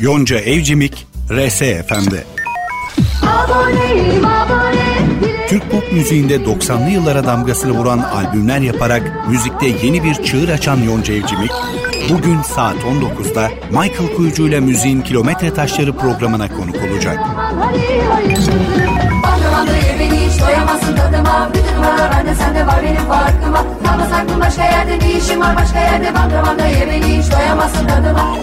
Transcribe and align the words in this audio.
Yonca 0.00 0.38
Evcimik, 0.38 1.06
RS 1.30 1.58
FM'de. 1.58 2.24
Aboneyim, 3.22 4.24
abone, 4.24 4.86
Türk 5.48 5.70
pop 5.70 5.92
müziğinde 5.92 6.36
90'lı 6.36 6.90
yıllara 6.90 7.26
damgasını 7.26 7.72
vuran 7.72 7.98
albümler 7.98 8.58
yaparak 8.58 9.28
müzikte 9.28 9.66
yeni 9.66 10.04
bir 10.04 10.14
çığır 10.14 10.48
açan 10.48 10.76
Yonca 10.76 11.14
Evcimik, 11.14 11.50
bugün 12.10 12.42
saat 12.42 12.76
19'da 12.76 13.50
Michael 13.70 14.14
Kuyucu 14.16 14.48
ile 14.48 14.60
Müziğin 14.60 15.00
Kilometre 15.00 15.54
Taşları 15.54 15.92
programına 15.92 16.48
konuk 16.48 16.76
olacak. 16.90 17.18
Hayır, 17.60 18.04
hayır. 18.12 18.38
Bandıramanda 19.22 19.76
ye 19.76 19.96
beni 20.00 20.28
hiç 20.28 20.40
doyamazsın 27.30 27.86
tadıma 27.86 28.36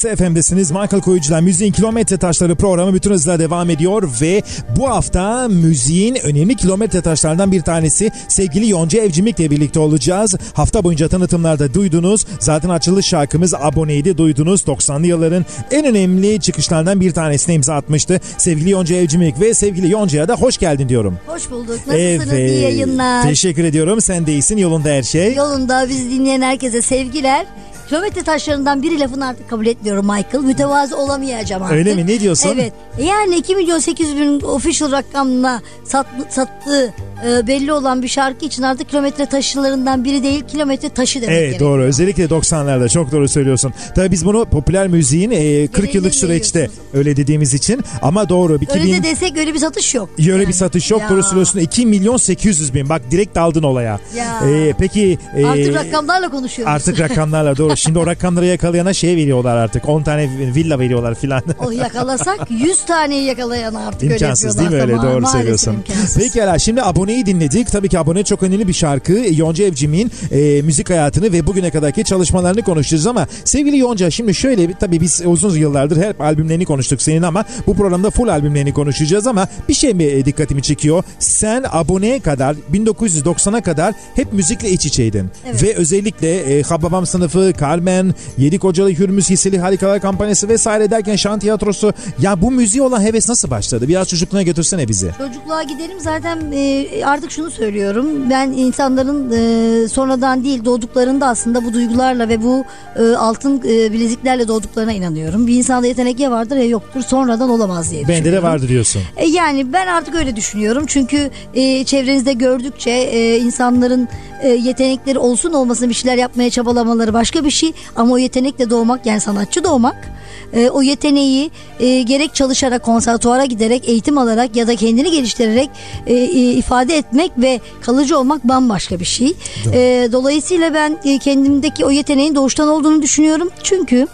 Kese 0.00 0.16
FM'desiniz. 0.16 0.70
Michael 0.70 1.00
Koyucu'dan 1.02 1.44
Müziğin 1.44 1.72
Kilometre 1.72 2.16
Taşları 2.16 2.56
programı 2.56 2.94
bütün 2.94 3.10
hızla 3.10 3.38
devam 3.38 3.70
ediyor 3.70 4.10
ve 4.20 4.42
bu 4.76 4.88
hafta 4.88 5.48
müziğin 5.48 6.14
önemli 6.14 6.56
kilometre 6.56 7.00
taşlarından 7.00 7.52
bir 7.52 7.62
tanesi 7.62 8.10
sevgili 8.28 8.68
Yonca 8.68 9.02
Evcimik'le 9.02 9.38
birlikte 9.38 9.80
olacağız. 9.80 10.34
Hafta 10.54 10.84
boyunca 10.84 11.08
tanıtımlarda 11.08 11.74
duydunuz. 11.74 12.26
Zaten 12.38 12.68
açılış 12.68 13.06
şarkımız 13.06 13.54
Abone'ydi 13.54 14.18
duydunuz. 14.18 14.60
90'lı 14.60 15.06
yılların 15.06 15.46
en 15.70 15.84
önemli 15.84 16.40
çıkışlardan 16.40 17.00
bir 17.00 17.12
tanesine 17.12 17.54
imza 17.54 17.74
atmıştı. 17.74 18.20
Sevgili 18.38 18.70
Yonca 18.70 18.96
Evcimik 18.96 19.40
ve 19.40 19.54
sevgili 19.54 19.90
Yonca'ya 19.90 20.28
da 20.28 20.36
hoş 20.36 20.58
geldin 20.58 20.88
diyorum. 20.88 21.18
Hoş 21.26 21.50
bulduk. 21.50 21.78
Nasılsınız? 21.86 22.32
Evet. 22.32 22.50
İyi 22.50 22.62
yayınlar. 22.62 23.22
Teşekkür 23.22 23.64
ediyorum. 23.64 24.00
Sen 24.00 24.26
de 24.26 24.32
iyisin. 24.32 24.56
Yolunda 24.56 24.88
her 24.88 25.02
şey. 25.02 25.34
Yolunda. 25.34 25.88
Bizi 25.88 26.10
dinleyen 26.10 26.40
herkese 26.40 26.82
sevgiler 26.82 27.46
kilometre 27.90 28.22
taşlarından 28.22 28.82
biri 28.82 29.00
lafını 29.00 29.26
artık 29.26 29.50
kabul 29.50 29.66
etmiyorum 29.66 30.06
Michael. 30.06 30.44
Mütevazı 30.44 30.96
olamayacağım 30.96 31.62
artık. 31.62 31.76
Öyle 31.76 31.94
mi? 31.94 32.06
Ne 32.06 32.20
diyorsun? 32.20 32.50
Evet. 32.54 32.72
Yani 32.98 33.36
2 33.36 33.56
milyon 33.56 33.78
800 33.78 34.16
bin 34.16 34.40
official 34.40 34.92
rakamla 34.92 35.62
sat, 35.84 36.06
sattığı 36.28 36.94
e, 37.26 37.46
belli 37.46 37.72
olan 37.72 38.02
bir 38.02 38.08
şarkı 38.08 38.44
için 38.44 38.62
artık 38.62 38.88
kilometre 38.88 39.26
taşlarından 39.26 40.04
biri 40.04 40.22
değil 40.22 40.44
kilometre 40.48 40.88
taşı 40.88 41.22
demek 41.22 41.38
Evet 41.38 41.60
doğru 41.60 41.82
özellikle 41.82 42.24
90'larda 42.24 42.88
çok 42.88 43.12
doğru 43.12 43.28
söylüyorsun. 43.28 43.72
Tabii 43.96 44.10
biz 44.10 44.26
bunu 44.26 44.44
popüler 44.44 44.88
müziğin 44.88 45.30
e, 45.30 45.66
40 45.66 45.94
yıllık 45.94 46.14
süreçte 46.14 46.70
öyle 46.94 47.16
dediğimiz 47.16 47.54
için 47.54 47.84
ama 48.02 48.28
doğru. 48.28 48.60
Bir 48.60 48.68
Öyle 48.70 48.80
2000 48.80 49.02
de 49.02 49.02
desek 49.02 49.38
öyle 49.38 49.54
bir 49.54 49.58
satış 49.58 49.94
yok. 49.94 50.08
Öyle 50.18 50.30
Yani. 50.30 50.48
bir 50.48 50.52
satış 50.52 50.90
yok. 50.90 51.00
Ya. 51.00 51.08
Doğru 51.10 51.22
söylüyorsun. 51.22 51.58
2 51.58 51.86
milyon 51.86 52.16
800 52.16 52.74
bin. 52.74 52.88
Bak 52.88 53.02
direkt 53.10 53.36
aldın 53.36 53.62
olaya. 53.62 54.00
Ya. 54.16 54.40
Ee, 54.48 54.74
peki. 54.78 55.18
e, 55.36 55.46
Artık 55.46 55.74
rakamlarla 55.74 56.28
konuşuyoruz. 56.30 56.74
Artık 56.74 57.00
rakamlarla 57.00 57.56
doğru. 57.56 57.76
Şimdi 57.80 57.98
o 57.98 58.06
rakamları 58.06 58.46
yakalayana 58.46 58.92
şey 58.92 59.16
veriyorlar 59.16 59.56
artık. 59.56 59.88
10 59.88 60.02
tane 60.02 60.30
villa 60.54 60.78
veriyorlar 60.78 61.14
filan. 61.14 61.42
O 61.58 61.70
yakalasak 61.70 62.50
100 62.50 62.84
taneyi 62.84 63.24
yakalayan 63.24 63.74
artık 63.74 64.02
öyle 64.02 64.14
İmkansız 64.14 64.58
değil 64.58 64.70
mi 64.70 64.76
öyle 64.76 64.96
doğru 64.96 65.26
söylüyorsun. 65.26 65.72
imkansız. 65.72 66.16
Pekala 66.16 66.58
şimdi 66.58 66.82
aboneyi 66.82 67.26
dinledik. 67.26 67.72
Tabii 67.72 67.88
ki 67.88 67.98
abone 67.98 68.24
çok 68.24 68.42
önemli 68.42 68.68
bir 68.68 68.72
şarkı. 68.72 69.12
Yonca 69.12 69.64
Evcimik'in 69.64 70.10
e, 70.30 70.62
müzik 70.62 70.90
hayatını 70.90 71.32
ve 71.32 71.46
bugüne 71.46 71.70
kadarki 71.70 72.04
çalışmalarını 72.04 72.62
konuşacağız 72.62 73.06
ama 73.06 73.26
sevgili 73.44 73.78
Yonca 73.78 74.10
şimdi 74.10 74.34
şöyle 74.34 74.74
tabii 74.74 75.00
biz 75.00 75.22
uzun 75.24 75.56
yıllardır 75.56 76.02
hep 76.02 76.20
albümlerini 76.20 76.64
konuştuk 76.64 77.02
senin 77.02 77.22
ama 77.22 77.44
bu 77.66 77.74
programda 77.76 78.10
full 78.10 78.28
albümlerini 78.28 78.72
konuşacağız 78.72 79.26
ama 79.26 79.48
bir 79.68 79.74
şey 79.74 79.94
mi 79.94 80.04
e, 80.04 80.24
dikkatimi 80.24 80.62
çekiyor? 80.62 81.02
Sen 81.18 81.64
aboneye 81.70 82.20
kadar 82.20 82.56
1990'a 82.72 83.60
kadar 83.62 83.94
hep 84.14 84.32
müzikle 84.32 84.70
iç 84.70 84.86
içeydin. 84.86 85.30
Evet. 85.46 85.62
Ve 85.62 85.74
özellikle 85.74 86.58
e, 86.58 86.62
Hababam 86.62 87.06
sınıfı, 87.06 87.52
Carmen, 87.74 88.14
Yedi 88.38 88.58
Kocalı 88.58 88.90
Hürmüz 88.90 89.30
Hisseli 89.30 89.58
Harikalar 89.58 90.00
kampanyası 90.00 90.48
vesaire 90.48 90.90
derken 90.90 91.16
şan 91.16 91.38
tiyatrosu 91.38 91.92
ya 92.20 92.42
bu 92.42 92.50
müziğe 92.50 92.82
olan 92.82 93.00
heves 93.02 93.28
nasıl 93.28 93.50
başladı? 93.50 93.88
Biraz 93.88 94.08
çocukluğuna 94.08 94.42
götürsene 94.42 94.88
bizi. 94.88 95.10
Çocukluğa 95.18 95.62
gidelim 95.62 96.00
zaten 96.00 96.38
e, 96.52 96.86
artık 97.04 97.30
şunu 97.30 97.50
söylüyorum. 97.50 98.30
Ben 98.30 98.50
insanların 98.50 99.32
e, 99.32 99.88
sonradan 99.88 100.44
değil 100.44 100.64
doğduklarında 100.64 101.26
aslında 101.26 101.64
bu 101.64 101.72
duygularla 101.72 102.28
ve 102.28 102.42
bu 102.42 102.64
e, 102.96 103.02
altın 103.16 103.58
e, 103.58 103.92
bileziklerle 103.92 104.48
doğduklarına 104.48 104.92
inanıyorum. 104.92 105.46
Bir 105.46 105.54
insanda 105.56 105.86
yetenek 105.86 106.20
ya 106.20 106.30
vardır 106.30 106.56
ya 106.56 106.64
yoktur. 106.64 107.00
Sonradan 107.02 107.50
olamaz 107.50 107.90
diye 107.90 108.02
Bende 108.02 108.12
de 108.14 108.18
düşünüyorum. 108.18 108.48
vardı 108.48 108.68
diyorsun. 108.68 109.02
E, 109.16 109.26
Yani 109.26 109.72
ben 109.72 109.86
artık 109.86 110.14
öyle 110.14 110.36
düşünüyorum. 110.36 110.84
Çünkü 110.86 111.30
e, 111.54 111.84
çevrenizde 111.84 112.32
gördükçe 112.32 112.90
e, 112.90 113.38
insanların 113.38 114.08
e, 114.42 114.48
yetenekleri 114.48 115.18
olsun 115.18 115.52
olmasın 115.52 115.88
bir 115.88 115.94
şeyler 115.94 116.16
yapmaya 116.16 116.50
çabalamaları 116.50 117.12
başka 117.12 117.44
bir 117.44 117.50
şey. 117.50 117.72
Ama 117.96 118.14
o 118.14 118.18
yetenekle 118.18 118.70
doğmak 118.70 119.06
yani 119.06 119.20
sanatçı 119.20 119.64
doğmak 119.64 120.20
e, 120.52 120.70
o 120.70 120.82
yeteneği 120.82 121.50
e, 121.80 122.02
gerek 122.02 122.34
çalışarak 122.34 122.82
konservatuara 122.82 123.44
giderek 123.44 123.88
eğitim 123.88 124.18
alarak 124.18 124.56
ya 124.56 124.66
da 124.66 124.76
kendini 124.76 125.10
geliştirerek 125.10 125.70
e, 126.06 126.14
e, 126.14 126.52
ifade 126.52 126.96
etmek 126.96 127.32
ve 127.38 127.60
kalıcı 127.80 128.18
olmak 128.18 128.44
bambaşka 128.44 129.00
bir 129.00 129.04
şey. 129.04 129.34
E, 129.72 130.08
dolayısıyla 130.12 130.74
ben 130.74 130.98
e, 131.04 131.18
kendimdeki 131.18 131.84
o 131.84 131.90
yeteneğin 131.90 132.34
doğuştan 132.34 132.68
olduğunu 132.68 133.02
düşünüyorum. 133.02 133.50
Çünkü 133.62 134.06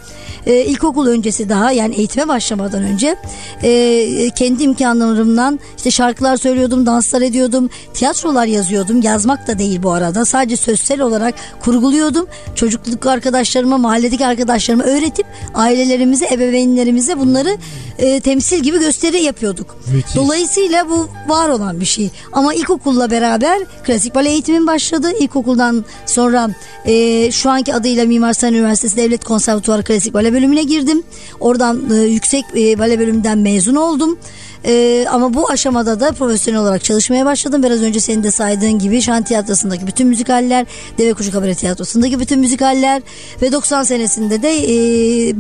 e, 0.47 0.65
ilkokul 0.65 1.07
öncesi 1.07 1.49
daha 1.49 1.73
yani 1.73 1.95
eğitime 1.95 2.29
başlamadan 2.29 2.83
önce 2.83 3.17
e, 3.63 4.31
kendi 4.31 4.63
imkanlarımdan 4.63 5.61
işte 5.77 5.91
şarkılar 5.91 6.37
söylüyordum, 6.37 6.87
danslar 6.87 7.23
ediyordum, 7.23 7.71
tiyatrolar 7.95 8.47
yazıyordum. 8.47 9.03
Yazmak 9.03 9.47
da 9.47 9.59
değil 9.59 9.83
bu 9.83 9.91
arada. 9.91 10.25
Sadece 10.25 10.57
sözsel 10.57 11.01
olarak 11.01 11.35
kurguluyordum. 11.61 12.27
Çocukluk 12.55 13.07
arkadaşlarıma, 13.07 13.79
mahalledeki 13.79 14.27
arkadaşlarıma 14.27 14.85
öğretip 14.85 15.27
ailelerimize, 15.55 16.27
ebeveynlerimize 16.33 17.19
bunları 17.19 17.57
e, 17.99 18.21
temsil 18.21 18.61
gibi 18.61 18.79
gösteri 18.79 19.23
yapıyorduk. 19.23 19.77
Müthiş. 19.95 20.15
Dolayısıyla 20.15 20.89
bu 20.89 21.09
var 21.29 21.49
olan 21.49 21.81
bir 21.81 21.85
şey. 21.85 22.11
Ama 22.33 22.55
ilkokulla 22.55 23.11
beraber 23.11 23.59
klasik 23.85 24.15
bale 24.15 24.31
eğitimim 24.31 24.67
başladı. 24.67 25.13
İlkokuldan 25.21 25.85
sonra 26.07 26.51
e, 26.85 27.31
şu 27.33 27.51
anki 27.51 27.75
adıyla 27.75 28.05
Mimar 28.05 28.33
Sinan 28.33 28.55
Üniversitesi 28.55 28.97
Devlet 28.97 29.25
Konservatuarı 29.25 29.85
Klasik 29.85 30.15
Bale 30.15 30.36
bölümüne 30.37 30.63
girdim. 30.63 31.03
Oradan 31.41 31.91
e, 31.91 31.95
yüksek 31.95 32.45
e, 32.57 32.79
bale 32.79 32.99
bölümünden 32.99 33.39
mezun 33.39 33.75
oldum. 33.75 34.19
E, 34.67 35.07
ama 35.11 35.35
bu 35.35 35.51
aşamada 35.51 36.01
da 36.01 36.13
profesyonel 36.13 36.61
olarak 36.61 36.85
çalışmaya 36.85 37.27
başladım. 37.27 37.63
Biraz 37.63 37.83
önce 37.83 38.01
senin 38.01 38.23
de 38.23 38.31
saydığın 38.31 38.79
gibi 38.79 39.03
Şan 39.03 39.23
Tiyatrosu'ndaki 39.23 39.87
bütün 39.87 40.07
müzikaller, 40.07 40.67
Deve 40.99 41.13
Kuşu 41.13 41.33
Kabare 41.33 41.55
Tiyatrosu'ndaki 41.55 42.21
bütün 42.21 42.39
müzikaller 42.41 43.03
ve 43.43 43.53
90 43.53 43.83
senesinde 43.83 44.43
de 44.43 44.57
e, 44.59 44.71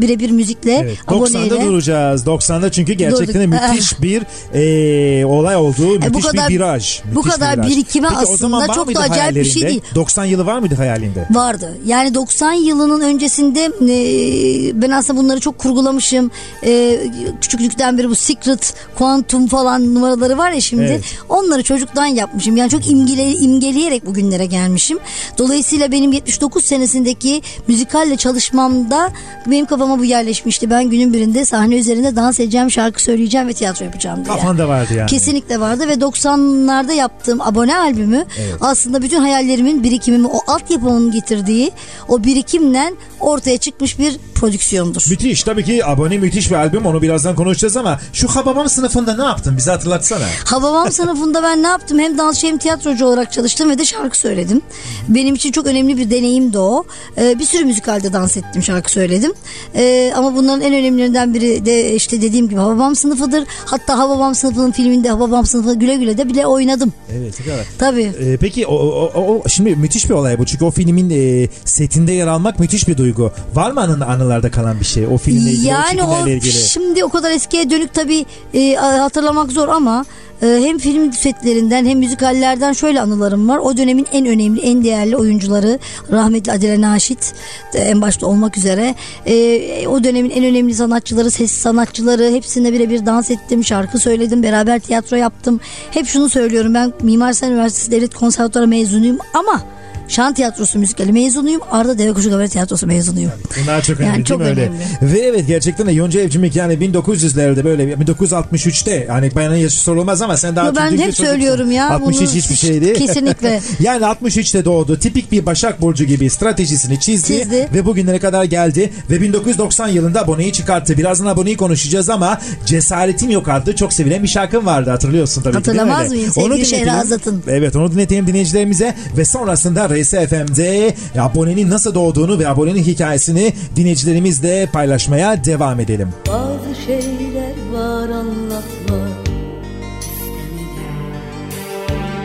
birebir 0.00 0.30
müzikle 0.30 0.72
Evet, 0.72 0.98
90'da 1.08 1.38
aboneyle. 1.38 1.64
duracağız. 1.66 2.26
90'da 2.26 2.70
çünkü 2.72 2.92
gerçekten 2.92 3.52
Durduk. 3.52 3.70
müthiş 3.70 4.02
bir 4.02 4.22
e, 4.54 5.26
olay 5.26 5.56
oldu. 5.56 5.96
E, 5.96 6.02
bu 6.02 6.06
müthiş 6.06 6.24
kadar- 6.26 6.48
bir 6.48 6.54
viraj. 6.54 7.00
bu 7.14 7.18
müthiş 7.18 7.34
kadar 7.34 7.56
viraj. 7.56 7.66
birikime 7.70 8.08
Peki, 8.08 8.20
aslında 8.20 8.68
çok 8.72 8.94
da 8.94 9.00
acayip 9.00 9.34
bir 9.36 9.44
şey 9.44 9.62
değil. 9.68 9.80
90 9.94 10.24
yılı 10.24 10.46
var 10.46 10.58
mıydı 10.58 10.74
hayalinde? 10.74 11.26
Vardı. 11.30 11.78
Yani 11.86 12.14
90 12.14 12.52
yılının 12.52 13.00
öncesinde 13.00 13.64
e, 13.64 14.82
ben 14.82 14.90
aslında 14.90 15.20
bunları 15.20 15.40
çok 15.40 15.58
kurgulamışım. 15.58 16.30
E, 16.64 16.98
küçüklükten 17.40 17.98
beri 17.98 18.10
bu 18.10 18.14
secret, 18.14 18.74
kuantum 19.16 19.46
falan 19.46 19.94
numaraları 19.94 20.38
var 20.38 20.50
ya 20.50 20.60
şimdi. 20.60 20.82
Evet. 20.82 21.04
Onları 21.28 21.62
çocuktan 21.62 22.06
yapmışım. 22.06 22.56
Yani 22.56 22.70
çok 22.70 22.90
imgele, 22.90 23.32
imgeleyerek 23.32 24.06
bugünlere 24.06 24.46
gelmişim. 24.46 24.98
Dolayısıyla 25.38 25.92
benim 25.92 26.12
79 26.12 26.64
senesindeki 26.64 27.42
müzikalle 27.68 28.16
çalışmamda 28.16 29.12
benim 29.46 29.66
kafama 29.66 29.98
bu 29.98 30.04
yerleşmişti. 30.04 30.70
Ben 30.70 30.90
günün 30.90 31.12
birinde 31.12 31.44
sahne 31.44 31.76
üzerinde 31.76 32.16
dans 32.16 32.40
edeceğim, 32.40 32.70
şarkı 32.70 33.02
söyleyeceğim 33.02 33.48
ve 33.48 33.52
tiyatro 33.52 33.84
yapacağım 33.84 34.24
diye. 34.24 34.36
Kafanda 34.36 34.68
vardı 34.68 34.94
yani. 34.94 35.10
Kesinlikle 35.10 35.60
vardı 35.60 35.88
ve 35.88 35.94
90'larda 35.94 36.92
yaptığım 36.92 37.40
abone 37.40 37.76
albümü 37.76 38.24
aslında 38.60 39.02
bütün 39.02 39.20
hayallerimin 39.20 39.82
birikimimi 39.82 40.26
o 40.26 40.40
altyapımın 40.46 41.10
getirdiği 41.10 41.70
o 42.08 42.24
birikimle 42.24 42.92
ortaya 43.20 43.58
çıkmış 43.58 43.98
bir 43.98 44.18
prodüksiyondur. 44.34 45.06
Müthiş. 45.10 45.42
Tabii 45.42 45.64
ki 45.64 45.86
abone 45.86 46.18
müthiş 46.18 46.50
bir 46.50 46.56
albüm. 46.56 46.86
Onu 46.86 47.02
birazdan 47.02 47.34
konuşacağız 47.36 47.76
ama 47.76 48.00
şu 48.12 48.28
Hababam 48.28 48.68
sınıfında 48.96 49.22
ne 49.22 49.28
yaptın? 49.28 49.56
Bize 49.56 49.70
hatırlatsana. 49.70 50.24
Hababam 50.44 50.92
sınıfında 50.92 51.42
ben 51.42 51.62
ne 51.62 51.66
yaptım? 51.66 51.98
Hem 51.98 52.18
dansçı 52.18 52.46
hem 52.46 52.58
tiyatrocu 52.58 53.06
olarak 53.06 53.32
çalıştım 53.32 53.70
ve 53.70 53.78
de 53.78 53.84
şarkı 53.84 54.18
söyledim. 54.18 54.62
Benim 55.08 55.34
için 55.34 55.52
çok 55.52 55.66
önemli 55.66 55.96
bir 55.96 56.10
deneyimdi 56.10 56.58
o. 56.58 56.84
Ee, 57.18 57.38
bir 57.38 57.44
sürü 57.44 57.64
müzikalde 57.64 58.12
dans 58.12 58.36
ettim, 58.36 58.62
şarkı 58.62 58.92
söyledim. 58.92 59.32
Ee, 59.74 60.12
ama 60.16 60.36
bunların 60.36 60.60
en 60.60 60.74
önemlilerinden 60.74 61.34
biri 61.34 61.66
de 61.66 61.94
işte 61.94 62.22
dediğim 62.22 62.48
gibi 62.48 62.60
Hababam 62.60 62.96
sınıfıdır. 62.96 63.44
Hatta 63.64 63.98
Hababam 63.98 64.34
sınıfının 64.34 64.72
filminde 64.72 65.08
Hababam 65.10 65.46
sınıfı 65.46 65.74
güle 65.74 65.96
güle 65.96 66.18
de 66.18 66.28
bile 66.28 66.46
oynadım. 66.46 66.92
Evet. 67.12 67.34
ne 67.40 67.46
kadar. 67.52 67.64
Tabii. 67.78 68.12
Ee, 68.20 68.36
peki 68.36 68.66
o, 68.66 68.74
o, 68.74 69.10
o- 69.14 69.34
o- 69.44 69.48
şimdi 69.48 69.76
müthiş 69.76 70.04
bir 70.10 70.14
olay 70.14 70.38
bu. 70.38 70.46
Çünkü 70.46 70.64
o 70.64 70.70
filmin 70.70 71.10
e, 71.10 71.48
setinde 71.64 72.12
yer 72.12 72.26
almak 72.26 72.58
müthiş 72.58 72.88
bir 72.88 72.96
duygu. 72.96 73.32
Var 73.54 73.70
mı 73.70 73.80
anı, 73.80 74.06
anılarda 74.06 74.50
kalan 74.50 74.80
bir 74.80 74.84
şey? 74.84 75.06
O 75.06 75.18
filmle 75.18 75.50
ilgili, 75.50 75.66
o 75.68 75.70
Yani 75.70 76.02
o 76.02 76.06
çekimlerle 76.06 76.32
ilgili. 76.36 76.52
şimdi 76.52 77.04
o 77.04 77.08
kadar 77.08 77.30
eskiye 77.30 77.70
dönük 77.70 77.94
tabii 77.94 78.26
e, 78.54 78.78
hatırlamak 78.92 79.52
zor 79.52 79.68
ama 79.68 80.04
e, 80.42 80.46
hem 80.62 80.78
film 80.78 81.12
setlerinden 81.12 81.86
hem 81.86 81.98
müzikallerden 81.98 82.72
şöyle 82.72 83.00
anılarım 83.00 83.48
var. 83.48 83.58
O 83.58 83.76
dönemin 83.76 84.06
en 84.12 84.26
önemli, 84.26 84.60
en 84.60 84.84
değerli 84.84 85.16
oyuncuları 85.16 85.78
rahmetli 86.12 86.52
Adile 86.52 86.80
Naşit 86.80 87.34
en 87.74 88.02
başta 88.02 88.26
olmak 88.26 88.56
üzere 88.56 88.94
e, 89.26 89.88
o 89.88 90.04
dönemin 90.04 90.30
en 90.30 90.44
önemli 90.44 90.74
sanatçıları, 90.74 91.30
ses 91.30 91.52
sanatçıları 91.52 92.30
hepsine 92.30 92.72
birebir 92.72 93.06
dans 93.06 93.30
ettim, 93.30 93.64
şarkı 93.64 93.98
söyledim, 93.98 94.42
beraber 94.42 94.78
tiyatro 94.78 95.16
yaptım. 95.16 95.60
Hep 95.90 96.06
şunu 96.06 96.28
söylüyorum 96.28 96.74
ben 96.74 96.92
Mimar 97.02 97.32
Sinan 97.32 97.52
Üniversitesi 97.52 97.90
Devlet 97.90 98.14
Konservatuarı 98.14 98.66
mezunuyum 98.66 99.18
ama 99.34 99.75
Şan 100.08 100.34
tiyatrosu 100.34 100.78
müzikali 100.78 101.12
mezunuyum. 101.12 101.60
Arda 101.70 101.98
Deve 101.98 102.12
Kuşu 102.12 102.30
Kabare 102.30 102.48
tiyatrosu 102.48 102.86
mezunuyum. 102.86 103.30
Bunlar 103.62 103.82
çok 103.82 104.00
Yani 104.00 104.08
önemli 104.10 104.24
çok 104.24 104.40
değil 104.40 104.50
mi 104.56 104.60
öyle? 104.60 104.70
önemli. 104.70 105.14
Ve 105.14 105.18
evet 105.18 105.46
gerçekten 105.46 105.86
de 105.86 105.92
Yonca 105.92 106.20
Evcimik 106.20 106.56
yani 106.56 106.74
1900'lerde 106.74 107.64
böyle 107.64 107.92
1963'te 107.92 109.06
hani 109.10 109.34
bayanın 109.34 109.56
yaşı 109.56 109.80
sorulmaz 109.80 110.22
ama 110.22 110.36
sen 110.36 110.56
daha 110.56 110.66
Yo, 110.66 110.72
ben 110.76 110.98
hep 110.98 111.16
söylüyorum 111.16 111.70
ya, 111.70 111.90
63 111.90 112.20
bunu 112.20 112.34
hiçbir 112.36 112.54
şeydi. 112.56 112.92
kesinlikle. 112.94 113.60
yani 113.80 114.04
63'te 114.04 114.64
doğdu. 114.64 114.98
Tipik 114.98 115.32
bir 115.32 115.46
Başak 115.46 115.80
Burcu 115.80 116.04
gibi 116.04 116.30
stratejisini 116.30 117.00
çizdi, 117.00 117.26
Çizdi. 117.38 117.68
ve 117.74 117.86
bugünlere 117.86 118.18
kadar 118.18 118.44
geldi 118.44 118.92
ve 119.10 119.20
1990 119.20 119.88
yılında 119.88 120.20
aboneyi 120.22 120.52
çıkarttı. 120.52 120.96
Birazdan 120.98 121.26
aboneyi 121.26 121.56
konuşacağız 121.56 122.10
ama 122.10 122.40
Cesaretim 122.66 123.30
Yok 123.30 123.48
adlı 123.48 123.76
çok 123.76 123.92
sevilen 123.92 124.22
bir 124.22 124.28
şarkın 124.28 124.66
vardı 124.66 124.90
hatırlıyorsun 124.90 125.42
tabii 125.42 125.52
ki 125.52 125.58
Hatırlamaz 125.58 125.98
öyle? 126.04 126.08
mıyım? 126.08 126.32
Sevgili 126.32 126.54
dinletelim. 126.54 126.84
Şehrazat'ın. 126.86 127.42
Evet 127.48 127.76
onu 127.76 127.92
dinletelim 127.92 128.26
dinleyicilerimize 128.26 128.94
ve 129.16 129.24
sonrasında 129.24 129.90
RSFM'de 130.02 130.94
abonenin 131.20 131.70
nasıl 131.70 131.94
doğduğunu 131.94 132.38
ve 132.38 132.48
abonenin 132.48 132.82
hikayesini 132.82 133.52
dinleyicilerimizle 133.76 134.68
paylaşmaya 134.72 135.44
devam 135.44 135.80
edelim. 135.80 136.08
Bazı 136.28 136.82
şeyler 136.86 137.54
var 137.72 138.08
istemedim 138.08 139.26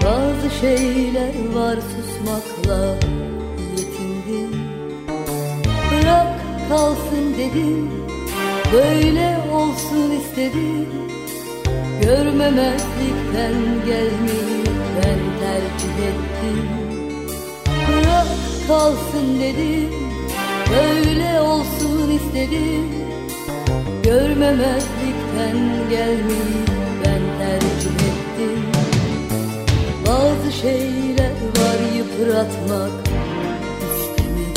Bazı 0.05 0.59
şeyler 0.61 1.33
var 1.53 1.75
susmakla 1.75 2.95
yetindim 3.77 4.61
kalsın 6.69 7.33
dedim 7.37 7.89
Böyle 8.73 9.37
olsun 9.53 10.11
istedim 10.21 10.87
Görmemezlikten 12.01 13.53
gelmeyi 13.85 14.65
ben 14.95 15.19
tercih 15.39 16.07
ettim. 16.07 16.59
Bırak 16.59 16.70
kalsın 18.67 19.39
dedim. 19.39 19.89
Böyle 20.71 21.41
olsun 21.41 22.11
istedim. 22.11 22.87
Görmemezlikten 24.03 25.57
gelmeyi 25.89 26.65
ben 27.05 27.21
tercih 27.39 27.95
ettim. 27.95 28.71
Bazı 30.07 30.51
şeyler 30.61 31.31
var 31.57 31.79
yıpratmak 31.97 32.91
istemedim 33.91 34.53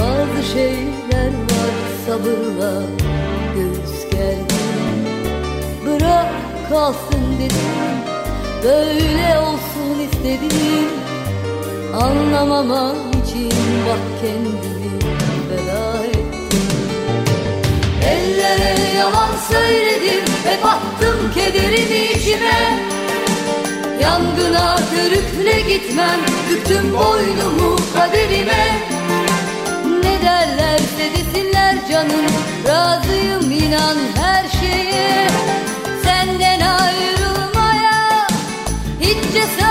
Bazı 0.00 0.48
şeyler 0.52 1.28
var 1.28 1.74
sabırla 2.06 2.82
göğüs 3.54 4.10
gerdim 4.10 5.06
Bırak 5.86 6.28
kalsın 6.70 7.24
dedim. 7.38 7.94
Böyle 8.64 9.38
olsun 9.38 10.00
istedim 10.00 10.88
Anlamamam 12.02 12.96
için 13.10 13.52
bak 13.86 13.98
kendimi 14.20 15.00
feda 15.48 16.04
ettim. 16.04 16.58
Ellere 18.06 18.96
yalan 18.98 19.30
söyledim 19.50 20.24
Hep 20.44 20.64
attım 20.66 21.32
kederimi 21.34 22.04
içime. 22.16 22.78
Yangına 24.02 24.76
körükle 24.94 25.60
gitmem 25.60 26.20
Büktüm 26.50 26.92
boynumu 26.92 27.76
kaderime 27.94 28.78
Ne 30.02 30.22
derlerse 30.22 31.10
desinler 31.14 31.88
canım 31.90 32.26
Razıyım 32.68 33.50
inan 33.50 33.96
her 34.16 34.48
şeye. 34.48 35.28
Senden 36.04 36.60
ayrılmaya 36.60 38.26
Hiç 39.00 39.32
cesaretim 39.32 39.63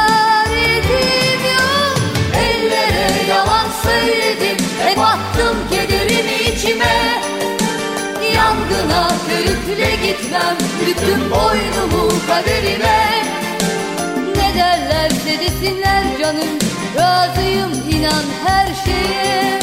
körükle 9.94 10.08
gitmem 10.08 10.58
Büktüm 10.88 11.32
boynumu 11.32 12.14
kaderime 12.28 13.24
Ne 14.36 14.60
derlerse 14.60 15.40
desinler 15.40 16.04
canım 16.20 16.60
Razıyım 16.98 17.72
inan 17.90 18.24
her 18.46 18.68
şeye. 18.86 19.60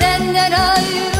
Senden 0.00 0.52
ayrılmaya 0.52 1.17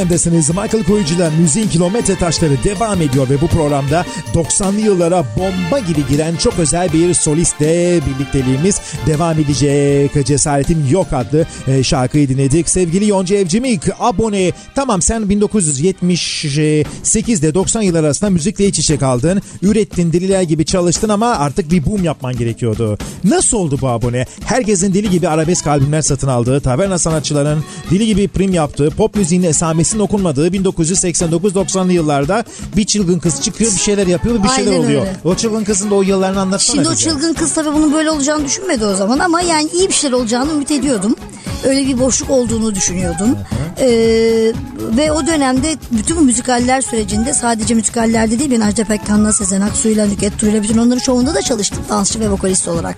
RSFM'desiniz. 0.00 0.48
Michael 0.48 0.84
Koyucu'da 0.84 1.30
müziğin 1.40 1.68
kilometre 1.68 2.16
taşları 2.16 2.52
devam 2.64 3.02
ediyor 3.02 3.30
ve 3.30 3.40
bu 3.40 3.46
programda 3.46 4.06
90'lı 4.34 4.80
yıllara 4.80 5.24
bomba 5.36 5.78
gibi 5.78 6.06
giren 6.08 6.36
çok 6.36 6.58
özel 6.58 6.92
bir 6.92 7.14
solistle 7.14 8.00
birlikteliğimiz 8.06 8.80
devam 9.06 9.38
edecek. 9.38 10.26
Cesaretim 10.26 10.86
Yok 10.90 11.12
adlı 11.12 11.46
e, 11.66 11.82
şarkıyı 11.82 12.28
dinledik. 12.28 12.68
Sevgili 12.68 13.08
Yonca 13.08 13.36
Evcimik 13.36 13.82
abone. 14.00 14.52
Tamam 14.74 15.02
sen 15.02 15.22
1978'de 15.22 17.54
90 17.54 17.82
yıllar 17.82 18.04
arasında 18.04 18.30
müzikle 18.30 18.66
iç 18.66 18.78
içe 18.78 18.96
kaldın. 18.96 19.42
Ürettin 19.62 20.12
deliler 20.12 20.42
gibi 20.42 20.64
çalıştın 20.64 21.08
ama 21.08 21.26
artık 21.26 21.70
bir 21.70 21.86
boom 21.86 22.04
yapman 22.04 22.36
gerekiyordu. 22.36 22.98
Nasıl 23.24 23.56
oldu 23.56 23.78
bu 23.80 23.88
abone? 23.88 24.26
Herkesin 24.44 24.94
deli 24.94 25.10
gibi 25.10 25.28
arabesk 25.28 25.66
albümler 25.66 26.02
satın 26.02 26.28
aldığı, 26.28 26.60
taverna 26.60 26.98
sanatçıların 26.98 27.64
deli 27.90 28.06
gibi 28.06 28.28
prim 28.28 28.54
yaptığı, 28.54 28.90
pop 28.90 29.14
müziğin 29.14 29.42
esamesinin 29.90 30.02
okunmadığı 30.02 30.48
1989-90'lı 30.48 31.92
yıllarda 31.92 32.44
bir 32.76 32.84
çılgın 32.84 33.18
kız 33.18 33.42
çıkıyor 33.42 33.72
bir 33.72 33.78
şeyler 33.78 34.06
yapıyor 34.06 34.42
bir 34.42 34.48
şeyler 34.48 34.72
Aynen 34.72 34.84
oluyor. 34.84 35.00
öyle. 35.00 35.16
O 35.24 35.34
çılgın 35.34 35.64
kızın 35.64 35.90
da 35.90 35.94
o 35.94 36.02
yıllarını 36.02 36.40
anlatsana 36.40 36.74
Şimdi 36.74 36.88
o 36.88 36.92
bize. 36.92 37.10
çılgın 37.10 37.34
kız 37.34 37.54
tabii 37.54 37.74
bunun 37.74 37.92
böyle 37.92 38.10
olacağını 38.10 38.44
düşünmedi 38.44 38.84
o 38.84 38.94
zaman 38.94 39.18
ama 39.18 39.40
yani 39.40 39.68
iyi 39.72 39.88
bir 39.88 39.94
şeyler 39.94 40.16
olacağını 40.16 40.52
ümit 40.52 40.70
ediyordum. 40.70 41.16
Öyle 41.64 41.86
bir 41.86 41.98
boşluk 41.98 42.30
olduğunu 42.30 42.74
düşünüyordum. 42.74 43.36
Ee, 43.80 44.52
ve 44.96 45.12
o 45.12 45.26
dönemde 45.26 45.76
bütün 45.92 46.16
bu 46.16 46.20
müzikaller 46.20 46.80
sürecinde 46.80 47.34
sadece 47.34 47.74
müzikallerde 47.74 48.38
değil 48.38 48.50
ben 48.50 48.60
Ajda 48.60 48.84
Pekkan'la 48.84 49.32
Sezen 49.32 49.60
Aksu'yla 49.60 50.06
Nükhet 50.06 50.38
Turu'yla 50.38 50.62
bütün 50.62 50.78
onların 50.78 50.98
şovunda 51.00 51.34
da 51.34 51.42
çalıştım 51.42 51.84
dansçı 51.88 52.20
ve 52.20 52.30
vokalist 52.30 52.68
olarak. 52.68 52.96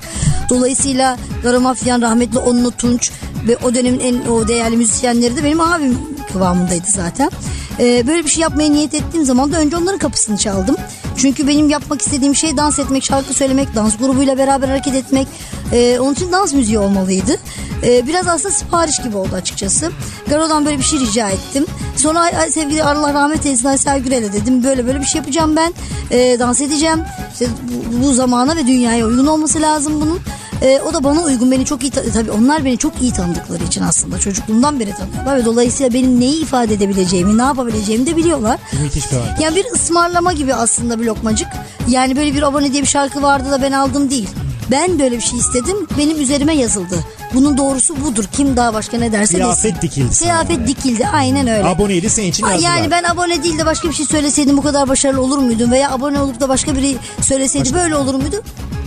Dolayısıyla 0.50 1.16
Garo 1.42 1.61
Mafyan 1.61 2.02
rahmetli 2.02 2.38
Onlu 2.38 2.70
Tunç 2.70 3.11
ve 3.49 3.56
o 3.64 3.75
dönemin 3.75 4.00
en 4.00 4.26
o 4.30 4.49
değerli 4.49 4.76
müzisyenleri 4.76 5.37
de 5.37 5.44
benim 5.44 5.61
abim 5.61 5.99
kıvamındaydı 6.32 6.86
zaten. 6.86 7.30
Ee, 7.78 8.06
böyle 8.06 8.24
bir 8.24 8.30
şey 8.30 8.42
yapmaya 8.42 8.70
niyet 8.70 8.94
ettiğim 8.94 9.24
zaman 9.24 9.52
da 9.52 9.58
önce 9.58 9.76
onların 9.76 9.98
kapısını 9.98 10.36
çaldım. 10.36 10.76
Çünkü 11.16 11.48
benim 11.48 11.70
yapmak 11.70 12.02
istediğim 12.02 12.34
şey 12.34 12.56
dans 12.56 12.78
etmek, 12.78 13.04
şarkı 13.04 13.34
söylemek, 13.34 13.74
dans 13.74 13.96
grubuyla 13.96 14.38
beraber 14.38 14.68
hareket 14.68 14.94
etmek. 14.94 15.28
Ee, 15.72 15.98
onun 16.00 16.14
için 16.14 16.32
dans 16.32 16.54
müziği 16.54 16.78
olmalıydı. 16.78 17.36
Ee, 17.84 18.06
biraz 18.06 18.28
aslında 18.28 18.54
sipariş 18.54 19.02
gibi 19.02 19.16
oldu 19.16 19.34
açıkçası. 19.34 19.92
Garo'dan 20.28 20.64
böyle 20.64 20.78
bir 20.78 20.82
şey 20.84 21.00
rica 21.00 21.30
ettim. 21.30 21.66
Sonra 21.96 22.30
sevgili 22.50 22.84
Allah 22.84 23.14
rahmet 23.14 23.46
eylesin 23.46 23.68
Aysel 23.68 24.00
Gürel'e 24.00 24.32
dedim. 24.32 24.64
Böyle 24.64 24.86
böyle 24.86 25.00
bir 25.00 25.06
şey 25.06 25.18
yapacağım 25.18 25.56
ben. 25.56 25.74
Ee, 26.10 26.36
dans 26.38 26.60
edeceğim. 26.60 27.00
İşte 27.32 27.46
bu, 27.62 28.02
bu 28.02 28.12
zamana 28.12 28.56
ve 28.56 28.66
dünyaya 28.66 29.06
uygun 29.06 29.26
olması 29.26 29.62
lazım 29.62 30.00
bunun. 30.00 30.20
Ee, 30.62 30.81
o 30.88 30.95
da 30.95 31.04
bana 31.04 31.21
uygun 31.23 31.50
beni 31.50 31.64
çok 31.64 31.83
iyi 31.83 31.90
ta- 31.90 32.11
tabii 32.14 32.31
onlar 32.31 32.64
beni 32.64 32.78
çok 32.78 33.02
iyi 33.02 33.12
tanıdıkları 33.12 33.64
için 33.64 33.83
aslında 33.83 34.19
çocukluğumdan 34.19 34.81
beri 34.81 34.90
tanıyorlar 34.95 35.37
ve 35.37 35.45
dolayısıyla 35.45 35.92
benim 35.95 36.21
neyi 36.21 36.42
ifade 36.42 36.75
edebileceğimi 36.75 37.38
ne 37.38 37.42
yapabileceğimi 37.42 38.07
de 38.07 38.16
biliyorlar. 38.16 38.59
Müthiş 38.83 39.12
bir 39.12 39.16
hareket. 39.16 39.40
Yani 39.40 39.57
bir 39.57 39.64
ısmarlama 39.75 40.33
gibi 40.33 40.54
aslında 40.54 41.00
bir 41.00 41.04
lokmacık. 41.04 41.49
Yani 41.88 42.16
böyle 42.16 42.35
bir 42.35 42.42
abone 42.42 42.73
diye 42.73 42.83
bir 42.83 42.88
şarkı 42.88 43.23
vardı 43.23 43.50
da 43.50 43.62
ben 43.62 43.73
aldım 43.73 44.11
değil. 44.11 44.28
Ben 44.71 44.99
böyle 44.99 45.16
bir 45.16 45.23
şey 45.23 45.38
istedim. 45.38 45.76
Benim 45.99 46.21
üzerime 46.21 46.54
yazıldı. 46.57 46.99
Bunun 47.35 47.59
doğrusu 47.59 48.04
budur. 48.04 48.25
Kim 48.33 48.57
daha 48.57 48.75
başka 48.75 48.99
ne 48.99 49.12
derse 49.12 49.35
Kıyafet 49.35 49.64
desin. 49.75 49.83
dikildi 49.83 50.19
Kıyafet 50.19 50.50
yani. 50.59 50.66
dikildi. 50.66 51.07
Aynen 51.09 51.47
öyle. 51.47 51.64
Aboneydi 51.64 52.11
senin 52.11 52.26
için 52.28 52.47
yazdılar. 52.47 52.71
Yani 52.76 52.90
ben 52.90 53.02
abone 53.04 53.42
değil 53.42 53.59
de 53.59 53.66
başka 53.66 53.88
bir 53.88 53.95
şey 53.95 54.07
söyleseydim 54.07 54.57
bu 54.57 54.62
kadar 54.62 54.88
başarılı 54.88 55.21
olur 55.23 55.38
muydum? 55.38 55.71
Veya 55.73 55.90
abone 55.90 56.21
olup 56.21 56.40
da 56.40 56.49
başka 56.49 56.76
biri 56.76 56.97
söyleseydi 57.21 57.75
böyle 57.75 57.97
olur 57.97 58.14
muydu? 58.14 58.42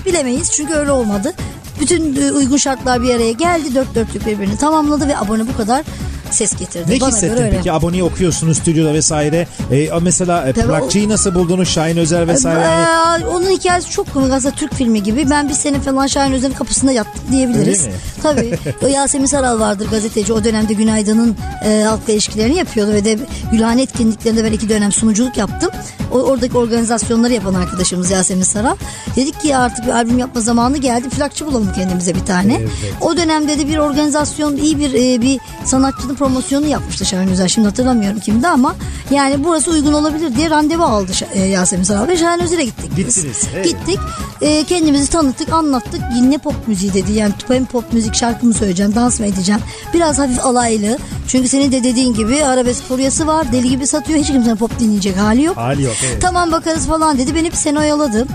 Bilemeyiz 0.05 0.51
çünkü 0.51 0.73
öyle 0.73 0.91
olmadı. 0.91 1.33
Bütün 1.81 2.15
e, 2.15 2.31
uygun 2.31 2.57
şartlar 2.57 3.03
bir 3.03 3.15
araya 3.15 3.31
geldi. 3.31 3.75
Dört 3.75 3.95
dörtlük 3.95 4.25
birbirini 4.27 4.57
tamamladı 4.57 5.07
ve 5.07 5.17
abone 5.17 5.47
bu 5.47 5.57
kadar 5.57 5.85
ses 6.31 6.55
getirdi. 6.55 6.91
Ne 6.95 7.01
Bana 7.01 7.09
hissettin 7.09 7.35
göre 7.35 7.45
öyle. 7.45 7.57
peki? 7.57 7.71
Aboneyi 7.71 8.03
okuyorsunuz 8.03 8.57
stüdyoda 8.57 8.93
vesaire. 8.93 9.47
E, 9.71 9.89
mesela 10.01 10.47
e, 10.47 10.53
Tabii 10.53 10.67
plakçıyı 10.67 11.09
nasıl 11.09 11.35
buldunuz? 11.35 11.69
Şahin 11.69 11.97
Özer 11.97 12.27
vesaire. 12.27 12.59
Yani, 12.61 13.23
Ee, 13.23 13.27
onun 13.27 13.49
hikayesi 13.49 13.89
çok 13.89 14.13
komik 14.13 14.33
aslında 14.33 14.55
Türk 14.55 14.73
filmi 14.73 15.03
gibi. 15.03 15.29
Ben 15.29 15.49
bir 15.49 15.53
sene 15.53 15.79
falan 15.79 16.07
Şahin 16.07 16.33
Özer'in 16.33 16.53
kapısında 16.53 16.91
yattım 16.91 17.23
diyebiliriz. 17.31 17.87
Tabii. 18.23 18.57
O 18.83 18.87
Yasemin 18.87 19.25
Saral 19.25 19.59
vardır 19.59 19.87
gazeteci. 19.91 20.33
O 20.33 20.43
dönemde 20.43 20.73
Günaydın'ın 20.73 21.35
e, 21.65 21.83
halkla 21.83 22.13
ilişkilerini 22.13 22.57
yapıyordu 22.57 22.91
ve 22.93 23.05
de 23.05 23.17
Gülhane 23.51 23.81
etkinliklerinde 23.81 24.43
ben 24.43 24.51
iki 24.51 24.69
dönem 24.69 24.91
sunuculuk 24.91 25.37
yaptım. 25.37 25.69
O, 26.11 26.17
oradaki 26.19 26.57
organizasyonları 26.57 27.33
yapan 27.33 27.53
arkadaşımız 27.53 28.11
Yasemin 28.11 28.43
Saral. 28.43 28.75
Dedik 29.15 29.41
ki 29.41 29.55
artık 29.57 29.85
bir 29.85 29.91
albüm 29.91 30.17
yapma 30.19 30.41
zamanı 30.41 30.77
geldi. 30.77 31.09
Plakçı 31.09 31.45
bulalım 31.45 31.69
kendimize 31.75 32.15
bir 32.15 32.25
tane. 32.25 32.61
O 33.01 33.17
dönemde 33.17 33.59
de 33.59 33.67
bir 33.67 33.77
organizasyon 33.77 34.55
iyi 34.57 34.79
bir 34.79 34.93
e, 34.93 35.21
bir 35.21 35.39
sanatçının 35.65 36.14
promosyonu 36.15 36.67
yapmıştı 36.67 37.05
Şahin 37.05 37.27
Özer. 37.27 37.47
Şimdi 37.47 37.67
hatırlamıyorum 37.67 38.19
kimdi 38.19 38.47
ama 38.47 38.75
yani 39.11 39.43
burası 39.43 39.71
uygun 39.71 39.93
olabilir 39.93 40.35
diye 40.35 40.49
randevu 40.49 40.83
aldı 40.83 41.11
e, 41.33 41.41
Yasemin 41.41 41.83
Saral 41.83 42.07
ve 42.07 42.17
Şahin 42.17 42.39
Özer'e 42.39 42.65
gittik. 42.65 42.91
biz. 42.97 43.15
Gittiniz, 43.15 43.43
evet. 43.55 43.65
Gittik. 43.65 43.99
E, 44.41 44.63
kendimizi 44.63 45.09
tanıttık, 45.09 45.53
anlattık. 45.53 46.01
Ne 46.21 46.37
pop 46.37 46.67
müziği 46.67 46.93
dedi. 46.93 47.11
Yani 47.11 47.33
hem 47.47 47.65
pop 47.65 47.93
müzik 47.93 48.15
şarkı 48.15 48.45
mı 48.45 48.53
söyleyeceğim, 48.53 48.95
dans 48.95 49.19
mı 49.19 49.25
edeceğim? 49.25 49.61
Biraz 49.93 50.19
hafif 50.19 50.45
alaylı. 50.45 50.97
Çünkü 51.27 51.47
senin 51.49 51.71
de 51.71 51.83
dediğin 51.83 52.13
gibi 52.13 52.43
arabesk 52.43 52.83
furyası 52.83 53.27
var. 53.27 53.51
Deli 53.51 53.69
gibi 53.69 53.87
satıyor. 53.87 54.19
Hiç 54.19 54.27
kimsenin 54.27 54.55
pop 54.55 54.79
dinleyecek 54.79 55.17
hali 55.17 55.43
yok. 55.43 55.57
Hali 55.57 55.83
yok, 55.83 55.93
evet. 56.05 56.21
Tamam 56.21 56.51
bakarız 56.51 56.87
falan 56.87 57.17
dedi. 57.17 57.35
Beni 57.35 57.51
bir 57.51 57.57
sene 57.57 57.79
oyaladı. 57.79 58.25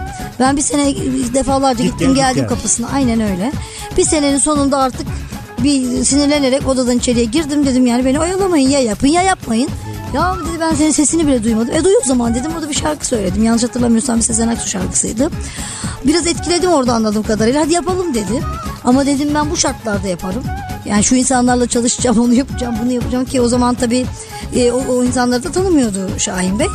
Ben 0.40 0.56
bir 0.56 0.62
sene 0.62 0.94
defalarca 1.34 1.84
Git 1.84 1.92
gittim 1.92 2.14
gel, 2.14 2.14
git 2.14 2.22
geldim 2.22 2.42
gel. 2.42 2.49
kapısına. 2.49 2.88
Aynen 2.94 3.20
öyle. 3.20 3.52
Bir 3.96 4.04
senenin 4.04 4.38
sonunda 4.38 4.78
artık 4.78 5.06
bir 5.64 6.04
sinirlenerek 6.04 6.68
odadan 6.68 6.98
içeriye 6.98 7.24
girdim 7.24 7.66
dedim 7.66 7.86
yani 7.86 8.04
beni 8.04 8.20
oyalamayın 8.20 8.68
ya 8.68 8.80
yapın 8.80 9.06
ya 9.06 9.22
yapmayın. 9.22 9.68
Ya 10.14 10.36
dedi 10.40 10.60
ben 10.60 10.74
senin 10.74 10.90
sesini 10.90 11.26
bile 11.26 11.44
duymadım. 11.44 11.74
E 11.74 11.84
duy 11.84 11.92
o 12.04 12.06
zaman 12.06 12.34
dedim. 12.34 12.52
O 12.58 12.62
da 12.62 12.68
bir 12.68 12.74
şarkı 12.74 13.06
söyledim. 13.06 13.44
Yanlış 13.44 13.62
hatırlamıyorsam 13.62 14.16
bir 14.16 14.22
Sezen 14.22 14.48
Aksu 14.48 14.68
şarkısıydı. 14.68 15.30
Biraz 16.04 16.26
etkiledim 16.26 16.70
orada 16.70 16.94
anladığım 16.94 17.23
kadarıyla. 17.23 17.60
Hadi 17.60 17.73
yapalım 17.73 18.14
dedi. 18.14 18.42
Ama 18.84 19.06
dedim 19.06 19.28
ben 19.34 19.50
bu 19.50 19.56
şartlarda 19.56 20.08
yaparım. 20.08 20.42
Yani 20.84 21.04
şu 21.04 21.14
insanlarla 21.14 21.66
çalışacağım, 21.66 22.18
onu 22.18 22.34
yapacağım, 22.34 22.75
bunu 22.82 22.92
yapacağım 22.92 23.25
ki 23.25 23.40
o 23.40 23.49
zaman 23.49 23.75
tabii 23.75 24.06
e, 24.54 24.73
o, 24.73 24.82
o 24.88 25.04
insanları 25.04 25.44
da 25.44 25.52
tanımıyordu 25.52 26.08
Şahin 26.18 26.58
Bey. 26.58 26.66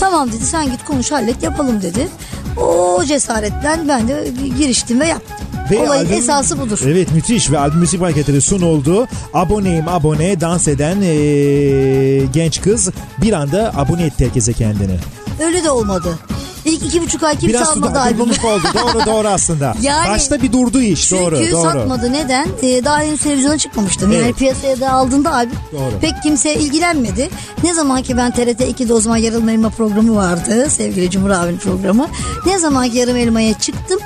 Tamam 0.00 0.32
dedi 0.32 0.46
sen 0.46 0.64
git 0.64 0.84
konuş 0.84 1.12
hallet 1.12 1.42
yapalım 1.42 1.82
dedi. 1.82 2.08
O 2.56 3.04
cesaretten 3.04 3.88
ben 3.88 4.08
de 4.08 4.28
giriştim 4.58 5.00
ve 5.00 5.06
yaptım. 5.06 5.47
Olayın 5.76 6.04
albüm- 6.06 6.18
esası 6.18 6.60
budur. 6.60 6.80
Evet 6.86 7.12
müthiş 7.12 7.50
ve 7.50 7.58
albüm 7.58 7.78
müzik 7.80 8.00
paketleri 8.00 8.40
sunuldu. 8.40 9.06
Aboneyim 9.34 9.88
abone 9.88 10.40
dans 10.40 10.68
eden 10.68 10.96
e, 11.02 12.26
genç 12.34 12.60
kız 12.60 12.90
bir 13.22 13.32
anda 13.32 13.72
abone 13.76 14.02
etti 14.04 14.24
herkese 14.26 14.52
kendini. 14.52 14.96
Öyle 15.44 15.64
de 15.64 15.70
olmadı. 15.70 16.18
İlk 16.64 16.82
iki 16.86 17.02
buçuk 17.02 17.22
ay 17.22 17.32
kimse 17.38 17.48
Biraz 17.48 17.68
almadı 17.68 17.98
albümü. 17.98 18.22
oldu. 18.22 18.62
Doğru 18.74 19.06
doğru 19.06 19.28
aslında. 19.28 19.74
Yani- 19.82 20.08
Başta 20.08 20.42
bir 20.42 20.52
durdu 20.52 20.80
iş. 20.80 21.08
Çünkü 21.08 21.22
doğru 21.22 21.36
doğru. 21.52 21.62
satmadı. 21.62 22.12
Neden? 22.12 22.48
Ee, 22.62 22.84
daha 22.84 23.00
henüz 23.00 23.20
televizyona 23.22 23.58
çıkmamıştım. 23.58 24.12
Yani 24.12 24.24
Evet. 24.24 24.36
piyasaya 24.36 24.80
da 24.80 24.92
aldığında 24.92 25.32
albüm 25.34 25.54
Doğru. 25.72 26.00
pek 26.00 26.14
kimse 26.22 26.54
ilgilenmedi. 26.54 27.30
Ne 27.64 27.74
zaman 27.74 28.02
ki 28.02 28.16
ben 28.16 28.30
TRT 28.30 28.60
2'de 28.60 28.92
o 28.94 29.00
zaman 29.00 29.16
Yarım 29.16 29.48
Elma 29.48 29.70
programı 29.70 30.16
vardı. 30.16 30.66
Sevgili 30.70 31.10
Cumhur 31.10 31.30
abinin 31.30 31.58
programı. 31.58 32.06
Ne 32.46 32.58
zaman 32.58 32.90
ki 32.90 32.98
Yarım 32.98 33.16
Elma'ya 33.16 33.54
çıktım 33.58 33.98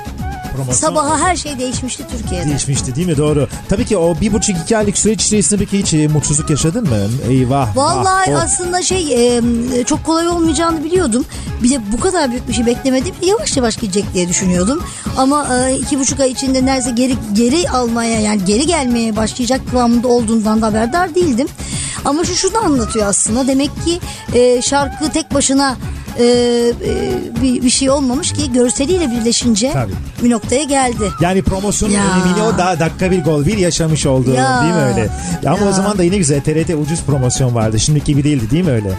Promosyon 0.55 0.89
sabaha 0.89 1.19
her 1.19 1.35
şey 1.35 1.59
değişmişti 1.59 2.03
Türkiye'de. 2.11 2.49
değişmişti 2.49 2.95
değil 2.95 3.07
mi? 3.07 3.17
Doğru. 3.17 3.47
Tabii 3.69 3.85
ki 3.85 3.97
o 3.97 4.21
bir 4.21 4.33
buçuk 4.33 4.57
iki 4.63 4.77
aylık 4.77 4.97
süreç 4.97 5.25
içerisinde 5.25 5.59
peki 5.59 5.79
hiç 5.79 5.93
e, 5.93 6.07
mutsuzluk 6.07 6.49
yaşadın 6.49 6.89
mı? 6.89 6.97
Eyvah. 7.29 7.75
Vallahi 7.75 8.33
vah, 8.33 8.43
aslında 8.43 8.81
şey 8.81 9.37
e, 9.37 9.41
çok 9.85 10.03
kolay 10.03 10.27
olmayacağını 10.27 10.83
biliyordum. 10.83 11.25
Bir 11.63 11.69
de 11.69 11.79
bu 11.91 11.99
kadar 11.99 12.31
büyük 12.31 12.47
bir 12.47 12.53
şey 12.53 12.65
beklemedim. 12.65 13.15
Yavaş 13.21 13.57
yavaş 13.57 13.77
gidecek 13.77 14.05
diye 14.13 14.29
düşünüyordum. 14.29 14.83
Ama 15.17 15.57
e, 15.57 15.75
iki 15.77 15.99
buçuk 15.99 16.19
ay 16.19 16.31
içinde 16.31 16.65
neredeyse 16.65 16.91
geri 16.91 17.15
geri 17.33 17.69
almaya 17.69 18.19
yani 18.19 18.45
geri 18.45 18.65
gelmeye 18.67 19.15
başlayacak 19.15 19.61
kıvamında 19.71 20.07
olduğundan 20.07 20.61
da 20.61 20.65
haberdar 20.67 21.15
değildim. 21.15 21.47
Ama 22.05 22.23
şu 22.25 22.35
şunu 22.35 22.57
anlatıyor 22.57 23.07
aslında. 23.07 23.47
Demek 23.47 23.71
ki 23.85 23.99
e, 24.33 24.61
şarkı 24.61 25.11
tek 25.11 25.33
başına 25.33 25.75
e, 26.19 26.23
e, 26.23 26.71
bir, 27.41 27.63
bir 27.63 27.69
şey 27.69 27.89
olmamış 27.89 28.33
ki 28.33 28.51
görseliyle 28.51 29.11
birleşince 29.11 29.69
Tabii. 29.73 29.91
bir 30.23 30.29
noktaya 30.29 30.63
geldi. 30.63 31.11
Yani 31.21 31.41
promosyonun 31.41 31.93
Ya. 31.93 32.01
önemini 32.03 32.41
o 32.43 32.57
da 32.57 32.79
dakika 32.79 33.11
bir 33.11 33.23
gol 33.23 33.45
bir 33.45 33.57
yaşamış 33.57 34.05
oldu 34.05 34.31
Ya. 34.33 34.61
değil 34.61 34.73
mi 34.73 34.79
öyle? 34.81 35.09
Ya 35.43 35.51
ama 35.51 35.63
Ya. 35.65 35.69
o 35.69 35.73
zaman 35.73 35.97
da 35.97 36.03
yine 36.03 36.17
güzel 36.17 36.41
TRT 36.41 36.69
ucuz 36.75 37.01
promosyon 37.01 37.55
vardı. 37.55 37.79
Şimdiki 37.79 38.05
gibi 38.05 38.23
değildi 38.23 38.51
değil 38.51 38.65
mi 38.65 38.71
öyle? 38.71 38.89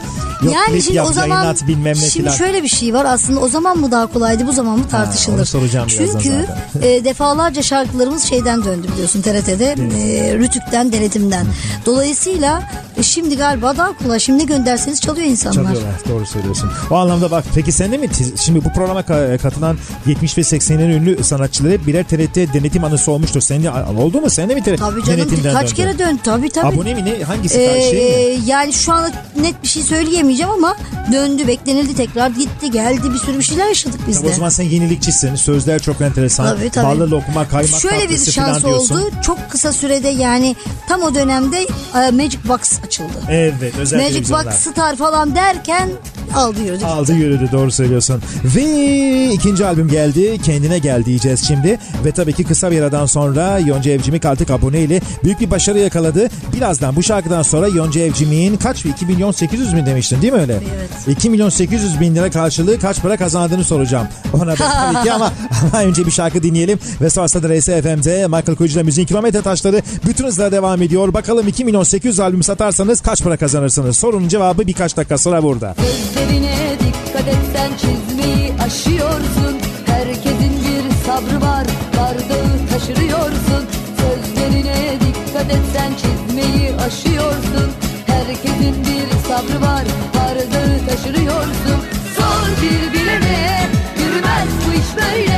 Yok 0.42 0.54
yani 0.54 0.82
şimdi 0.82 0.96
yap, 0.96 1.06
o 1.10 1.12
zaman 1.12 1.28
yayınlat 1.36 1.68
bilmem 1.68 1.84
ne 1.92 1.94
şimdi 1.94 2.10
filan. 2.12 2.34
şöyle 2.34 2.62
bir 2.62 2.68
şey 2.68 2.94
var 2.94 3.04
aslında 3.04 3.40
o 3.40 3.48
zaman 3.48 3.78
mı 3.78 3.90
daha 3.90 4.06
kolaydı 4.06 4.46
bu 4.46 4.52
zaman 4.52 4.78
mı 4.78 4.88
tartışılır. 4.88 5.36
onu 5.38 5.46
soracağım 5.46 5.88
Çünkü 5.88 6.46
e, 6.82 7.04
defalarca 7.04 7.62
şarkılarımız 7.62 8.22
şeyden 8.22 8.64
döndü 8.64 8.88
biliyorsun 8.94 9.22
TRT'de 9.22 9.64
e, 9.72 10.34
Rütük'ten 10.38 10.92
denetimden. 10.92 11.46
Dolayısıyla 11.86 12.62
e, 12.96 13.02
şimdi 13.02 13.36
galiba 13.36 13.76
daha 13.76 13.98
kolay 13.98 14.20
şimdi 14.20 14.38
ne 14.38 14.44
gönderseniz 14.44 15.00
çalıyor 15.00 15.26
insanlar. 15.26 15.54
Çalıyorlar 15.64 16.00
doğru 16.08 16.26
söylüyorsun. 16.26 16.70
O 16.90 16.96
anlamda 17.04 17.30
bak 17.30 17.44
peki 17.54 17.72
sen 17.72 17.92
de 17.92 17.96
mi 17.96 18.08
şimdi 18.44 18.64
bu 18.64 18.72
programa 18.72 19.00
ka- 19.00 19.38
katılan 19.38 19.78
70 20.06 20.38
ve 20.38 20.42
80'lerin 20.42 20.92
ünlü 20.92 21.24
sanatçıları 21.24 21.72
hep 21.72 21.86
birer 21.86 22.04
TRT 22.04 22.36
denetim 22.54 22.84
anısı 22.84 23.10
olmuştur. 23.12 23.40
Sen 23.40 23.62
de 23.62 23.70
oldu 23.98 24.20
mu? 24.20 24.30
Sen 24.30 24.48
de 24.48 24.54
mi 24.54 24.62
TRT 24.62 24.78
Tabii 24.78 25.04
canım 25.04 25.28
kaç 25.28 25.44
döndün? 25.44 25.74
kere 25.74 25.98
döndü 25.98 26.20
tabii 26.24 26.50
tabii. 26.50 26.66
Abone 26.66 26.94
mi 26.94 27.04
ne? 27.04 27.24
Hangisi? 27.24 27.60
Ee, 27.60 27.90
şey 27.90 28.36
mi? 28.38 28.42
yani 28.46 28.72
şu 28.72 28.92
anda 28.92 29.12
net 29.40 29.62
bir 29.62 29.68
şey 29.68 29.82
söyleyemeyeceğim 29.82 30.50
ama 30.52 30.76
döndü 31.12 31.46
beklenildi 31.46 31.94
tekrar 31.96 32.30
gitti 32.30 32.70
geldi 32.70 33.12
bir 33.12 33.18
sürü 33.18 33.38
bir 33.38 33.42
şeyler 33.42 33.68
yaşadık 33.68 34.00
biz 34.08 34.16
Tabii 34.16 34.28
de. 34.28 34.32
o 34.32 34.34
zaman 34.34 34.48
sen 34.48 34.64
yenilikçisin. 34.64 35.34
Sözler 35.34 35.82
çok 35.82 36.00
enteresan. 36.00 36.56
Tabii, 36.56 36.70
tabii. 36.70 36.86
Ballı 36.86 37.10
lokma, 37.10 37.48
kaymak 37.48 37.80
Şöyle 37.80 38.10
bir 38.10 38.18
şans 38.18 38.64
oldu. 38.64 39.10
Çok 39.22 39.50
kısa 39.50 39.72
sürede 39.72 40.08
yani 40.08 40.56
tam 40.88 41.02
o 41.02 41.14
dönemde 41.14 41.66
e, 41.94 42.10
Magic 42.10 42.38
Box 42.48 42.60
açıldı. 42.86 43.12
Evet 43.30 43.74
özel 43.78 44.02
Magic. 44.02 44.32
Box 44.32 44.54
Star 44.54 44.96
falan 44.96 45.34
derken 45.34 45.90
aldı 46.34 46.60
yürüdü. 46.62 46.84
Aldı 46.94 47.12
yürüdü 47.12 47.48
doğru 47.52 47.70
söylüyorsun. 47.70 48.22
Ve 48.44 49.32
ikinci 49.32 49.66
albüm 49.66 49.88
geldi. 49.88 50.38
Kendine 50.42 50.78
gel 50.78 51.04
diyeceğiz 51.04 51.44
şimdi. 51.48 51.78
Ve 52.04 52.12
tabii 52.12 52.32
ki 52.32 52.44
kısa 52.44 52.70
bir 52.70 52.80
aradan 52.80 53.06
sonra 53.06 53.58
Yonca 53.58 53.92
Evcimik 53.92 54.24
artık 54.24 54.50
abone 54.50 54.80
ile 54.80 55.00
büyük 55.24 55.40
bir 55.40 55.50
başarı 55.50 55.78
yakaladı. 55.78 56.28
Birazdan 56.56 56.96
bu 56.96 57.02
şarkıdan 57.02 57.42
sonra 57.42 57.68
Yonca 57.68 58.00
Evcimik'in 58.00 58.56
kaç 58.56 58.84
2 58.84 59.06
milyon 59.06 59.32
800 59.32 59.76
bin 59.76 59.86
demiştin 59.86 60.22
değil 60.22 60.32
mi 60.32 60.38
öyle? 60.38 60.60
Evet. 60.76 61.18
2 61.18 61.30
milyon 61.30 61.48
800 61.48 62.00
bin 62.00 62.14
lira 62.14 62.30
karşılığı 62.30 62.78
kaç 62.78 63.02
para 63.02 63.16
kazandığını 63.16 63.64
soracağım. 63.64 64.06
Ona 64.32 64.46
da 64.46 64.54
tabii 64.54 65.04
ki 65.04 65.12
ama, 65.12 65.32
ama 65.72 65.82
önce 65.82 66.06
bir 66.06 66.10
şarkı 66.10 66.42
dinleyelim. 66.42 66.78
Ve 67.00 67.10
sonrasında 67.10 67.48
da 67.48 67.54
RSFM'de 67.58 68.26
Michael 68.26 68.56
Kuyucu'da 68.56 68.82
müziğin 68.82 69.06
kilometre 69.06 69.42
taşları 69.42 69.82
bütün 70.06 70.26
hızla 70.26 70.52
devam 70.52 70.82
ediyor. 70.82 71.14
Bakalım 71.14 71.48
2 71.48 71.64
milyon 71.64 71.82
800 71.82 72.20
albüm 72.20 72.42
satarsanız 72.42 73.00
kaç 73.00 73.22
para 73.22 73.36
kazanırsınız? 73.36 73.96
Sorunun 73.96 74.28
cevabı 74.28 74.66
birkaç 74.66 74.96
dakika 74.96 75.18
sonra 75.18 75.42
burada. 75.42 75.74
Gözlerine 75.78 76.83
dikkat 77.24 77.36
et 77.36 77.44
sen 77.52 77.70
çizmeyi 77.76 78.52
aşıyorsun. 78.66 79.58
Herkesin 79.86 80.52
bir 80.64 80.94
sabrı 81.06 81.40
var 81.40 81.66
bardağı 81.96 82.68
taşırıyorsun. 82.70 83.64
Sözlerine 83.98 84.98
dikkat 85.00 85.50
et 85.50 85.64
sen 85.72 85.92
çizmeyi 85.94 86.74
aşıyorsun. 86.86 87.70
Herkesin 88.06 88.76
bir 88.84 89.28
sabrı 89.28 89.60
var 89.62 89.84
bardağı 90.14 90.86
taşırıyorsun. 90.88 91.78
Sor 92.16 92.48
bir 92.62 92.92
bilene 92.92 93.68
yürümez 93.98 94.48
bu 94.66 94.72
iş 94.72 94.96
böyle 94.96 95.33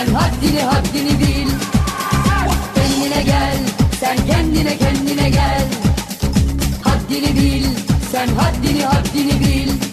sen 0.00 0.14
haddini 0.14 0.60
haddini 0.60 1.14
bil. 1.20 1.50
Kendine 2.74 3.22
gel 3.22 3.58
sen 4.00 4.16
kendine 4.26 4.76
kendine 4.78 5.28
gel. 5.30 5.66
Haddini 6.84 7.36
bil 7.36 7.66
sen 8.12 8.28
haddini 8.28 8.82
haddini 8.82 9.40
bil 9.40 9.89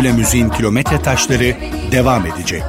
İle 0.00 0.12
müziğin 0.12 0.48
kilometre 0.48 1.02
taşları 1.02 1.56
devam 1.92 2.26
edecek. 2.26 2.62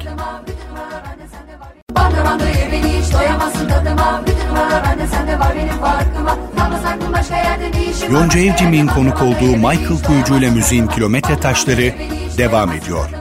Yonca 8.11 8.39
Evcimik'in 8.39 8.87
konuk 8.87 9.21
olduğu 9.21 9.55
Michael 9.55 10.03
Kuyucu 10.07 10.37
ile 10.37 10.49
müziğin 10.49 10.87
kilometre 10.87 11.39
taşları 11.39 11.93
devam 12.37 12.71
ediyor. 12.71 13.18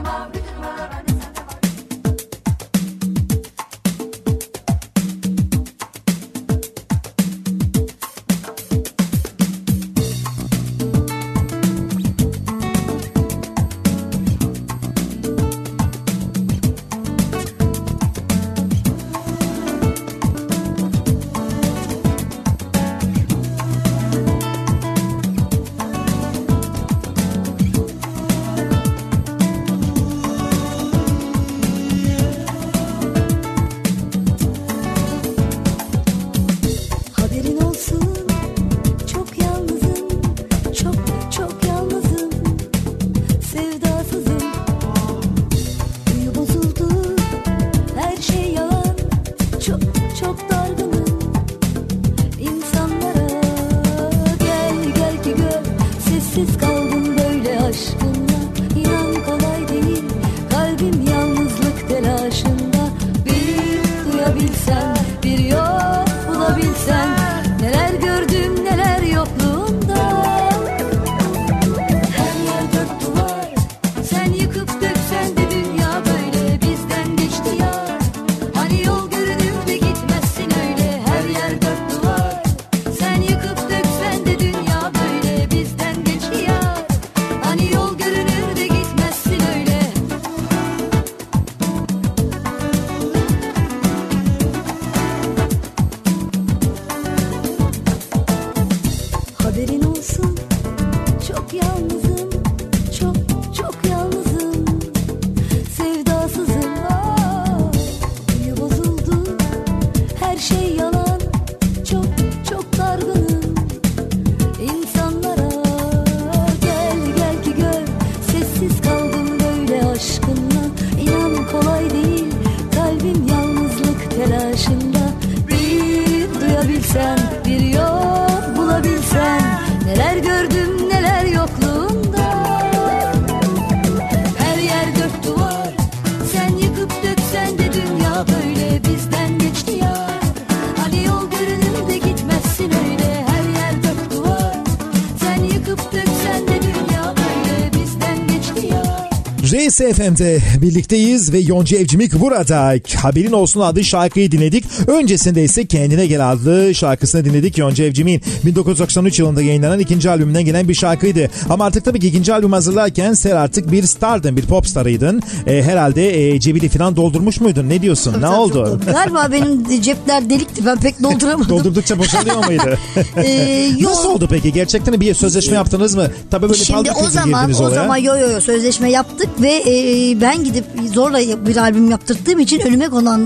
Trace 149.79 149.93
FM'de 149.93 150.39
birlikteyiz 150.61 151.33
ve 151.33 151.39
Yonca 151.39 151.77
Evcimik 151.77 152.19
burada. 152.19 152.73
Haberin 152.95 153.31
olsun 153.31 153.61
adlı 153.61 153.83
şarkıyı 153.83 154.31
dinledik. 154.31 154.65
Öncesinde 154.87 155.43
ise 155.43 155.65
Kendine 155.65 156.05
Gel 156.07 156.31
adlı 156.31 156.75
şarkısını 156.75 157.25
dinledik 157.25 157.57
Yonca 157.57 157.83
Evcimik'in 157.85 158.21
1993 158.45 159.19
yılında 159.19 159.41
yayınlanan 159.41 159.79
ikinci 159.79 160.09
albümünden 160.09 160.45
gelen 160.45 160.69
bir 160.69 160.73
şarkıydı. 160.73 161.29
Ama 161.49 161.65
artık 161.65 161.85
tabii 161.85 161.99
ki 161.99 162.07
ikinci 162.07 162.33
albüm 162.33 162.51
hazırlarken 162.51 163.13
sen 163.13 163.35
artık 163.35 163.71
bir 163.71 163.83
stardın, 163.83 164.37
bir 164.37 164.45
pop 164.45 164.67
starıydın. 164.67 165.21
E, 165.47 165.63
herhalde 165.63 166.29
e, 166.29 166.39
cebini 166.39 166.69
falan 166.69 166.95
doldurmuş 166.95 167.41
muydun? 167.41 167.69
Ne 167.69 167.81
diyorsun? 167.81 168.13
ne 168.13 168.21
Tabii 168.21 168.35
oldu? 168.35 168.79
Galiba 168.85 169.27
benim 169.31 169.81
cepler 169.81 170.29
delikti 170.29 170.65
ben 170.65 170.79
pek 170.79 171.03
dolduramadım. 171.03 171.49
Doldurdukça 171.57 171.99
boşalıyor 171.99 172.45
muydu? 172.45 172.77
Ee, 173.17 173.71
yok. 173.79 173.91
Nasıl 173.91 174.09
oldu 174.09 174.27
peki? 174.29 174.53
Gerçekten 174.53 175.01
bir 175.01 175.13
sözleşme 175.13 175.55
yaptınız 175.55 175.95
mı? 175.95 176.07
Tabii 176.31 176.49
böyle 176.49 176.63
Şimdi 176.63 176.91
o 176.91 177.09
zaman 177.09 177.53
o 177.53 177.57
olaya. 177.57 177.75
zaman 177.75 177.97
yo 177.97 178.17
yo 178.17 178.29
yo 178.31 178.41
sözleşme 178.41 178.91
yaptık 178.91 179.29
ve 179.41 179.68
e, 179.69 180.21
ben 180.21 180.43
gidip 180.43 180.63
zorla 180.93 181.19
bir 181.47 181.57
albüm 181.57 181.91
yaptırdığım 181.91 182.39
için 182.39 182.59
önüme 182.59 182.89
konan 182.89 183.21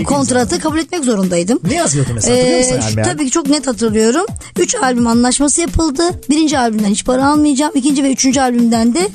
e, 0.00 0.02
kontratı 0.02 0.60
kabul 0.60 0.78
etmek 0.78 1.04
zorundaydım. 1.04 1.60
Ne 1.68 1.74
yazıyordu 1.74 2.10
mesela? 2.14 2.36
Hatırlıyor 2.36 2.58
musun 2.58 2.74
Ee, 2.96 3.00
yani? 3.00 3.02
tabii 3.12 3.24
ki 3.24 3.30
çok 3.30 3.48
net 3.48 3.66
hatırlıyorum. 3.66 4.26
Üç 4.58 4.74
albüm 4.74 5.06
anlaşması 5.06 5.60
yapıldı. 5.60 6.02
Birinci 6.30 6.58
albümden 6.58 6.88
hiç 6.88 7.04
para 7.04 7.28
almayacağım. 7.28 7.72
İkinci 7.74 8.04
ve 8.04 8.12
üçüncü 8.12 8.40
albümden 8.40 8.94
de 8.94 9.08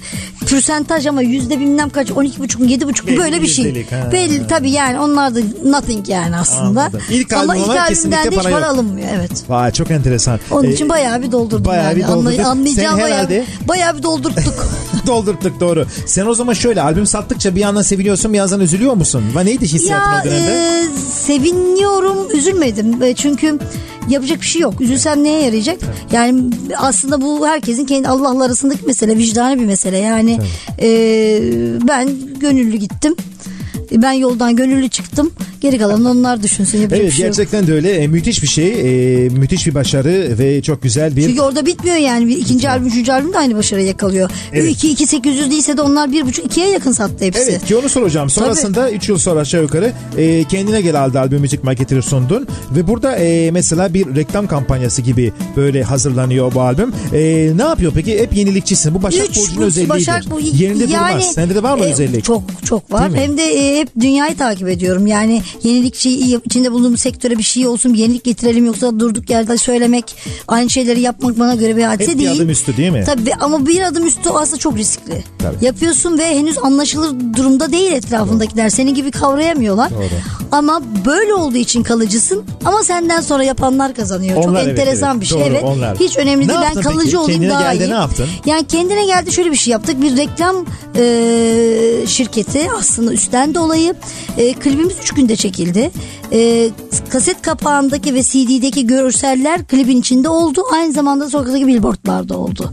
pürsentaj 0.47 1.05
ama 1.07 1.21
yüzde 1.21 1.59
bilmem 1.59 1.89
kaç 1.89 2.09
12,5 2.09 2.57
mu 2.59 2.65
7,5 2.65 3.07
Belli 3.07 3.17
mu 3.17 3.23
böyle 3.23 3.41
bir 3.41 3.47
şey. 3.47 3.85
ha. 3.89 4.09
Belli 4.11 4.47
tabii 4.47 4.71
yani 4.71 4.99
onlar 4.99 5.35
da 5.35 5.39
nothing 5.65 6.09
yani 6.09 6.35
aslında. 6.37 6.81
Anladım. 6.81 7.01
İlk 7.09 7.33
ama 7.33 7.55
ilk 7.55 7.69
albümden 7.69 8.25
de 8.31 8.35
hiç 8.35 8.43
para 8.43 8.53
para 8.53 8.67
alınmıyor 8.67 9.07
evet. 9.15 9.31
Vay 9.49 9.71
çok 9.71 9.91
enteresan. 9.91 10.39
Onun 10.51 10.63
Ee, 10.63 10.73
için 10.73 10.89
bayağı 10.89 11.21
bir 11.21 11.31
doldurdum 11.31 11.65
bayağı 11.65 11.85
yani. 11.85 11.95
bir 11.95 12.07
doldurduk. 12.07 12.39
Anlay- 12.39 12.43
anlayacağım 12.45 12.99
bayağı, 13.01 13.17
herhalde- 13.19 13.45
bayağı 13.67 13.97
bir 13.97 14.03
doldurttuk. 14.03 14.67
Doldurttuk 15.07 15.59
doğru. 15.59 15.85
Sen 16.05 16.18
o 16.25 16.33
zaman 16.33 16.53
şöyle 16.53 16.81
albüm 16.81 17.05
sattıkça 17.05 17.55
bir 17.55 17.61
yandan 17.61 17.81
seviniyorsun 17.81 18.33
bir 18.33 18.37
yandan 18.37 18.59
üzülüyor 18.59 18.93
musun? 18.93 19.23
Va 19.33 19.41
neydi 19.41 19.67
hissiyatın 19.67 20.11
ya 20.11 20.21
o 20.21 20.25
dönemde? 20.25 20.51
e, 20.51 20.87
seviniyorum 21.11 22.37
üzülmedim 22.37 23.03
E, 23.03 23.15
çünkü 23.15 23.59
yapacak 24.09 24.41
bir 24.41 24.45
şey 24.45 24.61
yok. 24.61 24.81
Üzülsem 24.81 25.23
neye 25.23 25.43
yarayacak? 25.43 25.77
Yani 26.11 26.43
aslında 26.77 27.21
bu 27.21 27.47
herkesin 27.47 27.85
kendi 27.85 28.07
Allah'la 28.07 28.43
arasındaki 28.43 28.85
mesele, 28.85 29.17
vicdani 29.17 29.59
bir 29.59 29.65
mesele. 29.65 29.97
Yani 29.97 30.39
e, 30.81 30.89
ben 31.87 32.09
gönüllü 32.39 32.77
gittim. 32.77 33.15
Ben 33.91 34.11
yoldan 34.11 34.55
gönüllü 34.55 34.89
çıktım. 34.89 35.31
Geri 35.61 35.77
kalanını 35.77 36.09
onlar 36.11 36.43
düşünsün. 36.43 36.77
Yapacak 36.81 36.99
Evet 37.01 37.11
bir 37.11 37.15
şey 37.15 37.25
yok. 37.25 37.35
gerçekten 37.35 37.67
de 37.67 37.73
öyle. 37.73 37.91
E, 37.91 38.07
müthiş 38.07 38.43
bir 38.43 38.47
şey. 38.47 38.67
E, 39.25 39.29
müthiş 39.29 39.67
bir 39.67 39.73
başarı 39.73 40.35
ve 40.39 40.61
çok 40.61 40.83
güzel 40.83 41.15
bir... 41.15 41.23
Çünkü 41.27 41.41
orada 41.41 41.65
bitmiyor 41.65 41.97
yani. 41.97 42.27
Bir 42.27 42.37
ikinci 42.37 42.69
albüm, 42.69 42.87
üçüncü 42.87 43.11
albüm 43.11 43.33
de 43.33 43.37
aynı 43.37 43.55
başarıyı 43.55 43.87
yakalıyor. 43.87 44.29
Evet. 44.53 44.71
2 44.71 44.91
2 44.91 45.07
800 45.07 45.51
değilse 45.51 45.77
de 45.77 45.81
onlar 45.81 46.11
bir 46.11 46.25
buçuk 46.25 46.45
ikiye 46.45 46.69
yakın 46.69 46.91
sattı 46.91 47.25
hepsi. 47.25 47.41
Evet 47.41 47.65
ki 47.65 47.75
onu 47.75 47.89
soracağım. 47.89 48.29
Sonrasında 48.29 48.91
3 48.91 49.09
yıl 49.09 49.17
sonra 49.17 49.39
aşağı 49.39 49.61
yukarı 49.61 49.93
e, 50.17 50.43
kendine 50.43 50.81
gel 50.81 51.03
aldı 51.03 51.19
albüm 51.19 51.41
müzik 51.41 51.63
maketini 51.63 52.01
sundun. 52.01 52.47
Ve 52.75 52.87
burada 52.87 53.15
e, 53.15 53.51
mesela 53.51 53.93
bir 53.93 54.15
reklam 54.15 54.47
kampanyası 54.47 55.01
gibi 55.01 55.33
böyle 55.55 55.83
hazırlanıyor 55.83 56.53
bu 56.53 56.61
albüm. 56.61 56.93
E, 57.13 57.51
ne 57.55 57.63
yapıyor 57.63 57.91
peki? 57.95 58.19
Hep 58.19 58.35
yenilikçisin. 58.35 58.93
Bu 58.95 59.03
Başak 59.03 59.29
Burcu'nun 59.29 59.57
bu 59.57 59.63
özelliğidir. 59.63 59.89
Başak 59.89 60.23
bu- 60.31 60.39
Yerinde 60.39 60.83
yani, 60.83 61.11
durmaz. 61.11 61.33
Sende 61.33 61.55
de 61.55 61.63
var 61.63 61.77
mı 61.77 61.85
e, 61.85 61.91
özellik? 61.91 62.23
Çok 62.23 62.43
çok 62.65 62.91
var. 62.91 63.11
Hem 63.13 63.37
de 63.37 63.43
e, 63.43 63.78
hep 63.79 63.89
dünyayı 63.99 64.37
takip 64.37 64.67
ediyorum. 64.67 65.07
Yani 65.07 65.41
yenilikçi 65.63 66.09
içinde 66.45 66.71
bulunduğum 66.71 66.97
sektöre 66.97 67.37
bir 67.37 67.43
şey 67.43 67.67
olsun, 67.67 67.93
bir 67.93 67.99
yenilik 67.99 68.23
getirelim 68.23 68.65
yoksa 68.65 68.99
durduk 68.99 69.29
yerde 69.29 69.57
söylemek, 69.57 70.15
aynı 70.47 70.69
şeyleri 70.69 71.01
yapmak 71.01 71.39
bana 71.39 71.55
göre 71.55 71.77
bir 71.77 71.83
hadise 71.83 72.11
Hep 72.11 72.19
bir 72.19 72.25
değil. 72.25 72.37
adım 72.37 72.49
üstü 72.49 72.77
değil 72.77 72.91
mi? 72.91 73.03
Tabii 73.05 73.33
ama 73.39 73.65
bir 73.67 73.81
adım 73.81 74.07
üstü 74.07 74.29
aslında 74.29 74.57
çok 74.57 74.77
riskli. 74.77 75.23
Tabii. 75.39 75.65
Yapıyorsun 75.65 76.17
ve 76.17 76.25
henüz 76.25 76.57
anlaşılır 76.57 77.15
durumda 77.37 77.71
değil 77.71 77.91
etrafındakiler. 77.91 78.69
Senin 78.69 78.93
gibi 78.93 79.11
kavrayamıyorlar. 79.11 79.91
Doğru. 79.91 80.03
Ama 80.51 80.81
böyle 81.05 81.33
olduğu 81.33 81.57
için 81.57 81.83
kalıcısın. 81.83 82.43
Ama 82.65 82.83
senden 82.83 83.21
sonra 83.21 83.43
yapanlar 83.43 83.93
kazanıyor. 83.93 84.35
Onlar, 84.35 84.45
çok 84.45 84.57
evet, 84.57 84.79
enteresan 84.79 85.11
evet. 85.11 85.21
bir 85.21 85.25
şey. 85.25 85.39
Doğru, 85.39 85.47
evet. 85.47 85.63
onlar. 85.63 85.99
Hiç 85.99 86.17
önemli 86.17 86.43
Ne 86.43 86.49
değil. 86.49 86.59
Ben 86.75 86.81
kalıcı 86.81 87.05
peki? 87.05 87.17
olayım 87.17 87.41
Kendine 87.41 87.59
daha 87.59 87.73
geldi, 87.73 87.83
iyi. 87.83 87.89
ne 87.89 87.93
yaptın? 87.93 88.27
Yani 88.45 88.67
kendine 88.67 89.05
geldi 89.05 89.31
şöyle 89.31 89.51
bir 89.51 89.55
şey 89.55 89.71
yaptık. 89.71 90.01
Bir 90.01 90.17
reklam 90.17 90.55
e, 90.95 92.07
şirketi 92.07 92.67
aslında 92.79 93.13
üstlendi 93.13 93.59
olayı. 93.69 93.95
E, 94.37 94.53
klibimiz 94.53 94.99
3 94.99 95.11
günde 95.11 95.35
çekildi. 95.35 95.91
E, 96.31 96.69
kaset 97.09 97.41
kapağındaki 97.41 98.13
ve 98.13 98.23
CD'deki 98.23 98.87
görseller 98.87 99.65
klibin 99.65 99.99
içinde 99.99 100.29
oldu. 100.29 100.61
Aynı 100.73 100.93
zamanda 100.93 101.29
sokaktaki 101.29 101.67
billboardlarda 101.67 102.37
oldu. 102.37 102.71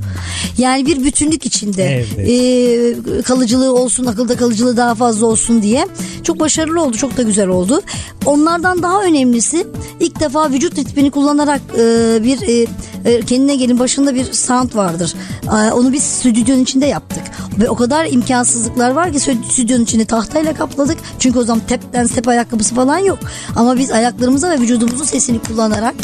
Yani 0.58 0.86
bir 0.86 1.04
bütünlük 1.04 1.46
içinde. 1.46 2.06
Evet. 2.16 2.28
E, 2.28 3.22
kalıcılığı 3.22 3.74
olsun, 3.74 4.06
akılda 4.06 4.36
kalıcılığı 4.36 4.76
daha 4.76 4.94
fazla 4.94 5.26
olsun 5.26 5.62
diye. 5.62 5.86
Çok 6.22 6.40
başarılı 6.40 6.82
oldu, 6.82 6.96
çok 6.96 7.16
da 7.16 7.22
güzel 7.22 7.48
oldu. 7.48 7.80
Onlardan 8.26 8.82
daha 8.82 9.02
önemlisi 9.02 9.66
ilk 10.00 10.20
defa 10.20 10.50
vücut 10.50 10.78
ritmini 10.78 11.10
kullanarak 11.10 11.60
e, 11.78 12.18
bir 12.24 12.42
e, 12.42 12.66
e, 13.04 13.20
kendine 13.20 13.56
gelin 13.56 13.78
başında 13.78 14.14
bir 14.14 14.32
sound 14.32 14.74
vardır. 14.74 15.14
E, 15.44 15.72
onu 15.72 15.92
biz 15.92 16.02
stüdyonun 16.02 16.62
içinde 16.62 16.86
yaptık. 16.86 17.22
Ve 17.60 17.70
o 17.70 17.76
kadar 17.76 18.06
imkansızlıklar 18.10 18.90
var 18.90 19.12
ki 19.12 19.18
stü- 19.18 19.50
stüdyonun 19.52 19.84
içini 19.84 20.04
tahtayla 20.04 20.54
kapladık. 20.54 20.98
Çünkü 21.18 21.38
o 21.38 21.42
zaman 21.44 21.62
tepten 21.68 22.06
step 22.06 22.28
ayakkabısı 22.28 22.74
falan 22.74 22.98
yok. 22.98 23.18
Ama 23.56 23.76
biz 23.76 23.90
ayaklarımıza 23.90 24.50
ve 24.50 24.60
vücudumuzun 24.60 25.04
sesini 25.04 25.38
kullanarak 25.38 25.94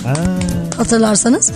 hatırlarsanız 0.76 1.52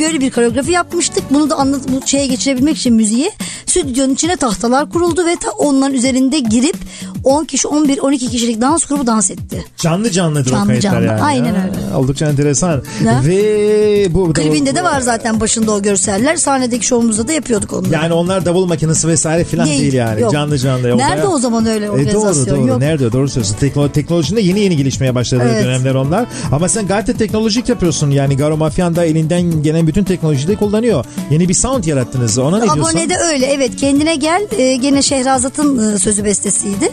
böyle 0.00 0.20
bir 0.20 0.30
koreografi 0.30 0.70
yapmıştık. 0.72 1.24
Bunu 1.30 1.50
da 1.50 1.56
anlat 1.56 1.80
bu 1.88 2.06
şeye 2.06 2.26
geçirebilmek 2.26 2.76
için 2.76 2.94
müziği 2.94 3.30
stüdyonun 3.66 4.14
içine 4.14 4.36
tahtalar 4.36 4.90
kuruldu 4.90 5.26
ve 5.26 5.36
ta 5.36 5.50
onların 5.50 5.94
üzerinde 5.94 6.38
girip 6.38 6.76
10 7.24 7.44
kişi 7.44 7.68
11 7.68 7.98
12 7.98 8.28
kişilik 8.30 8.60
dans 8.60 8.84
grubu 8.86 9.06
dans 9.06 9.30
etti. 9.30 9.64
Canlı 9.76 10.10
canlıdır 10.10 10.50
o 10.50 10.54
Canlı 10.54 10.66
kayıtlar 10.66 10.90
canlı, 10.92 11.06
yani. 11.06 11.22
aynen 11.22 11.54
Ha, 11.54 11.60
öyle. 11.64 11.96
Oldukça 11.96 12.26
enteresan. 12.26 12.82
Ya. 13.04 13.20
Ve 13.26 14.06
bu 14.14 14.32
Klibinde 14.32 14.74
de 14.74 14.84
var 14.84 15.00
zaten 15.00 15.40
başında 15.40 15.72
o 15.72 15.82
görseller. 15.82 16.36
Sahnedeki 16.36 16.86
şovumuzda 16.86 17.28
da 17.28 17.32
yapıyorduk 17.32 17.72
onları. 17.72 17.92
Yani 17.92 18.12
onlar 18.12 18.44
davul 18.44 18.66
makinesi 18.66 19.08
vesaire 19.08 19.44
falan 19.44 19.66
değil, 19.66 19.92
yani. 19.92 20.20
yok. 20.20 20.32
Canlı 20.32 20.58
canlı. 20.58 20.94
O 20.94 20.98
Nerede 20.98 21.16
bayağı- 21.22 21.34
o 21.34 21.38
zaman 21.38 21.66
öyle 21.66 21.84
E, 21.84 21.88
doğru 21.88 21.94
organizasyon? 21.96 22.58
doğru. 22.58 22.66
Yok. 22.68 22.78
Nerede? 22.78 23.12
Doğru 23.12 23.28
söylüyorsun. 23.28 23.56
Teknolo 23.60 23.88
teknolojinin 23.92 24.36
de 24.36 24.40
yeni 24.42 24.60
yeni 24.60 24.76
gelişmeye 24.76 25.14
başladığı 25.22 25.42
Evet. 25.52 25.64
dönemler 25.64 25.94
onlar. 25.94 26.26
Ama 26.52 26.68
sen 26.68 26.86
gayet 26.86 27.06
de 27.06 27.12
teknolojik 27.16 27.68
yapıyorsun. 27.68 28.10
Yani 28.10 28.36
Garo 28.36 28.56
Mafyan 28.56 28.96
da 28.96 29.04
elinden 29.04 29.62
gelen 29.62 29.86
bütün 29.86 30.04
teknolojiyi 30.04 30.48
de 30.48 30.56
kullanıyor. 30.56 31.04
Yeni 31.30 31.48
bir 31.48 31.54
sound 31.54 31.84
yarattınız. 31.84 32.38
Ona 32.38 32.58
ne 32.58 32.62
diyorsun? 32.64 32.82
Abone 32.82 33.08
de 33.10 33.14
öyle 33.32 33.46
evet 33.46 33.76
kendine 33.76 34.14
gel 34.16 34.46
e, 34.58 34.76
gene 34.76 35.02
Şehrazat'ın 35.02 35.94
e, 35.94 35.98
sözü 35.98 36.24
bestesiydi. 36.24 36.90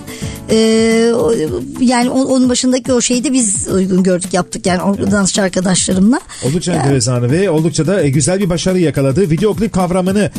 E, 0.51 1.11
o- 1.15 1.33
yani 1.81 2.09
onun 2.09 2.49
başındaki 2.49 2.93
o 2.93 3.01
şeyi 3.01 3.23
de 3.23 3.33
biz 3.33 3.67
uygun 3.67 4.03
gördük 4.03 4.33
yaptık 4.33 4.65
yani 4.65 4.81
o 4.81 5.11
dansçı 5.11 5.41
arkadaşlarımla. 5.41 6.19
Oldukça 6.47 6.71
Yani- 6.71 6.81
enteresan 6.81 7.31
ve 7.31 7.49
oldukça 7.49 7.87
da 7.87 8.01
e, 8.03 8.09
güzel 8.09 8.39
bir 8.39 8.49
başarı 8.49 8.79
yakaladı. 8.79 9.29
Video 9.29 9.53
klip 9.55 9.73
kavramını 9.73 10.31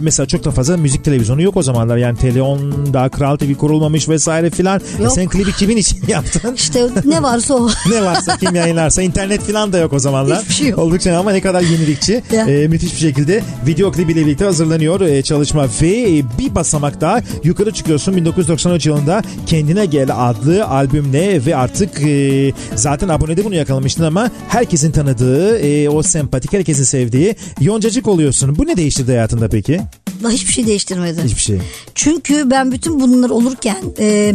mesela 0.00 0.26
çok 0.26 0.44
da 0.44 0.50
fazla 0.50 0.76
müzik 0.76 1.04
televizyonu 1.04 1.42
yok 1.42 1.56
o 1.56 1.62
zamanlar. 1.62 1.96
Yani 1.96 2.18
Teleon 2.18 2.74
daha 2.92 3.08
Kral 3.08 3.36
TV 3.36 3.54
kurulmamış 3.54 4.08
vesaire 4.08 4.50
filan. 4.50 4.80
E, 5.00 5.02
Yok. 5.02 5.12
sen 5.12 5.28
klibi 5.28 5.52
kimin 5.52 5.76
için 5.76 5.98
yaptın? 6.08 6.54
İşte 6.54 6.86
ne 7.04 7.22
varsa 7.36 7.54
o. 7.54 7.68
ne 7.90 8.04
varsa 8.04 8.36
kim 8.36 8.54
yayınlarsa 8.54 9.02
internet 9.02 9.40
falan 9.40 9.72
da 9.72 9.78
yok 9.78 9.92
o 9.92 9.98
zamanlar. 9.98 10.42
Hiçbir 10.42 10.54
şey 10.54 10.68
yok. 10.68 10.78
Oldukça 10.78 11.18
ama 11.18 11.32
ne 11.32 11.40
kadar 11.40 11.60
yenilikçi. 11.60 12.22
E, 12.32 12.68
müthiş 12.68 12.92
bir 12.92 12.98
şekilde 12.98 13.42
video 13.66 13.92
klibiyle 13.92 14.26
birlikte 14.26 14.44
hazırlanıyor 14.44 15.00
e, 15.00 15.22
çalışma 15.22 15.66
ve 15.82 16.18
e, 16.18 16.38
bir 16.38 16.54
basamak 16.54 17.00
daha 17.00 17.20
yukarı 17.44 17.70
çıkıyorsun 17.70 18.16
1993 18.16 18.86
yılında 18.86 19.22
Kendine 19.46 19.86
Gel 19.86 20.08
adlı 20.12 20.66
albümle 20.66 21.46
ve 21.46 21.56
artık 21.56 22.02
e, 22.02 22.52
zaten 22.74 23.08
abonede 23.08 23.44
bunu 23.44 23.54
yakalamıştın 23.54 24.04
ama 24.04 24.30
herkesin 24.48 24.92
tanıdığı 24.92 25.58
e, 25.58 25.88
o 25.88 26.02
sempatik 26.02 26.52
herkesin 26.52 26.84
sevdiği 26.84 27.36
yoncacık 27.60 28.08
oluyorsun. 28.08 28.56
Bu 28.58 28.66
ne 28.66 28.76
değiştirdi 28.76 29.10
hayatında 29.10 29.48
peki? 29.48 29.80
Daha 30.22 30.32
hiçbir 30.32 30.52
şey 30.52 30.66
değiştirmedi. 30.66 31.22
Hiçbir 31.22 31.42
şey. 31.42 31.58
Çünkü 31.94 32.50
ben 32.50 32.72
bütün 32.72 33.00
bunlar 33.00 33.30
olurken 33.30 33.76
e, 33.98 34.34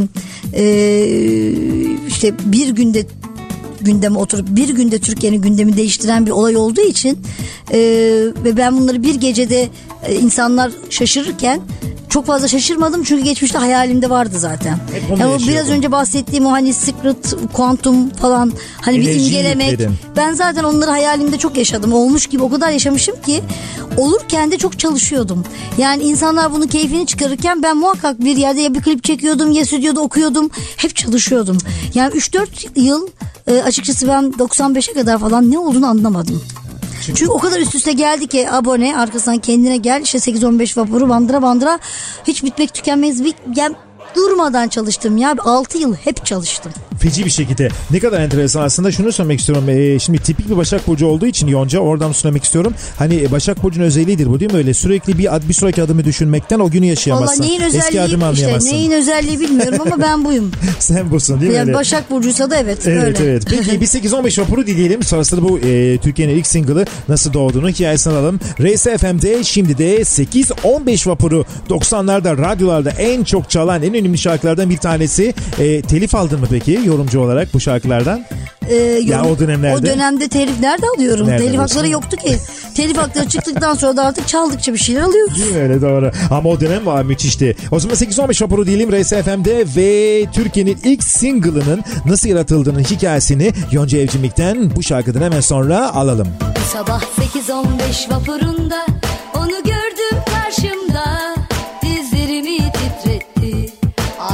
e, 0.53 0.63
işte 2.07 2.33
bir 2.45 2.69
günde 2.69 3.05
gündeme 3.81 4.17
oturup 4.17 4.47
bir 4.49 4.69
günde 4.69 4.99
Türkiye'nin 4.99 5.41
gündemi 5.41 5.77
değiştiren 5.77 6.25
bir 6.25 6.31
olay 6.31 6.57
olduğu 6.57 6.81
için 6.81 7.19
e, 7.71 7.79
ve 8.43 8.57
ben 8.57 8.77
bunları 8.77 9.03
bir 9.03 9.15
gecede 9.15 9.69
e, 10.05 10.15
insanlar 10.15 10.71
şaşırırken 10.89 11.61
çok 12.11 12.25
fazla 12.25 12.47
şaşırmadım 12.47 13.03
çünkü 13.03 13.23
geçmişte 13.23 13.57
hayalimde 13.57 14.09
vardı 14.09 14.35
zaten. 14.39 14.77
Hep 14.93 15.11
onu 15.11 15.19
Yani 15.19 15.33
o 15.33 15.47
biraz 15.47 15.69
önce 15.69 15.91
bahsettiğim 15.91 16.45
o 16.45 16.51
hani 16.51 16.73
secret, 16.73 17.35
kuantum 17.53 18.09
falan 18.09 18.53
hani 18.81 19.01
bir 19.01 19.15
imgelemek. 19.15 19.79
Ben 20.15 20.33
zaten 20.33 20.63
onları 20.63 20.91
hayalimde 20.91 21.37
çok 21.37 21.57
yaşadım. 21.57 21.93
Olmuş 21.93 22.27
gibi 22.27 22.43
o 22.43 22.49
kadar 22.49 22.69
yaşamışım 22.69 23.21
ki 23.21 23.41
olurken 23.97 24.51
de 24.51 24.57
çok 24.57 24.79
çalışıyordum. 24.79 25.43
Yani 25.77 26.03
insanlar 26.03 26.53
bunun 26.53 26.67
keyfini 26.67 27.05
çıkarırken 27.05 27.63
ben 27.63 27.77
muhakkak 27.77 28.19
bir 28.19 28.37
yerde 28.37 28.61
ya 28.61 28.73
bir 28.73 28.81
klip 28.81 29.03
çekiyordum 29.03 29.51
ya 29.51 29.65
stüdyoda 29.65 30.01
okuyordum. 30.01 30.49
Hep 30.77 30.95
çalışıyordum. 30.95 31.57
Yani 31.93 32.13
3-4 32.13 32.47
yıl 32.75 33.07
e, 33.47 33.61
açıkçası 33.61 34.07
ben 34.07 34.23
95'e 34.23 34.93
kadar 34.93 35.19
falan 35.19 35.51
ne 35.51 35.59
olduğunu 35.59 35.87
anlamadım. 35.87 36.43
Çünkü 37.01 37.27
o 37.27 37.37
kadar 37.37 37.59
üst 37.59 37.75
üste 37.75 37.93
geldi 37.93 38.27
ki 38.27 38.51
abone 38.51 38.97
arkasından 38.97 39.37
kendine 39.37 39.77
gel. 39.77 40.01
İşte 40.01 40.17
8-15 40.17 40.77
vapuru 40.77 41.09
bandıra 41.09 41.41
bandıra. 41.41 41.79
Hiç 42.27 42.43
bitmek 42.43 42.73
tükenmez 42.73 43.23
bir 43.23 43.33
yani 43.55 43.75
durmadan 44.15 44.67
çalıştım 44.67 45.17
ya 45.17 45.35
6 45.39 45.77
yıl 45.77 45.95
hep 45.95 46.25
çalıştım. 46.25 46.71
Feci 46.99 47.25
bir 47.25 47.29
şekilde. 47.29 47.69
Ne 47.91 47.99
kadar 47.99 48.21
enteresan 48.21 48.61
aslında 48.61 48.91
şunu 48.91 49.11
söylemek 49.11 49.39
istiyorum. 49.39 49.69
Ee, 49.69 49.99
şimdi 49.99 50.19
tipik 50.19 50.49
bir 50.49 50.57
Başak 50.57 50.87
Burcu 50.87 51.07
olduğu 51.07 51.25
için 51.25 51.47
Yonca 51.47 51.79
oradan 51.79 52.11
söylemek 52.11 52.43
istiyorum. 52.43 52.73
Hani 52.97 53.31
Başak 53.31 53.63
Burcu'nun 53.63 53.85
özelliğidir 53.85 54.29
bu 54.29 54.39
değil 54.39 54.51
mi 54.51 54.57
öyle? 54.57 54.73
Sürekli 54.73 55.17
bir, 55.17 55.35
ad- 55.35 55.49
bir 55.49 55.53
sonraki 55.53 55.83
adımı 55.83 56.05
düşünmekten 56.05 56.59
o 56.59 56.69
günü 56.69 56.85
yaşayamazsın. 56.85 57.39
Valla 57.43 57.47
neyin 57.47 57.61
Eski 57.61 57.77
özelliği 57.77 58.01
adımı 58.01 58.31
işte 58.33 58.57
neyin 58.61 58.91
özelliği 58.91 59.39
bilmiyorum 59.39 59.77
ama 59.85 60.01
ben 60.01 60.25
buyum. 60.25 60.51
Sen 60.79 61.11
busun 61.11 61.41
değil 61.41 61.51
mi? 61.51 61.57
yani 61.57 61.67
öyle? 61.67 61.77
Başak 61.77 62.11
Burcu'ysa 62.11 62.49
da 62.49 62.57
evet, 62.57 62.87
Evet 62.87 63.19
öyle. 63.21 63.31
evet. 63.31 63.43
Peki 63.49 63.81
bir 63.81 63.85
8-15 63.87 64.41
vapuru 64.41 64.67
dinleyelim. 64.67 65.03
Sonrasında 65.03 65.49
bu 65.49 65.59
e, 65.59 65.97
Türkiye'nin 65.97 66.35
ilk 66.35 66.47
single'ı 66.47 66.85
nasıl 67.09 67.33
doğduğunu 67.33 67.69
hikayesini 67.69 68.13
alalım. 68.13 68.39
Race 68.59 68.97
FM'de 68.97 69.43
şimdi 69.43 69.77
de 69.77 69.97
8-15 70.01 71.09
vapuru 71.09 71.45
90'larda 71.69 72.37
radyolarda 72.37 72.89
en 72.89 73.23
çok 73.23 73.49
çalan 73.49 73.83
en 73.83 73.93
önemli 74.01 74.17
şarkılardan 74.17 74.69
bir 74.69 74.77
tanesi. 74.77 75.33
E, 75.59 75.81
telif 75.81 76.15
aldın 76.15 76.39
mı 76.39 76.47
peki 76.49 76.79
yorumcu 76.85 77.19
olarak 77.19 77.53
bu 77.53 77.59
şarkılardan? 77.59 78.25
Ee, 78.69 78.75
yorum- 78.75 79.31
o 79.31 79.39
dönemlerde- 79.39 79.77
O 79.77 79.83
dönemde 79.85 80.27
telif 80.29 80.59
nerede 80.59 80.85
alıyorum? 80.97 81.27
Nerede 81.27 81.45
telif 81.45 81.59
hakları 81.59 81.87
yoktu 81.89 82.17
ki. 82.17 82.37
telif 82.75 82.97
hakları 82.97 83.29
çıktıktan 83.29 83.73
sonra 83.75 83.97
da 83.97 84.05
artık 84.05 84.27
çaldıkça 84.27 84.73
bir 84.73 84.77
şeyler 84.77 85.01
alıyoruz. 85.01 85.39
Değil 85.41 85.51
mi 85.55 85.61
öyle 85.61 85.81
doğru. 85.81 86.11
Ama 86.31 86.49
o 86.49 86.59
dönem 86.59 86.85
var 86.85 87.03
müthişti. 87.03 87.55
O 87.71 87.79
zaman 87.79 87.95
8-15 87.95 88.41
vapuru 88.41 88.65
diyelim 88.65 88.91
Race 88.91 89.23
FM'de 89.23 89.65
ve 89.75 90.25
Türkiye'nin 90.33 90.77
ilk 90.83 91.03
single'ının 91.03 91.83
nasıl 92.05 92.29
yaratıldığının 92.29 92.79
hikayesini 92.83 93.51
Yonca 93.71 93.97
Evcimik'ten 93.97 94.75
bu 94.75 94.83
şarkıdan 94.83 95.21
hemen 95.21 95.41
sonra 95.41 95.93
alalım. 95.95 96.27
Bu 96.41 96.77
sabah 96.77 97.01
8-15 97.01 98.09
vapurunda 98.11 98.85
onu 99.35 99.49
gördüm 99.63 100.17
karşımda 100.33 101.30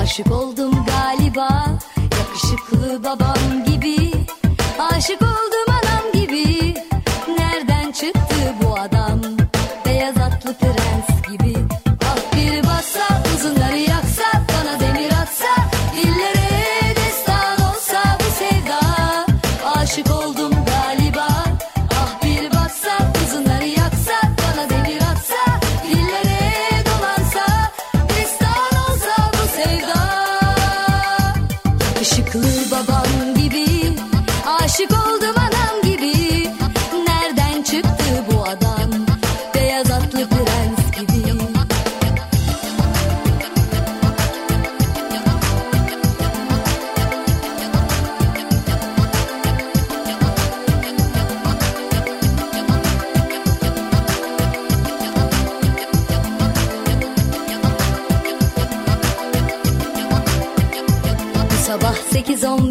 Aşık 0.08 0.32
oldum 0.32 0.86
galiba 0.86 1.50
Yakışıklı 2.20 3.04
babam 3.04 3.66
gibi. 3.66 4.12
Aşık 4.80 5.22
oldum 5.22 5.67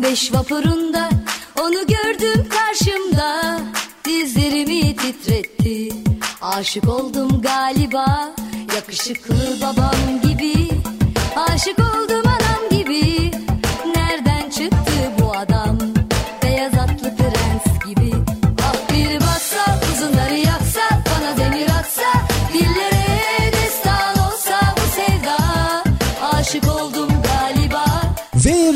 8-15 0.07 0.33
vapurunda. 0.35 1.09
Onu 1.61 1.87
gördüm 1.87 2.49
karşımda. 2.49 3.61
Dizlerimi 4.05 4.97
titretti. 4.97 5.89
Aşık 6.43 6.89
oldum 6.89 7.43
galiba. 7.43 8.35
Yakışıklı 8.77 9.37
babam 9.63 10.21
gibi. 10.23 10.69
Aşık 11.37 11.79
oldum 11.79 12.23
anam 12.27 12.71
gibi 12.71 12.76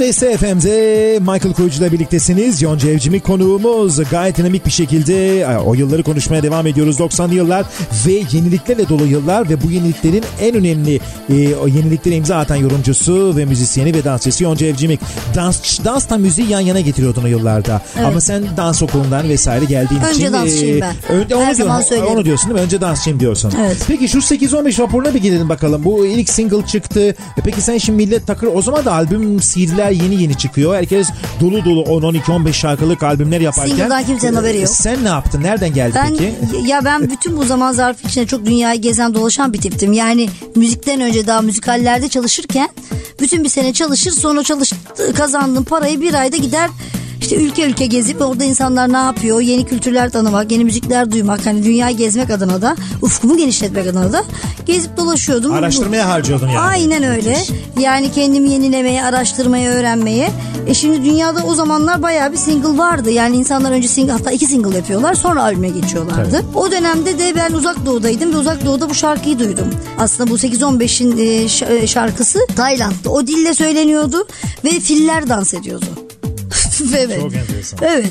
RSFM'de 0.01 1.19
Michael 1.21 1.55
Koyucu 1.55 1.79
ile 1.79 1.93
birliktesiniz. 1.93 2.63
Yonca 2.63 2.91
Evcimik 2.91 3.25
konuğumuz. 3.25 4.11
Gayet 4.11 4.37
dinamik 4.39 4.67
bir 4.67 4.71
şekilde 4.71 5.41
e, 5.41 5.59
o 5.59 5.75
yılları 5.75 6.03
konuşmaya 6.03 6.43
devam 6.43 6.67
ediyoruz. 6.67 7.01
90'lı 7.01 7.35
yıllar 7.35 7.67
ve 8.07 8.13
yeniliklerle 8.33 8.89
dolu 8.89 9.07
yıllar 9.07 9.49
ve 9.51 9.63
bu 9.63 9.71
yeniliklerin 9.71 10.25
en 10.41 10.55
önemli 10.55 11.01
e, 11.31 11.55
o 11.55 11.69
yeniliklere 11.69 12.17
imza 12.17 12.37
atan 12.37 12.57
yorumcusu 12.57 13.37
ve 13.37 13.45
müzisyeni 13.45 13.95
ve 13.95 14.05
dansçısı 14.05 14.45
Yonca 14.45 14.67
Evcimik. 14.67 15.01
Dans, 15.35 15.85
dansla 15.85 16.17
müziği 16.19 16.49
yan 16.51 16.61
yana 16.61 16.81
getiriyordun 16.81 17.23
o 17.23 17.27
yıllarda. 17.27 17.83
Ama 18.05 18.21
sen 18.21 18.45
dans 18.57 18.83
okulundan 18.83 19.29
vesaire 19.29 19.65
geldiğin 19.65 20.01
Önce 20.01 20.13
için. 20.23 20.33
dansçıyım 20.33 20.81
ben. 20.81 20.95
Önce, 21.17 21.35
onu, 21.35 21.45
Her 21.45 21.55
zaman 21.55 21.77
diyorsun, 21.77 21.89
söylerim. 21.89 22.13
onu 22.17 22.25
diyorsun 22.25 22.47
değil 22.49 22.61
mi? 22.61 22.65
Önce 22.65 22.81
dansçıyım 22.81 23.21
diyorsun. 23.21 23.53
Evet. 23.61 23.77
Peki 23.89 24.09
şu 24.09 24.19
8-15 24.19 24.79
raporuna 24.83 25.15
bir 25.15 25.23
gidelim 25.23 25.49
bakalım. 25.49 25.85
Bu 25.85 26.07
ilk 26.07 26.31
single 26.31 26.67
çıktı. 26.67 27.01
E 27.11 27.41
peki 27.45 27.61
sen 27.63 27.79
şimdi 27.79 27.97
millet 28.07 28.27
takır. 28.27 28.49
O 28.55 28.63
zaman 28.63 28.85
da 28.85 28.93
albüm 28.93 29.39
CD'ler 29.39 29.90
yeni 29.91 30.23
yeni 30.23 30.35
çıkıyor. 30.39 30.75
Herkes 30.75 31.09
dolu 31.41 31.65
dolu 31.65 31.83
10-12-15 31.83 32.53
şarkılık 32.53 33.03
albümler 33.03 33.41
yaparken. 33.41 33.71
Single'dan 33.71 34.05
kimsenin 34.05 34.35
haberi 34.37 34.61
yok. 34.61 34.69
Sen 34.69 35.05
ne 35.05 35.09
yaptın? 35.09 35.43
Nereden 35.43 35.75
geldi 35.75 35.93
Ben 35.95 36.17
peki? 36.17 36.35
ya 36.69 36.85
ben 36.85 37.11
bütün 37.11 37.37
bu 37.37 37.45
zaman 37.45 37.73
zarfı 37.73 38.09
içinde 38.09 38.27
çok 38.27 38.47
dünyayı 38.47 38.81
gezen 38.81 39.15
dolaşan 39.15 39.53
bir 39.53 39.61
tiptim. 39.61 39.93
Yani 39.93 40.29
müzikten 40.57 41.01
önce 41.01 41.27
daha 41.27 41.41
müzikallerde 41.41 42.09
çalışırken 42.09 42.69
bütün 43.21 43.45
bir 43.45 43.49
sene 43.49 43.73
çalışır 43.73 44.11
sonra 44.11 44.43
çalış 44.43 44.73
kazandığım 45.17 45.65
parayı 45.65 46.01
bir 46.01 46.15
ayda 46.15 46.37
gider 46.37 46.71
işte 47.21 47.37
ülke 47.37 47.67
ülke 47.67 47.87
gezip 47.87 48.21
orada 48.21 48.45
insanlar 48.45 48.93
ne 48.93 48.97
yapıyor 48.97 49.41
yeni 49.41 49.67
kültürler 49.67 50.11
tanımak 50.11 50.53
yeni 50.53 50.65
müzikler 50.65 51.13
duymak 51.13 51.47
hani 51.47 51.65
dünyayı 51.65 51.97
gezmek 51.97 52.31
adına 52.31 52.63
da 52.63 52.77
ufkumu 53.03 53.37
genişletmek 53.37 53.87
adına 53.87 54.13
da 54.13 54.25
gezip 54.67 54.97
dolaşıyordum. 54.97 55.53
Araştırmaya 55.53 56.09
harcıyordun 56.09 56.49
yani. 56.49 56.59
Aynen 56.59 57.03
öyle. 57.03 57.39
Yani 57.79 58.13
kendimi 58.13 58.51
yenilemeye, 58.51 59.05
araştırmaya, 59.05 59.73
öğrenmeye. 59.73 60.31
E 60.67 60.75
şimdi 60.75 61.05
dünyada 61.05 61.43
o 61.47 61.55
zamanlar 61.55 62.03
bayağı 62.03 62.33
bir 62.33 62.37
single 62.37 62.79
vardı. 62.79 63.11
Yani 63.11 63.37
insanlar 63.37 63.73
önce 63.73 63.89
single 63.89 64.13
hatta 64.13 64.31
iki 64.31 64.47
single 64.47 64.77
yapıyorlar 64.77 65.15
sonra 65.15 65.43
albüme 65.43 65.69
geçiyorlardı. 65.69 66.45
O 66.55 66.71
dönemde 66.71 67.19
de 67.19 67.35
ben 67.37 67.53
uzak 67.53 67.87
doğudaydım 67.87 68.33
ve 68.33 68.37
uzak 68.37 68.67
doğuda 68.67 68.91
bu 68.91 68.95
şarkıyı 68.95 69.39
duydum. 69.39 69.71
Aslında 69.99 70.31
bu 70.31 70.35
8-15'in 70.37 71.19
e, 71.19 71.75
e, 71.75 71.87
şarkısı 71.87 72.39
Tayland'da. 72.57 73.11
O 73.11 73.27
dille 73.27 73.55
söyleniyordu 73.55 74.27
ve 74.65 74.71
filler 74.71 75.29
dans 75.29 75.55
ediyordu. 75.55 76.10
evet. 76.99 77.21
Çok 77.21 77.35
enteresan. 77.35 77.79
Evet. 77.83 78.07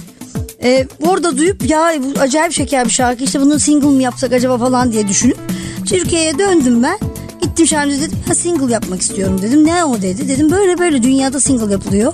Ee, 0.64 0.88
orada 1.02 1.38
duyup 1.38 1.70
ya 1.70 1.94
bu 2.00 2.20
acayip 2.20 2.54
şeker 2.54 2.86
bir 2.86 2.92
şarkı 2.92 3.24
işte 3.24 3.42
bunu 3.42 3.60
single 3.60 3.88
mi 3.88 4.04
yapsak 4.04 4.34
acaba 4.34 4.58
falan 4.58 4.92
diye 4.92 5.08
düşünüp 5.08 5.38
Türkiye'ye 5.86 6.40
döndüm 6.40 6.84
ben. 6.84 7.00
Gittim 7.42 7.68
şarkı 7.68 7.92
dedim 7.92 8.18
ya 8.30 8.36
single 8.36 8.74
yapmak 8.74 9.02
istiyorum 9.02 9.42
dedim. 9.42 9.66
Ne 9.66 9.84
o 9.84 10.02
dedi. 10.02 10.28
Dedim 10.28 10.52
böyle 10.52 10.78
böyle 10.78 11.04
dünyada 11.04 11.40
single 11.40 11.72
yapılıyor. 11.72 12.14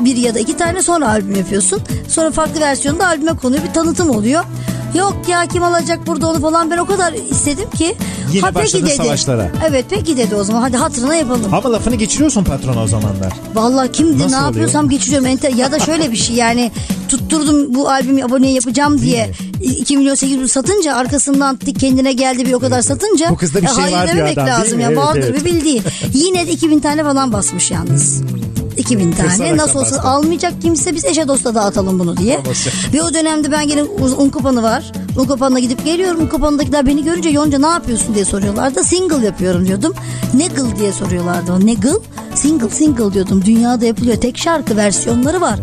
Bir 0.00 0.16
ya 0.16 0.34
da 0.34 0.38
iki 0.38 0.56
tane 0.56 0.82
sonra 0.82 1.08
albüm 1.08 1.34
yapıyorsun. 1.34 1.80
Sonra 2.08 2.30
farklı 2.30 2.60
versiyonda 2.60 3.06
albüme 3.06 3.32
konuyor 3.36 3.62
bir 3.68 3.72
tanıtım 3.72 4.10
oluyor. 4.10 4.44
Yok 4.94 5.16
ya 5.28 5.46
kim 5.46 5.62
alacak 5.62 6.06
burada 6.06 6.28
onu 6.28 6.40
falan 6.40 6.70
ben 6.70 6.78
o 6.78 6.86
kadar 6.86 7.12
istedim 7.12 7.70
ki. 7.70 7.96
Yine 8.32 8.42
peki 8.42 8.54
başladın 8.54 8.86
dedi. 8.86 8.94
savaşlara. 8.94 9.50
Evet 9.68 9.84
peki 9.90 10.16
dedi 10.16 10.34
o 10.34 10.44
zaman 10.44 10.60
hadi 10.62 10.76
hatırına 10.76 11.14
yapalım. 11.14 11.54
Ama 11.54 11.72
lafını 11.72 11.94
geçiriyorsun 11.94 12.44
patrona 12.44 12.82
o 12.82 12.86
zamanlar. 12.86 13.32
Vallahi 13.54 13.92
kimdi 13.92 14.12
Nasıl 14.12 14.28
ne 14.30 14.36
oluyor? 14.36 14.46
yapıyorsam 14.46 14.88
geçiriyorum. 14.88 15.26
Enter, 15.26 15.50
ya 15.52 15.72
da 15.72 15.78
şöyle 15.78 16.12
bir 16.12 16.16
şey 16.16 16.36
yani 16.36 16.70
tutturdum 17.08 17.74
bu 17.74 17.88
albümü 17.90 18.24
aboneye 18.24 18.52
yapacağım 18.52 19.00
diye 19.00 19.30
2 19.60 19.96
milyon 19.96 20.14
8 20.14 20.34
milyon 20.34 20.46
satınca 20.48 20.94
arkasından 20.94 21.56
kendine 21.56 22.12
geldi 22.12 22.46
bir 22.46 22.52
o 22.52 22.58
kadar 22.58 22.82
satınca. 22.82 23.30
Bu 23.30 23.36
kızda 23.36 23.62
bir 23.62 23.66
e, 23.66 23.68
şey 23.68 23.76
hayır 23.76 23.96
var 23.96 24.12
diyor 24.12 24.26
adam, 24.26 24.36
değil 24.46 24.58
lazım 24.58 24.76
mi? 24.76 24.82
ya 24.82 24.88
Evet, 24.88 24.98
vardır 24.98 25.28
evet. 25.30 25.40
bir 25.40 25.44
bildiği. 25.44 25.82
Yine 26.12 26.46
de 26.46 26.52
2000 26.52 26.80
tane 26.80 27.04
falan 27.04 27.32
basmış 27.32 27.70
yalnız. 27.70 28.22
2000 28.86 29.12
tane 29.12 29.56
nasıl 29.56 29.80
olsa 29.80 29.96
bastı. 29.96 30.08
almayacak 30.08 30.62
kimse 30.62 30.94
biz 30.94 31.04
eşe 31.04 31.28
dosta 31.28 31.54
dağıtalım 31.54 31.98
bunu 31.98 32.16
diye. 32.16 32.40
Ve 32.92 33.02
o 33.02 33.14
dönemde 33.14 33.52
ben 33.52 33.68
gene 33.68 33.82
un 34.18 34.28
kapanı 34.30 34.62
var. 34.62 34.92
Un 35.18 35.24
kapanına 35.24 35.58
gidip 35.58 35.84
geliyorum. 35.84 36.20
Un 36.20 36.26
kapanındakiler 36.26 36.86
beni 36.86 37.04
görünce 37.04 37.28
Yonca 37.28 37.58
ne 37.58 37.66
yapıyorsun 37.66 38.14
diye 38.14 38.24
soruyorlardı. 38.24 38.84
Single 38.84 39.26
yapıyorum 39.26 39.66
diyordum. 39.66 39.94
Niggle 40.34 40.78
diye 40.78 40.92
soruyorlardı. 40.92 41.66
Niggle? 41.66 41.90
Single 42.34 42.70
single 42.70 43.14
diyordum. 43.14 43.44
Dünyada 43.44 43.86
yapılıyor. 43.86 44.16
Tek 44.16 44.38
şarkı 44.38 44.76
versiyonları 44.76 45.40
var. 45.40 45.58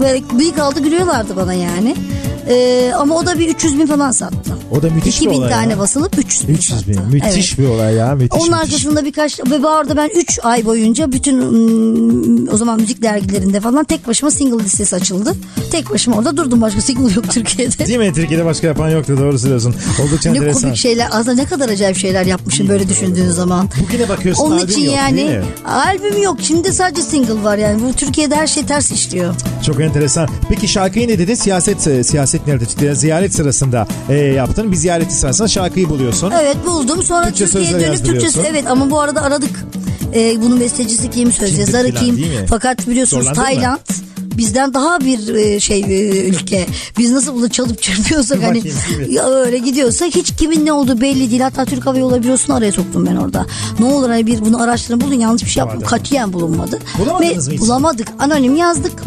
Böyle 0.00 0.22
büyük 0.38 0.58
aldı 0.58 0.80
gülüyorlardı 0.80 1.36
bana 1.36 1.54
yani. 1.54 1.96
Ee, 2.48 2.92
ama 2.98 3.14
o 3.14 3.26
da 3.26 3.38
bir 3.38 3.48
300 3.48 3.78
bin 3.78 3.86
falan 3.86 4.10
sattı. 4.10 4.53
O 4.78 4.82
da 4.82 4.90
müthiş 4.90 5.20
bir 5.20 5.26
2000 5.26 5.38
olay 5.38 5.50
tane 5.50 5.72
ya. 5.72 5.78
basılıp 5.78 6.18
300 6.18 6.48
bin 6.48 6.54
300 6.54 6.88
bin. 6.88 6.92
sattı. 6.94 7.06
Müthiş 7.12 7.48
Evet. 7.50 7.58
bir 7.58 7.68
olay 7.74 7.94
ya. 7.94 8.14
Müthiş 8.14 8.40
Onun 8.42 8.50
müthiş. 8.58 8.74
arkasında 8.74 9.04
birkaç 9.04 9.40
ve 9.50 9.62
bu 9.62 9.68
arada 9.68 9.96
ben 9.96 10.10
3 10.16 10.38
ay 10.42 10.64
boyunca 10.64 11.12
bütün 11.12 11.38
ım, 11.38 12.48
o 12.48 12.56
zaman 12.56 12.80
müzik 12.80 13.02
dergilerinde 13.02 13.60
falan 13.60 13.84
tek 13.84 14.06
başıma 14.08 14.30
single 14.30 14.64
listesi 14.64 14.96
açıldı. 14.96 15.34
Tek 15.70 15.90
başıma 15.90 16.16
orada 16.16 16.36
durdum 16.36 16.60
başka 16.60 16.80
single 16.80 17.14
yok 17.14 17.30
Türkiye'de. 17.30 17.86
Değil 17.86 17.98
mi? 17.98 18.12
Türkiye'de 18.14 18.44
başka 18.44 18.66
yapan 18.66 18.88
yoktu 18.90 19.16
doğru 19.20 19.38
söylüyorsun. 19.38 19.74
Oldukça 20.02 20.30
Ne 20.32 20.36
enteresan. 20.36 20.62
komik 20.62 20.76
şeyler 20.76 21.08
aslında 21.12 21.34
ne 21.34 21.44
kadar 21.44 21.68
acayip 21.68 21.96
şeyler 21.96 22.26
yapmışım 22.26 22.68
böyle 22.68 22.88
düşündüğün 22.88 23.30
zaman. 23.30 23.68
Bugüne 23.82 24.08
bakıyorsun 24.08 24.44
Onun 24.44 24.66
için 24.66 24.80
yok 24.84 24.94
yani 24.94 25.40
albüm 25.66 26.22
yok 26.22 26.36
şimdi 26.42 26.72
sadece 26.72 27.02
single 27.02 27.42
var 27.42 27.58
yani 27.58 27.82
bu 27.82 27.92
Türkiye'de 27.92 28.36
her 28.36 28.46
şey 28.46 28.64
ters 28.66 28.92
işliyor. 28.92 29.34
Çok 29.66 29.80
enteresan. 29.80 30.28
Peki 30.48 30.68
şarkıyı 30.68 31.08
ne 31.08 31.18
dedin? 31.18 31.34
Siyaset 31.34 31.86
e, 31.86 32.04
siyaset 32.04 32.46
nerede? 32.46 32.94
Ziyaret 32.94 33.34
sırasında 33.34 33.86
e, 34.08 34.14
yaptın. 34.14 34.63
Bir 34.72 34.76
ziyareti 34.76 35.14
sırasında 35.14 35.48
şarkıyı 35.48 35.88
buluyorsun. 35.88 36.32
Evet 36.42 36.56
buldum 36.66 37.02
sonra 37.02 37.24
Türkçe 37.24 37.44
Türkiye'ye 37.46 37.80
dönüp 37.80 38.04
Türkçe 38.04 38.40
evet 38.50 38.66
ama 38.66 38.90
bu 38.90 39.00
arada 39.00 39.22
aradık. 39.22 39.64
Ee, 40.14 40.42
bunun 40.42 40.60
bestecisi 40.60 41.10
kim 41.10 41.32
söz 41.32 41.48
Kimdir 41.48 41.60
yazarı 41.60 41.90
kim 41.94 42.20
fakat 42.48 42.88
biliyorsunuz 42.88 43.24
Zorlandın 43.24 43.42
mı? 43.70 43.78
Bizden 44.36 44.74
daha 44.74 45.00
bir 45.00 45.34
e, 45.34 45.60
şey 45.60 45.80
e, 45.80 46.28
ülke. 46.28 46.66
Biz 46.98 47.10
nasıl 47.10 47.34
bunu 47.34 47.48
çalıp 47.48 47.82
çırpıyorsak 47.82 48.42
hani 48.42 48.62
ya 49.08 49.26
öyle 49.26 49.58
gidiyorsa 49.58 50.06
hiç 50.06 50.36
kimin 50.36 50.66
ne 50.66 50.72
olduğu 50.72 51.00
belli 51.00 51.30
değil. 51.30 51.42
Hatta 51.42 51.64
Türk 51.64 51.86
Hava 51.86 51.98
Yolları 51.98 52.22
Bürosu'nu 52.22 52.56
araya 52.56 52.72
soktum 52.72 53.06
ben 53.06 53.16
orada. 53.16 53.46
Ne 53.78 53.84
olur 53.86 54.08
hani 54.08 54.26
bir 54.26 54.44
bunu 54.44 54.62
araştırın 54.62 55.00
bulun 55.00 55.20
yanlış 55.20 55.44
bir 55.44 55.50
şey 55.50 55.60
yaptım. 55.60 55.80
Katiyen 55.80 56.32
bulunmadı. 56.32 56.78
Bulamadınız 56.98 57.48
Ve 57.48 57.50
mı 57.50 57.54
hiç? 57.54 57.60
Bulamadık. 57.60 58.08
Anonim 58.18 58.56
yazdık. 58.56 59.02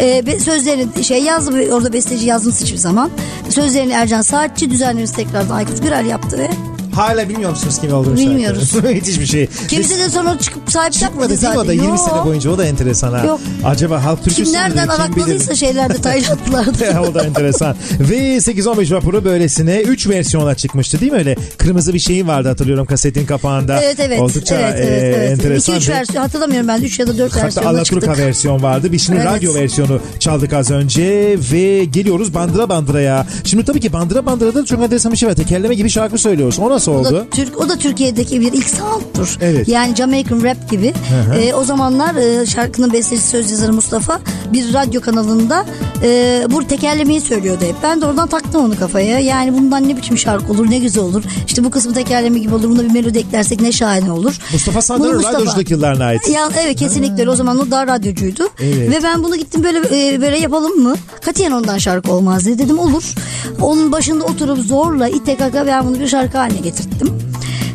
Ee, 0.00 0.40
sözlerini 0.40 1.04
şey 1.04 1.22
yazdı 1.22 1.54
ve 1.54 1.74
orada 1.74 1.92
besteci 1.92 2.26
yazmış 2.26 2.60
hiçbir 2.60 2.78
zaman. 2.78 3.10
Sözlerini 3.48 3.92
Ercan 3.92 4.22
Saatçi 4.22 4.70
düzenlemesi 4.70 5.16
tekrardan 5.16 5.56
Aykut 5.56 5.82
Gürel 5.82 6.06
yaptı 6.06 6.38
ve 6.38 6.50
Hala 6.94 7.28
bilmiyor 7.28 7.50
musunuz 7.50 7.78
kim 7.80 7.92
olduğunu 7.94 8.16
Bilmiyoruz. 8.16 8.70
şarkının? 8.70 8.94
Müthiş 8.94 9.20
bir 9.20 9.26
şey. 9.26 9.48
kimse 9.68 9.98
de 9.98 10.10
sonra 10.10 10.38
çıkıp 10.38 10.70
sahip 10.70 10.92
Çıkmadı 10.92 11.34
çıkmadı 11.34 11.42
değil 11.42 11.42
mi 11.42 11.48
o 11.48 11.60
da 11.60 11.64
zaten. 11.64 11.72
20 11.72 11.88
Yok. 11.88 11.98
sene 12.10 12.24
boyunca 12.24 12.50
o 12.50 12.58
da 12.58 12.64
enteresan 12.64 13.12
ha. 13.12 13.26
Yok. 13.26 13.40
Acaba 13.64 14.04
halk 14.04 14.18
türküsü 14.24 14.44
Kim 14.44 14.52
nereden 14.52 14.88
arakladıysa 14.88 15.54
şeylerde 15.64 15.94
Taylandlılarda. 15.94 17.02
o 17.10 17.14
da 17.14 17.24
enteresan. 17.24 17.76
Ve 18.00 18.36
8-15 18.36 18.94
vapuru 18.94 19.24
böylesine 19.24 19.80
3 19.80 20.08
versiyona 20.08 20.54
çıkmıştı 20.54 21.00
değil 21.00 21.12
mi 21.12 21.18
öyle? 21.18 21.36
Kırmızı 21.58 21.94
bir 21.94 21.98
şeyin 21.98 22.28
vardı 22.28 22.48
hatırlıyorum 22.48 22.86
kasetin 22.86 23.26
kapağında. 23.26 23.82
Evet 23.82 24.00
evet. 24.00 24.20
Oldukça 24.20 24.54
evet, 24.56 24.74
evet, 24.78 25.02
e, 25.02 25.06
evet. 25.06 25.30
enteresan. 25.30 25.76
2-3 25.76 25.88
ve- 25.88 25.94
versiyon 25.94 26.22
hatırlamıyorum 26.22 26.68
ben 26.68 26.82
3 26.82 26.98
ya 26.98 27.06
da 27.06 27.18
4 27.18 27.32
Hatta 27.32 27.44
versiyonda 27.46 27.70
Alaturka 27.70 28.16
versiyon 28.16 28.62
vardı. 28.62 28.92
Biz 28.92 29.06
şimdi 29.06 29.20
Evet. 29.22 29.32
radyo 29.32 29.54
versiyonu 29.54 30.00
çaldık 30.18 30.52
az 30.52 30.70
önce 30.70 31.36
ve 31.52 31.84
geliyoruz 31.84 32.34
Bandıra 32.34 32.68
Bandıra'ya. 32.68 33.26
Şimdi 33.44 33.64
tabii 33.64 33.80
ki 33.80 33.92
Bandıra 33.92 34.26
Bandıra'da 34.26 34.60
da 34.60 34.64
çok 34.64 34.82
enteresan 34.82 35.12
bir 35.12 35.16
şey 35.16 35.28
var. 35.28 35.34
Tekerleme 35.34 35.74
gibi 35.74 35.90
şarkı 35.90 36.18
söylüyoruz. 36.18 36.58
O 36.58 36.70
nasıl 36.70 36.83
O 36.88 36.94
oldu? 36.94 37.14
da, 37.14 37.26
Türk, 37.30 37.60
o 37.60 37.68
da 37.68 37.78
Türkiye'deki 37.78 38.40
bir 38.40 38.52
ilk 38.52 38.68
sound'tur. 38.68 39.38
Evet. 39.40 39.68
Yani 39.68 39.96
Jamaican 39.96 40.42
rap 40.42 40.70
gibi. 40.70 40.94
Ee, 41.40 41.54
o 41.54 41.64
zamanlar 41.64 42.14
e, 42.14 42.46
şarkının 42.46 42.92
bestecisi 42.92 43.28
söz 43.28 43.50
yazarı 43.50 43.72
Mustafa 43.72 44.20
bir 44.52 44.74
radyo 44.74 45.00
kanalında 45.00 45.66
e, 46.02 46.42
bu 46.50 46.66
tekerlemeyi 46.66 47.20
söylüyordu 47.20 47.64
hep. 47.64 47.74
Ben 47.82 48.00
de 48.00 48.06
oradan 48.06 48.28
taktım 48.28 48.64
onu 48.64 48.78
kafaya. 48.78 49.18
Yani 49.18 49.54
bundan 49.58 49.88
ne 49.88 49.96
biçim 49.96 50.18
şarkı 50.18 50.52
olur 50.52 50.70
ne 50.70 50.78
güzel 50.78 51.04
olur. 51.04 51.22
İşte 51.46 51.64
bu 51.64 51.70
kısmı 51.70 51.94
tekerleme 51.94 52.38
gibi 52.38 52.54
olur. 52.54 52.68
Buna 52.68 52.82
bir 52.82 52.90
melodi 52.90 53.18
eklersek 53.18 53.60
ne 53.60 53.72
şahane 53.72 54.12
olur. 54.12 54.38
Mustafa 54.52 54.82
Sandal'ın 54.82 55.22
radyoculuk 55.22 55.70
yıllarına 55.70 56.04
ait. 56.04 56.28
Ya 56.28 56.48
evet 56.64 56.76
kesinlikle 56.78 57.20
öyle. 57.20 57.30
o 57.30 57.36
zaman 57.36 57.58
o 57.58 57.70
daha 57.70 57.86
radyocuydu. 57.86 58.48
Evet. 58.60 58.90
Ve 58.90 59.02
ben 59.02 59.24
bunu 59.24 59.36
gittim 59.36 59.64
böyle 59.64 59.78
e, 59.78 60.20
böyle 60.20 60.38
yapalım 60.38 60.82
mı? 60.82 60.94
Katiyen 61.20 61.50
ondan 61.52 61.78
şarkı 61.78 62.12
olmaz 62.12 62.46
dedi. 62.46 62.64
Dedim 62.64 62.78
olur. 62.78 63.14
Onun 63.60 63.92
başında 63.92 64.24
oturup 64.24 64.58
zorla 64.58 65.08
ite 65.08 65.36
kaka 65.36 65.66
ben 65.66 65.86
bunu 65.86 66.00
bir 66.00 66.08
şarkı 66.08 66.38
haline 66.38 66.60
getirttim. 66.74 67.08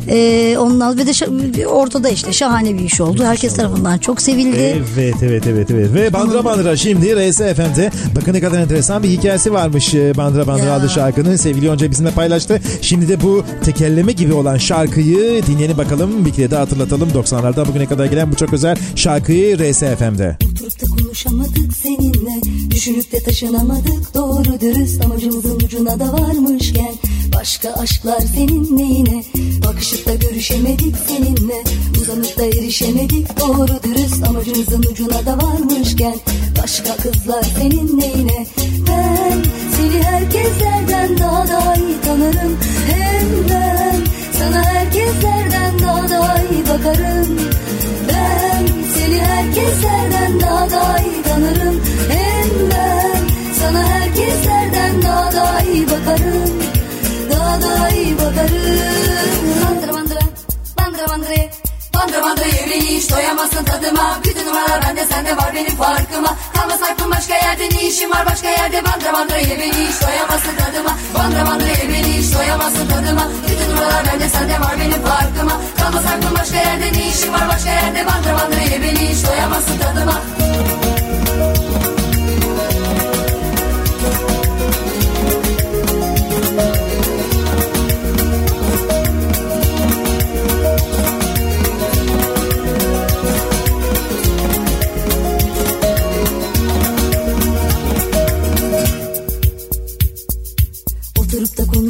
Ee, 0.08 0.56
ondan 0.58 0.98
ve 0.98 1.06
de 1.06 1.66
ortada 1.66 2.08
işte 2.08 2.32
şahane 2.32 2.74
bir 2.74 2.84
iş 2.84 3.00
oldu. 3.00 3.24
Herkes 3.24 3.56
tarafından 3.56 3.98
çok 3.98 4.22
sevildi. 4.22 4.56
Evet 4.56 5.14
evet 5.22 5.46
evet 5.46 5.70
evet 5.70 5.94
ve 5.94 6.12
Bandıra 6.12 6.44
Bandıra 6.44 6.76
şimdi 6.76 7.30
RSFM'de 7.30 7.90
bakın 8.16 8.32
ne 8.32 8.40
kadar 8.40 8.58
enteresan 8.58 9.02
bir 9.02 9.08
hikayesi 9.08 9.52
varmış 9.52 9.94
e, 9.94 10.16
Bandıra 10.16 10.46
Bandıra 10.46 10.66
Ya. 10.66 10.74
adlı 10.74 10.88
şarkının 10.88 11.36
sevgili 11.36 11.66
Yonca 11.66 11.90
bizimle 11.90 12.10
paylaştı. 12.10 12.60
Şimdi 12.80 13.08
de 13.08 13.22
bu 13.22 13.44
tekerleme 13.64 14.12
gibi 14.12 14.32
olan 14.32 14.56
şarkıyı 14.56 15.46
dinleyelim 15.46 15.78
bakalım 15.78 16.24
bir 16.24 16.32
kere 16.32 16.50
de 16.50 16.56
hatırlatalım 16.56 17.08
90'larda 17.08 17.68
bugüne 17.68 17.86
kadar 17.86 18.06
gelen 18.06 18.32
bu 18.32 18.36
çok 18.36 18.52
özel 18.52 18.76
şarkıyı 18.94 19.58
RSFM'de. 19.58 20.36
Oturup 20.52 20.82
da 20.82 20.86
konuşamadık 21.02 21.76
seninle 21.82 22.40
Düşünüp 22.70 23.12
de 23.12 23.22
taşınamadık 23.22 24.14
doğru 24.14 24.60
dürüst 24.60 25.04
Amacımızın 25.04 25.56
ucuna 25.56 26.00
da 26.00 26.12
varmışken 26.12 26.94
Başka 27.34 27.72
aşklar 27.72 28.20
senin 28.20 28.76
neyine? 28.76 29.24
Bakışıp 29.66 30.06
da 30.06 30.14
görüşemedik 30.14 30.96
seninle. 31.06 31.64
Uzanıp 32.00 32.38
da 32.38 32.44
erişemedik. 32.44 33.40
Doğru 33.40 33.82
dürüst 33.84 34.28
Amacımızın 34.28 34.82
ucuna 34.92 35.26
da 35.26 35.38
varmışken 35.38 36.14
Başka 36.62 36.96
kızlar 36.96 37.42
senin 37.42 38.00
neyine? 38.00 38.46
Ben 38.88 39.42
seni 39.76 40.02
herkeslerden 40.02 41.18
daha 41.18 41.48
da 41.48 41.74
iyi 41.74 42.00
tanırım. 42.04 42.58
Hem 42.86 43.48
ben 43.50 43.96
sana 44.38 44.64
herkeslerden 44.64 45.78
daha 45.78 46.08
da 46.08 46.42
iyi 46.52 46.62
bakarım. 46.62 47.38
Ben 48.08 48.66
seni 48.94 49.20
herkeslerden 49.20 50.40
daha 50.40 50.70
da 50.70 50.98
iyi 50.98 51.22
tanırım. 51.22 51.80
Hem 52.08 52.70
ben 52.70 53.20
sana 53.60 53.88
herkeslerden 53.88 55.02
daha 55.02 55.32
da 55.32 55.62
iyi 55.62 55.86
bakarım 55.86 56.69
İyi 57.50 58.18
bakarım 58.18 59.10
Bandıra 59.62 59.94
bandıra, 59.94 60.20
bandıra 60.76 61.08
bandıra 61.08 61.50
hiç 63.00 63.10
doyamazsın 63.10 63.64
tadıma. 63.64 64.18
Bütün 64.24 64.46
numaralar 64.46 64.82
bende 64.82 65.06
sende 65.06 65.36
var 65.36 65.54
benim 65.54 65.76
farkıma. 65.76 66.36
Kalmaz 66.54 66.82
aklım 66.82 67.10
başka 67.10 67.34
yerde 67.34 67.68
ne 67.74 67.88
işim 67.88 68.10
var 68.10 68.26
başka 68.26 68.48
yerde? 68.48 68.84
Bandıra 68.84 69.12
bandıra 69.12 69.38
yemeği 69.38 69.72
hiç 69.72 70.02
doyamazsın 70.02 70.56
tadıma. 70.56 70.96
Bandıra 71.14 71.46
bandıra 71.46 71.68
yemeği 71.82 72.04
hiç 72.04 72.34
doyamazsın 72.34 72.88
tadıma. 72.88 73.28
Bütün 73.48 73.70
numaralar 73.70 74.06
bende 74.06 74.28
sende 74.28 74.60
var 74.60 74.74
benim 74.80 75.02
farkıma. 75.02 75.60
Kalmaz 75.78 76.06
aklım 76.06 76.34
başka 76.38 76.56
yerde 76.56 76.92
ne 76.92 77.08
işim 77.08 77.32
var 77.32 77.48
başka 77.48 77.70
yerde? 77.70 78.06
Bandıra 78.06 78.34
bandıra 78.38 78.60
yemeği 78.60 78.96
hiç 78.96 79.26
doyamazsın 79.26 79.78
tadıma 79.78 80.20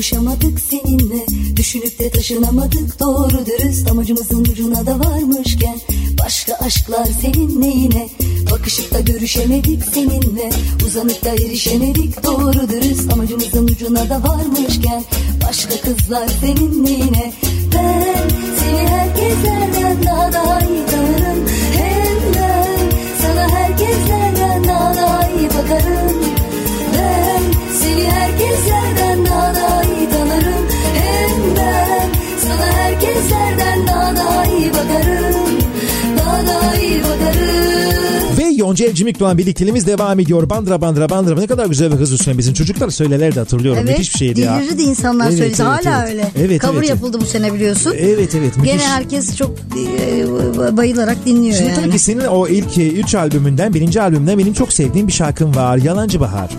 konuşamadık 0.00 0.60
seninle. 0.60 1.26
Düşünüp 1.56 1.98
de 1.98 2.10
taşınamadık 2.10 3.00
doğru 3.00 3.46
dürüst. 3.46 3.90
Amacımızın 3.90 4.44
ucuna 4.44 4.86
da 4.86 5.00
varmışken 5.00 5.80
Başka 6.24 6.54
aşklar 6.54 7.06
senin 7.20 7.60
neyine? 7.60 8.08
Bakışıp 8.50 8.94
da 8.94 9.00
görüşemedik 9.00 9.82
seninle. 9.94 10.50
Uzanıp 10.86 11.24
da 11.24 11.28
erişemedik 11.28 12.24
doğru 12.24 12.68
dürüst. 12.68 13.12
Amacımızın 13.12 13.68
ucuna 13.68 14.10
da 14.10 14.22
varmışken 14.22 15.04
Başka 15.48 15.80
kızlar 15.80 16.28
senin 16.40 16.84
neyine? 16.84 17.32
Ben 17.74 18.28
seni 18.58 18.88
herkeslerden 18.88 20.04
daha 20.06 20.32
da 20.32 20.60
iyi 20.60 20.86
tanırım. 20.86 21.48
Hem 21.76 22.34
ben 22.34 22.90
sana 23.22 23.48
herkeslerden 23.48 24.64
daha 24.64 24.94
da 24.94 25.28
iyi 25.38 25.48
bakarım. 25.48 26.16
Ben 26.94 27.42
seni 27.82 28.10
herkeslerden 28.10 29.09
Yonca 38.60 38.86
Evcimik'le 38.86 39.38
birlikteliğimiz 39.38 39.86
devam 39.86 40.20
ediyor. 40.20 40.50
Bandıra 40.50 40.80
bandıra 40.80 41.08
bandıra 41.08 41.40
ne 41.40 41.46
kadar 41.46 41.66
güzel 41.66 41.90
ve 41.92 41.94
hızlı 41.94 42.18
süren 42.18 42.38
bizim 42.38 42.54
çocuklar 42.54 42.90
söylelerdi 42.90 43.38
hatırlıyorum. 43.38 43.82
Evet. 43.84 43.98
Müthiş 43.98 44.14
bir 44.14 44.18
şeydi 44.18 44.40
ya. 44.40 44.60
Delirirdi 44.60 44.82
insanlar 44.82 45.26
Evet, 45.28 45.38
söyledi. 45.38 45.62
evet, 45.62 45.86
Hala 45.86 46.02
evet. 46.02 46.10
öyle. 46.12 46.30
Evet, 46.46 46.62
Cover 46.62 46.78
evet. 46.78 46.88
yapıldı 46.88 47.18
bu 47.20 47.24
sene 47.24 47.54
biliyorsun. 47.54 47.94
Evet 47.98 48.34
evet 48.34 48.56
müthiş. 48.56 48.72
Gene 48.72 48.82
herkes 48.86 49.36
çok 49.36 49.50
e, 50.70 50.76
bayılarak 50.76 51.26
dinliyor 51.26 51.56
Şimdi 51.56 51.68
yani. 51.70 51.80
tabii 51.80 51.90
ki 51.90 51.98
senin 51.98 52.24
o 52.24 52.48
ilk 52.48 52.78
3 52.78 53.14
albümünden, 53.14 53.74
birinci 53.74 54.02
albümden 54.02 54.38
benim 54.38 54.52
çok 54.52 54.72
sevdiğim 54.72 55.06
bir 55.06 55.12
şarkın 55.12 55.54
var. 55.54 55.76
Yalancı 55.76 56.20
Bahar. 56.20 56.50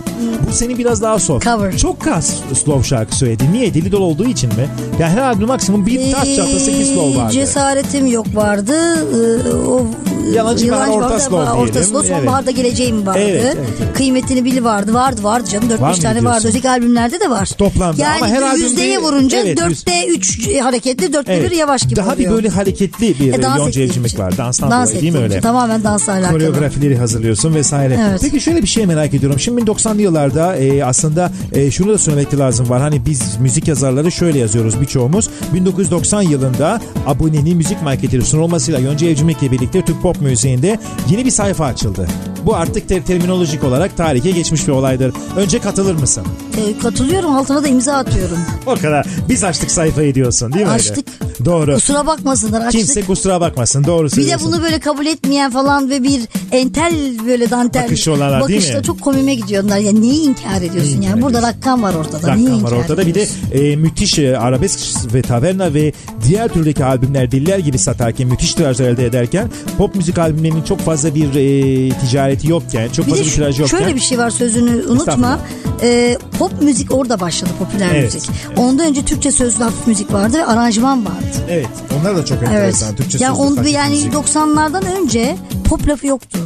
Bu 0.48 0.52
senin 0.52 0.78
biraz 0.78 1.02
daha 1.02 1.18
soft. 1.18 1.44
Cover. 1.44 1.76
Çok 1.76 2.06
az 2.06 2.40
slow 2.64 2.88
şarkı 2.88 3.16
söyledi. 3.16 3.44
Niye? 3.52 3.74
Deli 3.74 3.92
dolu 3.92 4.04
olduğu 4.04 4.24
için 4.24 4.48
mi? 4.48 4.68
Ya 5.00 5.08
her 5.08 5.22
albüm 5.22 5.48
maksimum 5.48 5.86
bir 5.86 6.12
taş 6.12 6.36
çapta 6.36 6.58
8 6.58 6.88
slow 6.88 7.20
vardı. 7.20 7.32
Cesaretim 7.32 8.06
yok 8.06 8.26
vardı. 8.36 8.74
Ee, 9.14 9.54
o 9.54 9.86
Yalancı 10.34 10.70
Bahar 10.70 10.88
orta 10.88 11.20
slow 11.20 11.46
diyelim. 11.46 11.62
Orta 11.62 11.84
Evet. 12.00 12.08
sonbaharda 12.16 12.50
geleceğim 12.50 13.06
vardı. 13.06 13.18
Evet, 13.22 13.42
evet, 13.44 13.56
evet. 13.80 13.94
Kıymetini 13.96 14.44
bili 14.44 14.64
vardı. 14.64 14.94
Vardı 14.94 15.22
vardı 15.22 15.48
canım. 15.50 15.70
Var 15.70 15.92
4-5 15.92 15.96
mı 15.96 16.02
tane 16.02 16.24
vardı. 16.24 16.48
Öteki 16.48 16.70
albümlerde 16.70 17.20
de 17.20 17.30
var. 17.30 17.46
Toplamda 17.58 18.02
yani 18.02 18.16
ama 18.16 18.28
her 18.28 18.42
albümde- 18.42 18.64
yüzdeye 18.64 18.98
vurunca 18.98 19.38
Evet, 19.38 19.48
yüz- 19.48 19.58
4'te 19.82 20.06
3 20.06 20.48
hareketli 20.62 21.06
4'te 21.12 21.32
Evet. 21.32 21.50
1 21.50 21.56
yavaş 21.56 21.82
gibi 21.82 21.96
Daha 21.96 22.12
oluyor. 22.12 22.30
bir 22.30 22.34
böyle 22.34 22.48
hareketli 22.48 23.18
bir 23.20 23.32
E, 23.32 23.42
dans 23.42 23.58
Yonca 23.58 23.82
Evcimik 23.82 24.18
var. 24.18 24.36
Danstan 24.38 24.70
Dans 24.70 24.88
dolayı 24.90 25.02
değil 25.02 25.12
mi 25.12 25.18
öyle? 25.18 25.40
Tamamen 25.40 25.84
dansla 25.84 26.12
alakalı. 26.12 26.32
Koreografileri 26.38 26.96
hazırlıyorsun 26.96 27.54
vesaire. 27.54 27.98
Evet. 28.10 28.20
Peki 28.22 28.40
şöyle 28.40 28.62
bir 28.62 28.66
şey 28.68 28.86
merak 28.86 29.14
ediyorum. 29.14 29.40
Şimdi 29.40 29.60
90'lı 29.60 30.02
yıllarda 30.02 30.56
e, 30.56 30.84
aslında 30.84 31.32
e, 31.52 31.70
şunu 31.70 31.92
da 31.92 31.98
söylemek 31.98 32.38
lazım 32.38 32.68
var. 32.68 32.80
Hani 32.80 33.06
biz 33.06 33.22
müzik 33.40 33.68
yazarları 33.68 34.12
şöyle 34.12 34.38
yazıyoruz 34.38 34.80
birçoğumuz. 34.80 35.28
1990 35.54 36.22
yılında 36.22 36.80
abonenin 37.06 37.56
müzik 37.56 37.82
marketleri 37.82 38.24
sunulmasıyla 38.24 38.80
Yonca 38.80 39.06
Evcimik'le 39.06 39.42
birlikte 39.52 39.84
Türk 39.84 40.02
pop 40.02 40.20
müziğinde 40.20 40.78
yeni 41.10 41.24
bir 41.24 41.30
sayfa 41.30 41.66
açıldı. 41.82 42.31
Bu 42.46 42.56
artık 42.56 42.88
ter- 42.88 43.04
terminolojik 43.06 43.64
olarak 43.64 43.96
tarihe 43.96 44.30
geçmiş 44.30 44.68
bir 44.68 44.72
olaydır. 44.72 45.12
Önce 45.36 45.58
katılır 45.58 45.94
mısın? 45.94 46.24
E, 46.56 46.78
katılıyorum 46.78 47.34
altına 47.34 47.62
da 47.64 47.68
imza 47.68 47.92
atıyorum. 47.94 48.38
O 48.66 48.74
kadar. 48.74 49.06
Biz 49.28 49.44
açtık 49.44 49.70
sayfayı 49.70 50.14
diyorsun 50.14 50.52
değil 50.52 50.66
mi? 50.66 50.72
öyle? 50.72 50.80
Açtık. 50.80 51.06
Doğru. 51.44 51.74
Kusura 51.74 52.06
bakmasınlar 52.06 52.60
açtık. 52.60 52.80
Kimse 52.80 53.02
kusura 53.02 53.40
bakmasın. 53.40 53.84
Doğru 53.84 54.06
bir 54.06 54.28
de 54.28 54.36
bunu 54.44 54.62
böyle 54.62 54.78
kabul 54.80 55.06
etmeyen 55.06 55.50
falan 55.50 55.90
ve 55.90 56.02
bir 56.02 56.20
entel 56.52 56.94
böyle 57.26 57.50
dantel 57.50 57.84
Bakışı 57.84 58.12
olanlar 58.12 58.48
değil 58.48 58.60
bakışla 58.60 58.78
mi? 58.78 58.84
çok 58.84 59.00
komime 59.00 59.34
gidiyorlar. 59.34 59.78
Ya 59.78 59.92
neyi 59.92 60.20
inkar 60.22 60.56
ediyorsun 60.62 60.80
Neyi 60.90 60.94
yani? 60.94 61.06
inkar 61.06 61.22
Burada 61.22 61.38
ediyorsun? 61.38 61.58
rakam 61.58 61.82
var 61.82 61.94
ortada. 61.94 62.34
Neyi 62.34 62.46
Rakam 62.46 62.62
var 62.64 62.68
inkar 62.70 62.76
ortada. 62.84 63.06
Bir 63.06 63.14
de 63.14 63.22
ediyorsun? 63.22 63.72
e, 63.72 63.76
müthiş 63.76 64.18
e, 64.18 64.38
arabesk 64.38 64.78
ve 65.14 65.22
taverna 65.22 65.74
ve 65.74 65.92
diğer 66.28 66.48
türdeki 66.48 66.84
albümler 66.84 67.30
diller 67.30 67.58
gibi 67.58 67.78
satarken 67.78 68.28
müthiş 68.28 68.54
tirajlar 68.54 68.86
elde 68.88 69.06
ederken 69.06 69.50
pop 69.78 69.94
müzik 69.94 70.18
albümlerinin 70.18 70.62
çok 70.62 70.80
fazla 70.80 71.14
bir 71.14 71.34
e, 71.34 71.92
ticareti 72.32 72.48
yokken 72.50 72.88
çok 72.88 73.06
Bir 73.06 73.10
fazla 73.10 73.24
bir 73.24 73.30
tirajı 73.30 73.56
şu- 73.56 73.62
yokken 73.62 73.78
şöyle 73.78 73.94
bir 73.94 74.00
şey 74.00 74.18
var 74.18 74.30
sözünü 74.30 74.86
unutma. 74.86 75.38
Ee, 75.82 76.18
pop 76.38 76.62
müzik 76.62 76.94
orada 76.94 77.20
başladı 77.20 77.50
popüler 77.58 77.90
Evet, 77.94 78.14
müzik. 78.14 78.30
evet. 78.48 78.58
Ondan 78.58 78.86
önce 78.86 79.04
Türkçe 79.04 79.32
sözlü 79.32 79.64
hafif 79.64 79.86
müzik 79.86 80.12
vardı 80.12 80.36
ve 80.38 80.44
aranjman 80.46 81.04
vardı. 81.06 81.16
Evet. 81.50 81.66
Onlar 82.00 82.16
da 82.16 82.24
çok 82.24 82.38
Evet. 82.38 82.48
enteresan. 82.48 82.96
Türkçe 82.96 83.18
yani, 83.18 83.36
sözlü 83.36 83.60
on, 83.60 83.64
yani 83.64 83.90
müzik. 83.94 84.12
90'lardan 84.12 84.84
önce 85.02 85.36
pop 85.68 85.88
lafı 85.88 86.06
yoktu. 86.06 86.38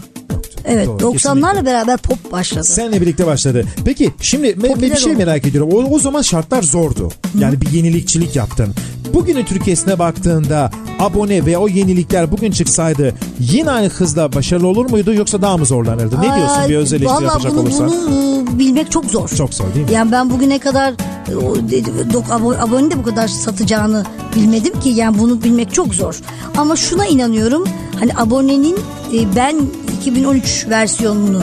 Evet 0.64 0.87
Doğru, 0.87 0.99
90'larla 0.99 1.12
kesinlikle. 1.12 1.66
beraber 1.66 1.97
pop 1.97 2.32
başladı. 2.32 2.64
Seninle 2.64 3.01
birlikte 3.01 3.26
başladı. 3.26 3.64
Peki 3.84 4.11
şimdi 4.20 4.47
me- 4.47 4.68
Popüler 4.68 4.91
bir 4.91 4.97
şey 4.97 5.12
oldu. 5.12 5.18
merak 5.18 5.47
ediyorum. 5.47 5.70
O, 5.72 5.95
o 5.95 5.99
zaman 5.99 6.22
şartlar 6.22 6.62
zordu. 6.62 7.09
Yani 7.41 7.61
bir 7.61 7.70
yenilikçilik 7.72 8.37
yaptın. 8.37 8.74
Bugünün 9.15 9.45
Türkiye'sine 9.45 9.99
baktığında 9.99 10.71
abone 10.99 11.47
ve 11.47 11.59
o 11.59 11.69
yenilikler 11.69 12.33
bugün 12.33 12.51
çıksaydı 12.51 13.15
yine 13.39 13.71
aynı 13.71 13.89
hızla 13.89 14.33
başarılı 14.33 14.67
olur 14.67 14.91
muydu 14.91 15.15
yoksa 15.15 15.43
daha 15.43 15.57
mı 15.57 15.67
zorlanırdı? 15.67 16.17
Ne 16.17 16.37
diyorsun 16.37 16.69
bir 16.69 16.77
öz 16.77 16.93
eleştiri 16.93 17.25
yapacak 17.25 17.53
bunu, 17.53 17.61
olursan? 17.61 17.89
Bunu 17.89 18.59
bilmek 18.59 18.91
çok 18.91 19.05
zor. 19.05 19.29
Çok 19.29 19.55
zor 19.55 19.75
değil 19.75 19.87
mi? 19.87 19.93
Yani 19.93 20.13
ben 20.13 20.31
bugüne 20.31 20.59
kadar 20.59 20.95
e, 21.29 22.63
abone 22.63 22.91
de 22.91 22.99
bu 22.99 23.03
kadar 23.03 23.29
satacağını 23.29 24.05
bilmedim 24.37 24.81
ki. 24.81 24.89
Yani 24.89 25.19
bunu 25.19 25.43
bilmek 25.43 25.75
çok 25.75 25.95
zor. 25.95 26.21
Ama 26.57 26.77
şuna 26.77 27.07
inanıyorum. 27.07 27.65
Hani 28.01 28.11
abonenin 28.17 28.77
e, 29.15 29.37
ben 29.37 29.57
2013 30.01 30.67
versiyonunu 30.69 31.43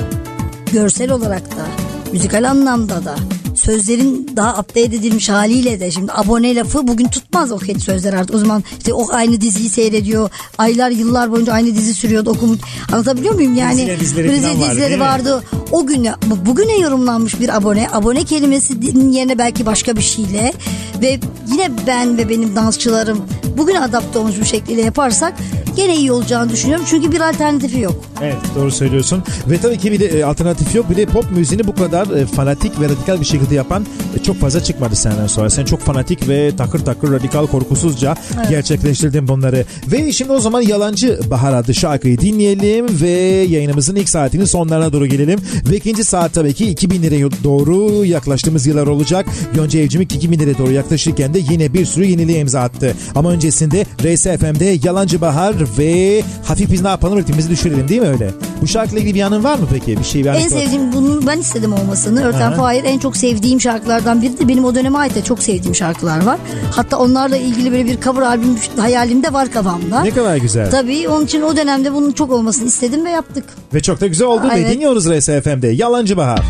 görsel 0.71 1.11
olarak 1.11 1.51
da 1.51 1.65
müzikal 2.11 2.49
anlamda 2.49 3.05
da 3.05 3.15
sözlerin 3.55 4.31
daha 4.35 4.51
update 4.59 4.81
edilmiş 4.81 5.29
haliyle 5.29 5.79
de 5.79 5.91
şimdi 5.91 6.11
abone 6.15 6.55
lafı 6.55 6.87
bugün 6.87 7.07
tutmaz 7.07 7.51
o 7.51 7.57
ket 7.57 7.81
sözler 7.81 8.13
artık. 8.13 8.35
O 8.35 8.39
zaman 8.39 8.63
işte 8.77 8.93
o 8.93 9.07
aynı 9.13 9.41
diziyi 9.41 9.69
seyrediyor. 9.69 10.29
Aylar 10.57 10.89
yıllar 10.89 11.31
boyunca 11.31 11.53
aynı 11.53 11.75
dizi 11.75 11.93
sürüyordu. 11.93 12.29
Okum 12.29 12.59
anlatabiliyor 12.91 13.33
muyum? 13.35 13.55
Yani 13.55 13.77
Brezilya 13.77 13.99
dizileri 13.99 14.29
Brezilya 14.29 14.53
vardı, 14.59 14.69
dizileri 14.71 14.93
mi? 14.95 14.99
vardı. 14.99 15.43
O 15.71 15.85
güne 15.87 16.13
bu- 16.25 16.45
bugüne 16.45 16.77
yorumlanmış 16.77 17.39
bir 17.39 17.55
abone. 17.57 17.87
Abone 17.91 18.23
kelimesinin 18.23 19.11
yerine 19.11 19.37
belki 19.37 19.65
başka 19.65 19.95
bir 19.95 20.01
şeyle 20.01 20.53
ve 21.01 21.19
yine 21.51 21.71
ben 21.87 22.17
ve 22.17 22.29
benim 22.29 22.55
dansçılarım 22.55 23.21
bugüne 23.57 23.79
adapte 23.79 24.19
olmuş 24.19 24.39
bir 24.39 24.45
şekilde 24.45 24.81
yaparsak 24.81 25.33
gene 25.75 25.95
iyi 25.95 26.11
olacağını 26.11 26.49
düşünüyorum. 26.51 26.85
Çünkü 26.89 27.11
bir 27.11 27.19
alternatifi 27.21 27.79
yok. 27.79 28.03
Evet 28.21 28.37
doğru 28.55 28.71
söylüyorsun. 28.71 29.23
Ve 29.49 29.57
tabii 29.57 29.77
ki 29.77 29.91
bir 29.91 29.99
de 29.99 30.05
e, 30.05 30.23
alternatif 30.23 30.75
yok. 30.75 30.89
Bir 30.89 30.95
de 30.95 31.05
pop 31.05 31.31
müziğini 31.31 31.67
bu 31.67 31.75
kadar 31.75 32.07
e, 32.07 32.25
fanatik 32.25 32.79
ve 32.79 32.85
radikal 32.85 33.19
bir 33.19 33.25
şekilde 33.25 33.42
yapan 33.51 33.85
e, 34.19 34.23
çok 34.23 34.39
fazla 34.39 34.63
çıkmadı 34.63 34.95
senden 34.95 35.27
sonra. 35.27 35.49
Sen 35.49 35.65
çok 35.65 35.79
fanatik 35.79 36.29
ve 36.29 36.55
takır 36.55 36.79
takır 36.79 37.11
radikal 37.11 37.47
korkusuzca 37.47 38.15
gerçekleştirdin 38.49 39.27
bunları. 39.27 39.65
Ve 39.91 40.11
şimdi 40.11 40.31
o 40.31 40.39
zaman 40.39 40.61
Yalancı 40.61 41.19
Bahar 41.31 41.53
adlı 41.53 41.73
şarkıyı 41.73 42.17
dinleyelim 42.17 43.01
ve 43.01 43.09
yayınımızın 43.49 43.95
ilk 43.95 44.09
saatinin 44.09 44.45
sonlarına 44.45 44.93
doğru 44.93 45.05
gelelim. 45.05 45.39
Ve 45.69 45.75
ikinci 45.77 46.03
saat 46.03 46.33
tabii 46.33 46.53
ki 46.53 46.73
2000'lere 46.73 47.31
doğru 47.43 48.05
yaklaştığımız 48.05 48.67
yıllar 48.67 48.87
olacak. 48.87 49.25
Yonca 49.57 49.79
Evcimik 49.79 50.11
2000'lere 50.11 50.57
doğru 50.57 50.71
yaklaşırken 50.71 51.33
de 51.33 51.39
yine 51.51 51.73
bir 51.73 51.85
sürü 51.85 52.05
yeniliğe 52.05 52.39
imza 52.39 52.61
attı. 52.61 52.95
Ama 53.15 53.31
öncesinde 53.31 53.85
RSFM'de 54.01 54.79
Yalancı 54.83 55.21
Bahar 55.21 55.55
ve 55.77 56.23
Hafif 56.45 56.71
Biz 56.71 56.81
Ne 56.81 56.87
Yapalım 56.87 57.19
ritmimizi 57.19 57.49
düşürelim 57.49 57.87
değil 57.87 58.01
mi 58.01 58.07
öyle? 58.07 58.31
Bu 58.61 58.67
şarkıyla 58.67 59.01
ilgili 59.01 59.13
bir 59.13 59.19
yanın 59.19 59.43
var 59.43 59.59
mı 59.59 59.67
peki? 59.71 59.99
Bir 59.99 60.03
şey 60.03 60.23
bir 60.23 60.29
En 60.29 60.47
sevdiğim 60.47 60.93
bunun 60.93 61.27
ben 61.27 61.39
istedim 61.39 61.73
olmasını. 61.73 62.23
Örten. 62.23 62.53
Fahir 62.53 62.83
en 62.83 62.99
çok 62.99 63.17
sevdiğim 63.17 63.32
şarkılardan 63.61 64.21
biri 64.21 64.39
de 64.39 64.47
benim 64.47 64.65
o 64.65 64.75
döneme 64.75 64.97
ait 64.97 65.15
de 65.15 65.23
çok 65.23 65.43
sevdiğim 65.43 65.75
şarkılar 65.75 66.25
var. 66.25 66.39
Hatta 66.71 66.97
onlarla 66.97 67.37
ilgili 67.37 67.71
böyle 67.71 67.85
bir 67.85 68.01
cover 68.01 68.21
albüm 68.21 68.55
hayalimde 68.77 69.33
var 69.33 69.51
kafamda. 69.51 70.01
Ne 70.01 70.11
kadar 70.11 70.37
güzel. 70.37 70.71
Tabii 70.71 71.09
onun 71.09 71.25
için 71.25 71.41
o 71.41 71.57
dönemde 71.57 71.93
bunun 71.93 72.11
çok 72.11 72.31
olmasını 72.31 72.67
istedim 72.67 73.05
ve 73.05 73.09
yaptık. 73.09 73.43
Ve 73.73 73.79
çok 73.79 74.01
da 74.01 74.07
güzel 74.07 74.27
oldu. 74.27 74.43
Ve 74.49 74.59
Evet. 74.59 74.71
dinliyoruz 74.73 75.09
RSFM'de 75.09 75.67
Yalancı 75.67 76.17
Bahar. 76.17 76.43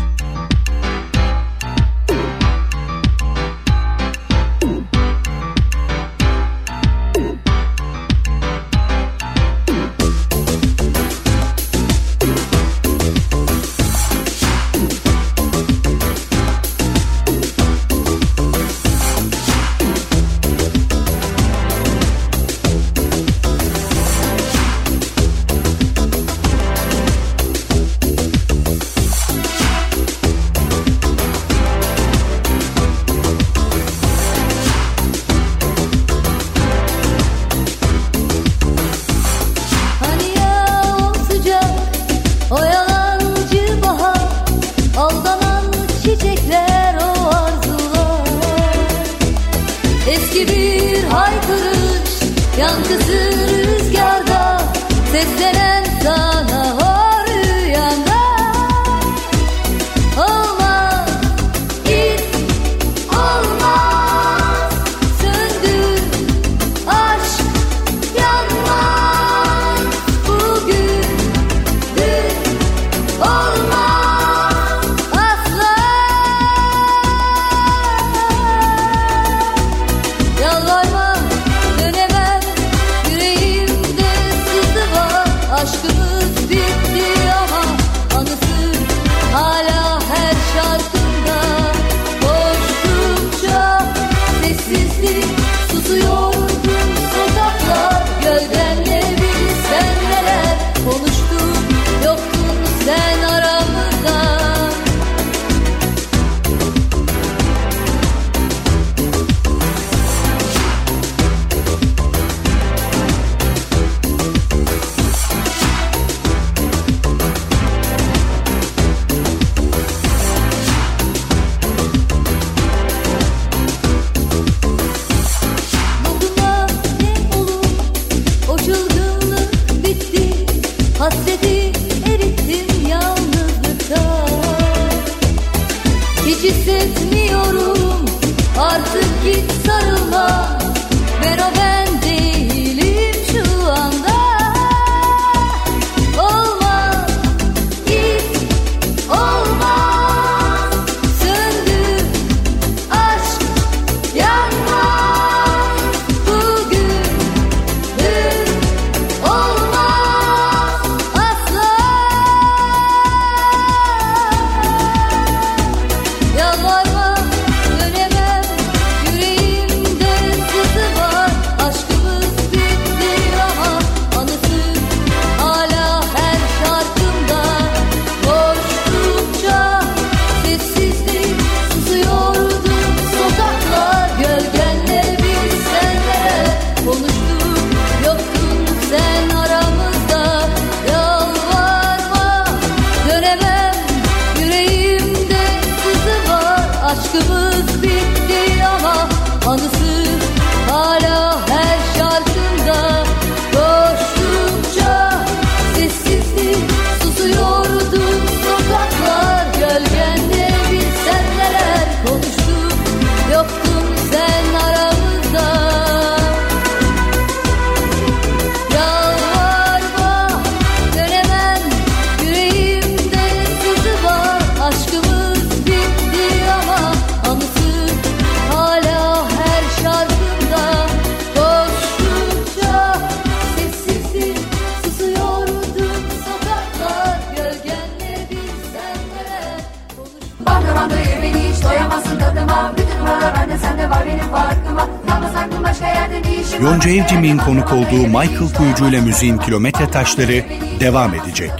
Jim'in 247.14 247.38
konuk 247.38 247.72
olduğu 247.72 248.06
Michael 248.06 248.54
Kuyucu 248.56 248.88
ile 248.88 249.00
müziğin 249.00 249.38
kilometre 249.38 249.90
taşları 249.90 250.44
devam 250.80 251.14
edecek. 251.14 251.50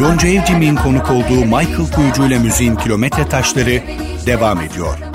Yonca 0.00 0.28
Evcim'in 0.28 0.76
konuk 0.76 1.10
olduğu 1.10 1.44
Michael 1.44 1.92
Kuyucu 1.94 2.26
ile 2.26 2.38
müziğin 2.38 2.76
kilometre 2.76 3.28
taşları 3.28 3.82
devam 4.26 4.60
ediyor. 4.60 5.07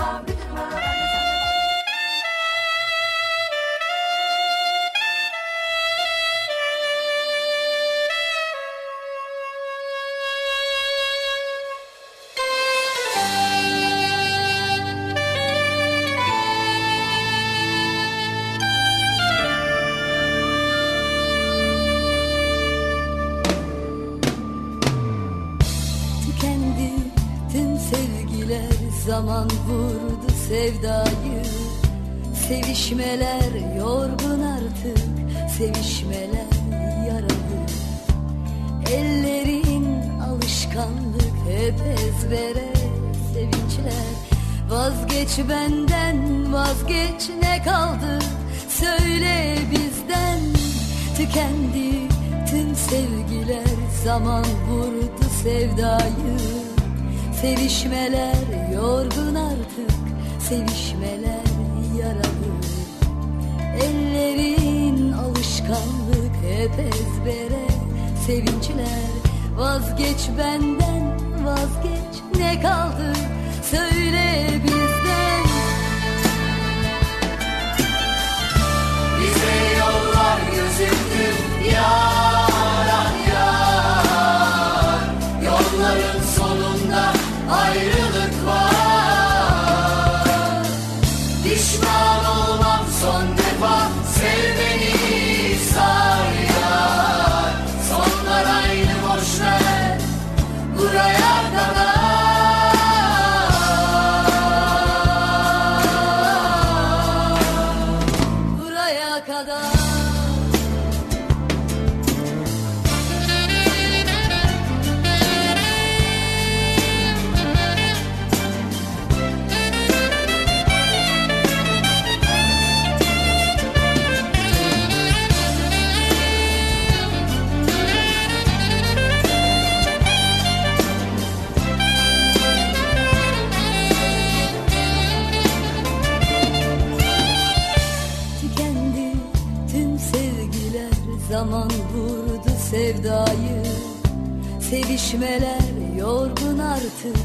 Sevişmeler 145.14 145.98
yorgun 145.98 146.60
artık 146.60 147.18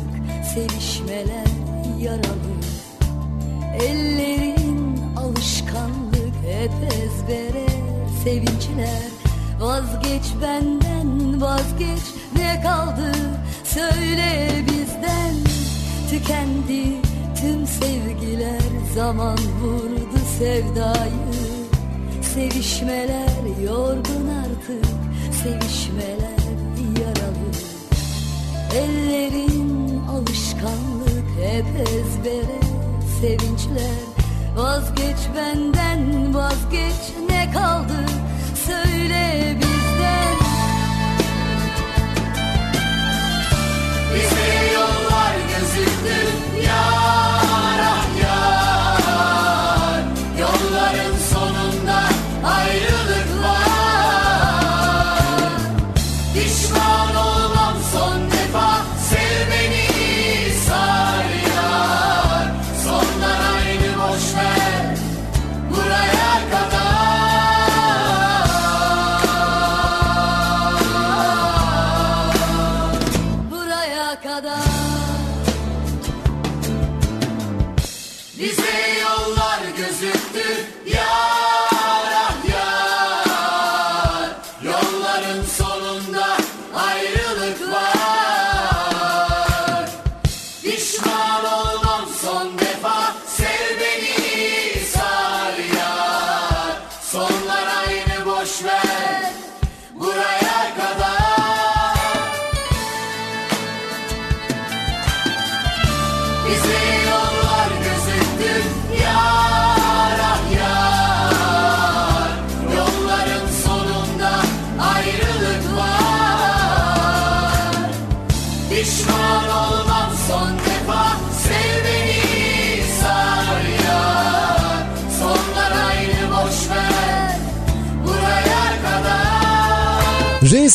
Sevişmeler 0.55 1.47
yaralı. 2.01 2.59
Ellerin 3.83 5.01
alışkanlık 5.17 6.35
Hep 6.47 6.71
ezbere 6.93 7.67
sevinçler. 8.25 9.09
Vazgeç 9.61 10.23
benden 10.43 11.41
vazgeç 11.41 12.03
Ne 12.37 12.61
kaldı? 12.63 13.13
Söyle 13.65 14.51
bizden. 14.67 15.35
Tükendi 16.11 16.85
tüm 17.41 17.67
sevgiler 17.67 18.61
Zaman 18.95 19.39
vurdu 19.63 20.19
sevdayı. 20.39 21.33
Sevişmeler 22.35 23.63
yorgun 23.65 24.29
artık 24.29 24.85
Sevişmeler 25.43 26.38
Ellerin 28.75 30.03
alışkanlık 30.11 31.29
hep 31.43 31.89
ezbere 31.89 32.61
sevinçler. 33.21 33.99
Vazgeç 34.57 35.19
benden 35.37 36.35
vazgeç 36.35 37.13
ne 37.31 37.51
kaldı? 37.53 38.05
Söyle 38.67 39.57
bizden 39.57 39.68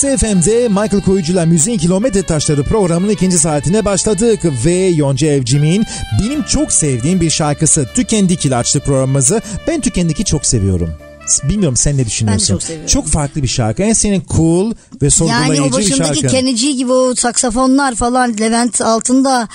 RSFM'de 0.04 0.68
Michael 0.68 1.02
Koyucu'la 1.02 1.46
Müziğin 1.46 1.78
Kilometre 1.78 2.24
Taşları 2.24 2.64
programının 2.64 3.12
ikinci 3.12 3.38
saatine 3.38 3.86
başladık 3.86 4.40
ve 4.66 4.74
Yonca 4.74 5.28
Evcimik'in 5.28 5.86
benim 6.22 6.44
çok 6.44 6.72
sevdiğim 6.72 7.22
bir 7.22 7.30
şarkısı 7.30 7.90
Tükendik 7.96 8.52
açtı 8.52 8.80
programımızı. 8.80 9.42
Ben 9.68 9.82
Tükendik'i 9.82 10.26
çok 10.26 10.46
seviyorum. 10.46 10.90
Bilmiyorum 11.44 11.78
sen 11.78 11.98
ne 11.98 12.06
düşünüyorsun? 12.06 12.54
çok 12.54 12.64
seviyorum. 12.64 12.88
Çok 12.88 13.08
farklı 13.08 13.44
bir 13.44 13.48
şarkı. 13.48 13.84
En 13.84 13.94
senin 13.94 14.24
cool 14.38 14.74
ve 15.02 15.10
sorgulayıcı 15.10 15.54
Yani 15.54 15.62
o 15.62 15.68
bir 15.68 15.72
başındaki 15.72 16.20
şarkı. 16.20 16.50
G 16.50 16.72
gibi 16.72 16.92
o 16.92 17.16
saksafonlar 17.16 17.96
falan 17.96 18.38
Levent 18.40 18.82
altında. 18.82 19.48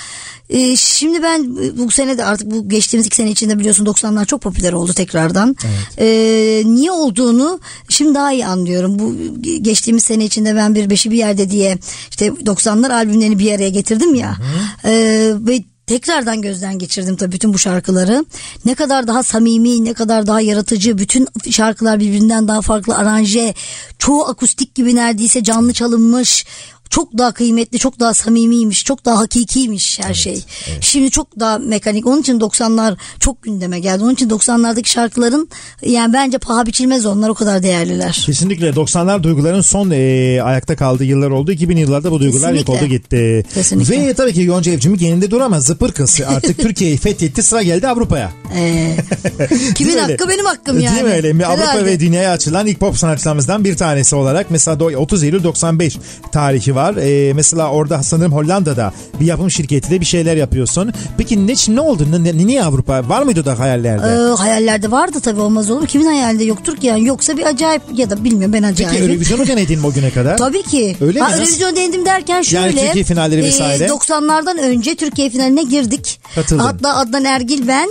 Ee, 0.49 0.75
şimdi 0.75 1.23
ben 1.23 1.57
bu 1.77 1.91
sene 1.91 2.17
de 2.17 2.25
artık 2.25 2.51
bu 2.51 2.69
geçtiğimiz 2.69 3.07
iki 3.07 3.15
sene 3.15 3.31
içinde 3.31 3.59
biliyorsun 3.59 3.85
90'lar 3.85 4.25
çok 4.25 4.41
popüler 4.41 4.73
oldu 4.73 4.93
tekrardan. 4.93 5.55
Ee, 5.99 6.63
niye 6.65 6.91
olduğunu 6.91 7.59
şimdi 7.89 8.15
daha 8.15 8.33
iyi 8.33 8.45
anlıyorum. 8.45 8.99
Bu 8.99 9.15
geçtiğimiz 9.61 10.03
sene 10.03 10.25
içinde 10.25 10.55
ben 10.55 10.75
bir 10.75 10.89
beşi 10.89 11.11
bir 11.11 11.17
yerde 11.17 11.49
diye 11.49 11.77
işte 12.09 12.27
90'lar 12.27 12.93
albümlerini 12.93 13.39
bir 13.39 13.51
araya 13.51 13.69
getirdim 13.69 14.15
ya. 14.15 14.37
Ee, 14.85 15.33
ve 15.35 15.63
tekrardan 15.89 16.41
gözden 16.41 16.79
geçirdim 16.79 17.15
tabii 17.15 17.31
bütün 17.31 17.53
bu 17.53 17.59
şarkıları. 17.59 18.25
Ne 18.65 18.75
kadar 18.75 19.07
daha 19.07 19.23
samimi, 19.23 19.85
ne 19.85 19.93
kadar 19.93 20.27
daha 20.27 20.41
yaratıcı, 20.41 20.97
bütün 20.97 21.27
şarkılar 21.51 21.99
birbirinden 21.99 22.47
daha 22.47 22.61
farklı 22.61 22.95
aranje, 22.95 23.53
çoğu 23.99 24.25
akustik 24.27 24.75
gibi 24.75 24.95
neredeyse 24.95 25.43
canlı 25.43 25.73
çalınmış. 25.73 26.45
Çok 26.89 27.17
daha 27.17 27.31
kıymetli, 27.31 27.79
çok 27.79 27.99
daha 27.99 28.13
samimiymiş, 28.13 28.85
çok 28.85 29.05
daha 29.05 29.19
hakikiymiş 29.19 29.99
her 29.99 30.13
şey. 30.13 30.43
Şimdi 30.81 31.11
çok 31.11 31.39
daha 31.39 31.57
mekanik. 31.57 32.07
Onun 32.07 32.21
için 32.21 32.39
90'lar 32.39 32.97
çok 33.19 33.43
gündeme 33.43 33.79
geldi. 33.79 34.03
Onun 34.03 34.13
için 34.13 34.29
90'lardaki 34.29 34.87
şarkıların 34.87 35.49
yani 35.85 36.13
bence 36.13 36.37
paha 36.37 36.65
biçilmez 36.65 37.05
onlar 37.05 37.29
o 37.29 37.33
kadar 37.33 37.63
değerliler. 37.63 38.23
Kesinlikle 38.25 38.69
90'lar 38.69 39.23
duyguların 39.23 39.61
son 39.61 39.91
e, 39.91 40.41
ayakta 40.43 40.75
kaldığı 40.75 41.03
yıllar 41.03 41.29
oldu. 41.29 41.51
2000 41.51 41.77
yıllarda 41.77 42.11
bu 42.11 42.19
duygular 42.19 42.53
yok 42.53 42.69
oldu 42.69 42.85
gitti. 42.85 43.45
Kesinlikle. 43.53 44.07
Ve 44.07 44.13
tabii 44.13 44.33
ki 44.33 44.41
Yonca 44.41 44.71
Evcimik 44.71 45.01
yerinde 45.01 45.31
duramaz. 45.31 45.65
Zıpır 45.65 45.91
kız. 45.91 46.21
Artık 46.27 46.57
Türkiye'yi 46.61 46.97
fethetti 46.97 47.43
sıra 47.43 47.61
geldi 47.63 47.87
Avrupa'ya. 47.87 48.31
Ee, 48.55 48.95
kimin 49.75 49.97
hakkı 49.97 50.29
benim 50.29 50.45
hakkım 50.45 50.79
yani. 50.79 50.95
Değil 50.95 51.05
mi 51.05 51.11
öyle? 51.11 51.45
Avrupa 51.45 51.67
Herhalde. 51.67 51.85
ve 51.85 51.99
dünyaya 51.99 52.31
açılan 52.31 52.67
ilk 52.67 52.79
pop 52.79 52.97
sanatçılarımızdan 52.97 53.63
bir 53.63 53.77
tanesi 53.77 54.15
olarak 54.15 54.51
mesela 54.51 54.77
do- 54.77 54.95
30 54.95 55.23
Eylül 55.23 55.43
95 55.43 55.97
tarihi 56.31 56.75
var. 56.75 56.78
Ee, 56.87 57.33
mesela 57.35 57.69
orada 57.71 58.03
sanırım 58.03 58.31
Hollanda'da 58.33 58.93
bir 59.19 59.25
yapım 59.25 59.51
şirketiyle 59.51 60.01
bir 60.01 60.05
şeyler 60.05 60.35
yapıyorsun. 60.37 60.91
Peki 61.17 61.47
ne, 61.47 61.53
ne 61.75 61.81
oldu? 61.81 62.07
Ne, 62.23 62.37
niye 62.37 62.63
Avrupa? 62.63 63.09
Var 63.09 63.21
mıydı 63.21 63.45
da 63.45 63.59
hayallerde? 63.59 64.07
Ee, 64.07 64.35
hayallerde 64.35 64.91
vardı 64.91 65.19
tabii 65.23 65.41
olmaz 65.41 65.71
olur. 65.71 65.87
Kimin 65.87 66.05
hayalinde 66.05 66.43
yoktur 66.43 66.77
ki 66.77 66.87
yani. 66.87 67.05
Yoksa 67.07 67.37
bir 67.37 67.45
acayip 67.45 67.81
ya 67.95 68.09
da 68.09 68.23
bilmiyorum 68.23 68.53
ben 68.53 68.63
acayip. 68.63 68.91
Peki 68.93 69.03
Eurovision'u 69.03 69.47
denedin 69.47 69.79
mi 69.79 69.87
o 69.87 69.91
güne 69.91 70.11
kadar? 70.11 70.37
Tabii 70.49 70.63
ki. 70.63 70.95
Öyle 71.01 71.19
mi? 71.19 71.25
ha, 71.25 71.29
Nasıl? 71.31 71.41
Eurovision 71.41 71.75
denedim 71.75 72.05
derken 72.05 72.41
şöyle. 72.41 72.85
Türkiye 72.85 73.03
finalleri 73.03 73.43
vesaire. 73.43 73.87
90'lardan 73.87 74.59
önce 74.61 74.95
Türkiye 74.95 75.29
finaline 75.29 75.63
girdik. 75.63 76.19
Katıldın. 76.35 76.63
Hatta 76.63 76.95
Adnan 76.95 77.25
Ergil 77.25 77.67
ben. 77.67 77.89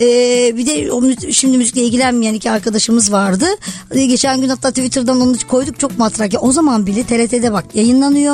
e, 0.00 0.06
bir 0.56 0.66
de 0.66 0.92
o, 0.92 1.02
şimdi 1.32 1.58
müzikle 1.58 1.82
ilgilenmeyen 1.82 2.34
iki 2.34 2.50
arkadaşımız 2.50 3.12
vardı. 3.12 3.44
E, 3.90 4.06
geçen 4.06 4.40
gün 4.40 4.48
hatta 4.48 4.68
Twitter'dan 4.70 5.20
onu 5.20 5.36
koyduk 5.48 5.80
çok 5.80 5.98
matrak. 5.98 6.32
Ya, 6.34 6.40
o 6.40 6.52
zaman 6.52 6.86
bile 6.86 7.02
TRT'de 7.04 7.52
bak 7.52 7.64
yayınlanıyor. 7.74 8.29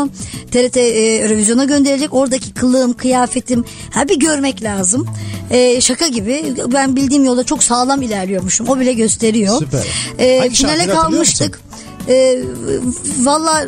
TRT 0.51 0.76
e, 0.76 0.80
Eurovision'a 1.16 1.64
gönderilecek. 1.64 2.14
Oradaki 2.14 2.55
kılığım, 2.55 2.92
kıyafetim 2.92 3.64
ha 3.90 4.09
bir 4.09 4.18
görmek 4.18 4.62
lazım. 4.62 5.07
E, 5.51 5.80
şaka 5.80 6.07
gibi. 6.09 6.55
Ben 6.72 6.97
bildiğim 6.97 7.24
yolda 7.24 7.44
çok 7.44 7.62
sağlam 7.62 8.03
ilerliyormuşum. 8.03 8.68
O 8.68 8.80
bile 8.80 8.92
gösteriyor. 8.92 9.59
Süper. 9.59 9.86
E, 10.18 10.38
Hangi 10.38 10.55
finale 10.55 10.86
kalmıştık. 10.86 11.61
E, 12.09 12.38
Valla 13.18 13.64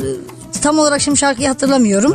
tam 0.61 0.79
olarak 0.79 1.01
şimdi 1.01 1.17
şarkıyı 1.17 1.47
hatırlamıyorum. 1.47 2.13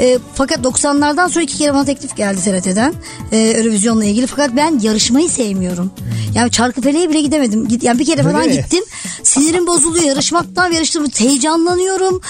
E, 0.00 0.18
fakat 0.34 0.58
90'lardan 0.58 1.28
sonra 1.30 1.42
iki 1.44 1.58
kere 1.58 1.74
bana 1.74 1.84
teklif 1.84 2.16
geldi 2.16 2.40
TRT'den. 2.44 2.94
E, 3.32 3.36
Eurovision'la 3.38 4.04
ilgili. 4.04 4.26
Fakat 4.26 4.56
ben 4.56 4.78
yarışmayı 4.82 5.28
sevmiyorum. 5.30 5.90
Yani 6.34 6.50
Çarkıfele'ye 6.50 7.10
bile 7.10 7.20
gidemedim. 7.20 7.68
Git, 7.68 7.82
yani 7.82 7.98
bir 7.98 8.04
kere 8.06 8.22
falan 8.22 8.34
Öyle 8.36 8.48
mi? 8.54 8.56
gittim. 8.62 8.84
Sinirim 9.22 9.66
bozuluyor. 9.66 10.04
Yarışmaktan 10.04 10.72
yarıştım. 10.72 11.06
Heyecanlanıyorum. 11.18 12.20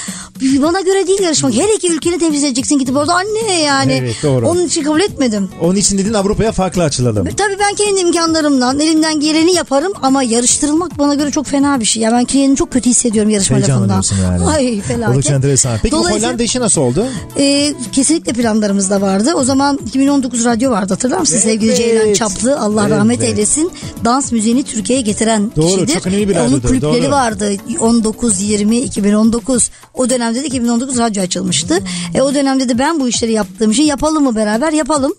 Bana 0.42 0.80
göre 0.80 1.06
değil 1.06 1.22
yarışmak. 1.22 1.54
Her 1.54 1.76
iki 1.76 1.92
ülkeni 1.92 2.18
temsil 2.18 2.44
edeceksin 2.44 2.78
gidip 2.78 2.96
orada 2.96 3.14
anne 3.14 3.60
yani. 3.60 3.92
Evet, 3.92 4.16
doğru. 4.22 4.48
Onun 4.48 4.66
için 4.66 4.82
kabul 4.84 5.00
etmedim. 5.00 5.48
Onun 5.60 5.76
için 5.76 5.98
dedin 5.98 6.14
Avrupa'ya 6.14 6.52
farklı 6.52 6.82
açılalım. 6.82 7.28
Tabii 7.36 7.56
ben 7.58 7.74
kendi 7.74 8.00
imkanlarımdan 8.00 8.80
elimden 8.80 9.20
geleni 9.20 9.54
yaparım 9.54 9.92
ama 10.02 10.22
yarıştırılmak 10.22 10.98
bana 10.98 11.14
göre 11.14 11.30
çok 11.30 11.46
fena 11.46 11.80
bir 11.80 11.84
şey. 11.84 12.02
Ya 12.02 12.12
ben 12.12 12.24
kendimi 12.24 12.56
çok 12.56 12.72
kötü 12.72 12.90
hissediyorum 12.90 13.30
yarışma 13.30 13.56
lafından. 13.56 13.68
Heyecanlanıyorsun 13.78 14.16
yani. 14.22 14.46
Ay 14.46 14.80
felaket. 14.80 15.08
Oldukça 15.14 15.34
enteresan. 15.56 15.78
Peki 15.82 15.92
Dolayısıyla- 15.92 16.28
Hollanda 16.28 16.42
işi 16.42 16.60
nasıl 16.60 16.80
oldu? 16.80 17.06
Ee, 17.38 17.74
kesinlikle 17.92 18.32
planlarımızda 18.32 19.00
vardı. 19.00 19.32
O 19.36 19.44
zaman 19.44 19.78
2019 19.86 20.44
radyo 20.44 20.70
vardı 20.70 20.92
hatırlar 20.94 21.18
mısın 21.18 21.38
sevgili 21.38 21.68
Evet. 21.70 21.78
Ceylan 21.78 22.12
Çaplı 22.12 22.60
Allah 22.60 22.90
rahmet 22.90 23.18
Evet. 23.18 23.28
eylesin. 23.28 23.70
Dans 24.04 24.32
müziğini 24.32 24.62
Türkiye'ye 24.62 25.02
getiren 25.02 25.50
Doğru, 25.56 25.66
kişidir. 25.66 25.94
çok 25.94 26.06
önemli 26.06 26.28
bir 26.28 26.36
Onun 26.36 26.44
radyodur, 26.46 26.68
kulüpleri 26.68 27.02
doğru. 27.02 27.10
vardı 27.12 27.50
19 27.80 28.40
20 28.40 28.78
2019. 28.78 29.70
O 29.94 30.10
dönemde 30.10 30.42
de 30.42 30.46
2019 30.46 30.98
radyo 30.98 31.22
açılmıştı. 31.22 31.78
E, 32.14 32.22
o 32.22 32.34
dönemde 32.34 32.68
de 32.68 32.78
ben 32.78 33.00
bu 33.00 33.08
işleri 33.08 33.32
yaptığım 33.32 33.70
için 33.70 33.82
yapalım 33.82 34.24
mı 34.24 34.36
beraber 34.36 34.72
yapalım. 34.72 35.12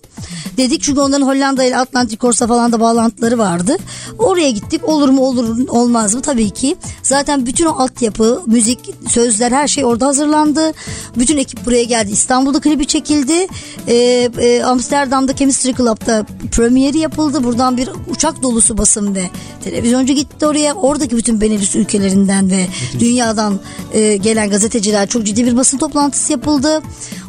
Dedik 0.57 0.81
çünkü 0.83 0.99
onların 1.01 1.25
Hollanda 1.27 1.63
ile 1.63 1.77
Atlantik 1.77 2.19
Korsa 2.19 2.47
falan 2.47 2.71
da 2.71 2.79
bağlantıları 2.79 3.37
vardı. 3.37 3.77
Oraya 4.19 4.49
gittik. 4.49 4.89
Olur 4.89 5.09
mu 5.09 5.21
olur 5.25 5.67
olmaz 5.69 6.15
mı? 6.15 6.21
Tabii 6.21 6.49
ki. 6.49 6.75
Zaten 7.03 7.45
bütün 7.45 7.65
o 7.65 7.69
altyapı, 7.71 8.41
müzik, 8.45 8.79
sözler 9.09 9.51
her 9.51 9.67
şey 9.67 9.85
orada 9.85 10.07
hazırlandı. 10.27 10.73
Bütün 11.17 11.37
ekip 11.37 11.65
buraya 11.65 11.83
geldi. 11.83 12.11
İstanbul'da 12.11 12.59
klibi 12.59 12.85
çekildi. 12.87 13.47
Ee, 13.87 14.29
e, 14.39 14.63
Amsterdam'da 14.63 15.35
Chemistry 15.35 15.73
Club'da 15.73 16.25
premieri 16.51 16.97
yapıldı. 16.97 17.43
Buradan 17.43 17.77
bir 17.77 17.89
uçak 18.09 18.43
dolusu 18.43 18.77
basın 18.77 19.15
ve 19.15 19.23
televizyoncu 19.63 20.13
gitti 20.13 20.45
oraya. 20.45 20.73
Oradaki 20.73 21.17
bütün 21.17 21.41
Benelux 21.41 21.75
ülkelerinden 21.75 22.51
ve 22.51 22.67
dünyadan 22.99 23.59
e, 23.93 24.15
gelen 24.15 24.49
gazeteciler 24.49 25.07
çok 25.07 25.25
ciddi 25.25 25.45
bir 25.45 25.57
basın 25.57 25.77
toplantısı 25.77 26.31
yapıldı. 26.31 26.81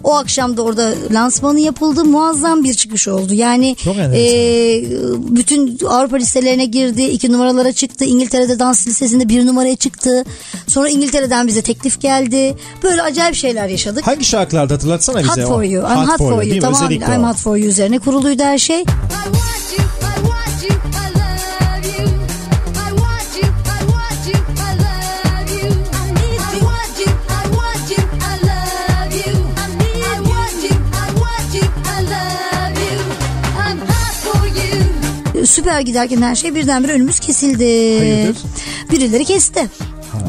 O 0.04 0.14
akşam 0.14 0.56
da 0.56 0.62
orada 0.62 0.94
lansmanı 1.10 1.60
yapıldı. 1.60 2.04
Muazzam 2.04 2.64
bir 2.64 2.74
çıkış 2.74 3.08
oldu. 3.08 3.34
Yani 3.34 3.76
e, 4.14 4.22
bütün 5.18 5.78
Avrupa 5.86 6.16
listelerine 6.16 6.64
girdi. 6.64 7.02
iki 7.02 7.32
numaralara 7.32 7.72
çıktı. 7.72 8.04
İngiltere'de 8.04 8.58
dans 8.58 8.86
lisesinde 8.86 9.28
bir 9.28 9.46
numaraya 9.46 9.76
çıktı. 9.76 10.24
Sonra 10.66 10.88
İngiltere'den 10.88 11.46
bize 11.46 11.62
teklif 11.62 12.00
geldi. 12.00 12.56
Böyle 12.82 12.87
acayip 12.88 13.34
şeyler 13.34 13.68
yaşadık. 13.68 14.06
Hangi 14.06 14.24
şarkılarda 14.24 14.74
hatırlatsana 14.74 15.18
bize. 15.18 15.42
Hot 15.42 15.48
for 15.48 15.62
you. 15.62 15.82
I'm 15.82 16.08
hot, 16.08 16.18
for 16.18 16.40
değil 16.40 16.48
you. 16.48 16.56
mi? 16.56 16.60
Tamam. 16.60 16.82
Özellikle 16.82 17.14
I'm 17.14 17.24
o. 17.24 17.28
hot 17.28 17.36
for 17.36 17.56
you 17.56 17.68
üzerine 17.68 17.98
kuruluydu 17.98 18.42
her 18.42 18.58
şey. 18.58 18.78
You, 18.78 18.84
you, 18.84 19.78
you. 19.78 19.88
You, 20.62 20.70
you, 20.70 21.08
you. 21.98 21.98
You. 21.98 22.14
You, 26.38 26.88
you, 26.88 27.14
you. 29.98 30.74
You, 31.44 31.54
you, 31.54 31.68
you. 32.84 33.02
Hot 33.88 34.14
for 34.24 34.46
you. 35.36 35.46
Süper 35.46 35.80
giderken 35.80 36.22
her 36.22 36.34
şey 36.34 36.54
birdenbire 36.54 36.92
önümüz 36.92 37.20
kesildi. 37.20 37.98
Hayırdır? 37.98 38.36
Birileri 38.90 39.24
kesti. 39.24 39.66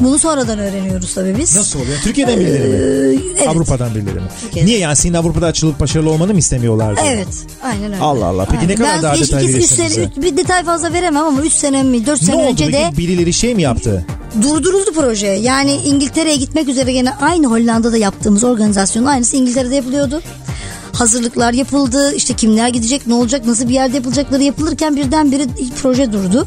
Bunu 0.00 0.18
sonradan 0.18 0.58
öğreniyoruz 0.58 1.14
tabii 1.14 1.38
biz. 1.38 1.56
Nasıl 1.56 1.80
oluyor? 1.80 1.98
Türkiye'den 2.04 2.40
birileri 2.40 2.68
mi? 2.68 2.74
Ee, 2.74 3.32
evet. 3.38 3.48
Avrupa'dan 3.48 3.94
birileri 3.94 4.14
mi? 4.14 4.28
Türkiye'den. 4.40 4.68
Niye 4.68 4.78
yani 4.78 4.96
senin 4.96 5.14
Avrupa'da 5.14 5.46
açılıp 5.46 5.80
başarılı 5.80 6.10
olmanı 6.10 6.32
mı 6.32 6.38
istemiyorlardı? 6.38 7.00
Evet. 7.04 7.28
Aynen 7.62 7.84
öyle. 7.92 7.98
Allah 8.02 8.26
Allah. 8.26 8.46
Peki 8.50 8.68
ne 8.68 8.74
kadar 8.74 8.94
ben 8.96 9.02
daha 9.02 9.14
detay 9.18 9.42
verirsin 9.48 9.76
sene- 9.76 9.88
bize? 9.88 10.10
Bir 10.22 10.36
detay 10.36 10.64
fazla 10.64 10.92
veremem 10.92 11.24
ama 11.24 11.42
3 11.42 11.52
sene 11.52 11.82
mi 11.82 12.06
4 12.06 12.20
Ne 12.20 12.26
sene 12.26 12.36
oldu 12.36 12.50
önce 12.52 12.64
peki? 12.66 12.76
de 12.78 12.96
Birileri 12.96 13.32
şey 13.32 13.54
mi 13.54 13.62
yaptı? 13.62 14.06
durduruldu 14.42 14.92
proje. 14.94 15.26
Yani 15.26 15.72
İngiltere'ye 15.76 16.36
gitmek 16.36 16.68
üzere 16.68 16.92
gene 16.92 17.12
aynı 17.14 17.46
Hollanda'da 17.46 17.96
yaptığımız 17.96 18.44
organizasyonun 18.44 19.06
aynısı 19.06 19.36
İngiltere'de 19.36 19.74
yapılıyordu. 19.76 20.22
Hazırlıklar 20.92 21.52
yapıldı. 21.52 22.14
İşte 22.14 22.34
kimler 22.34 22.68
gidecek, 22.68 23.06
ne 23.06 23.14
olacak, 23.14 23.46
nasıl 23.46 23.68
bir 23.68 23.74
yerde 23.74 23.96
yapılacakları 23.96 24.42
yapılırken 24.42 24.96
birdenbire 24.96 25.46
proje 25.82 26.12
durdu. 26.12 26.46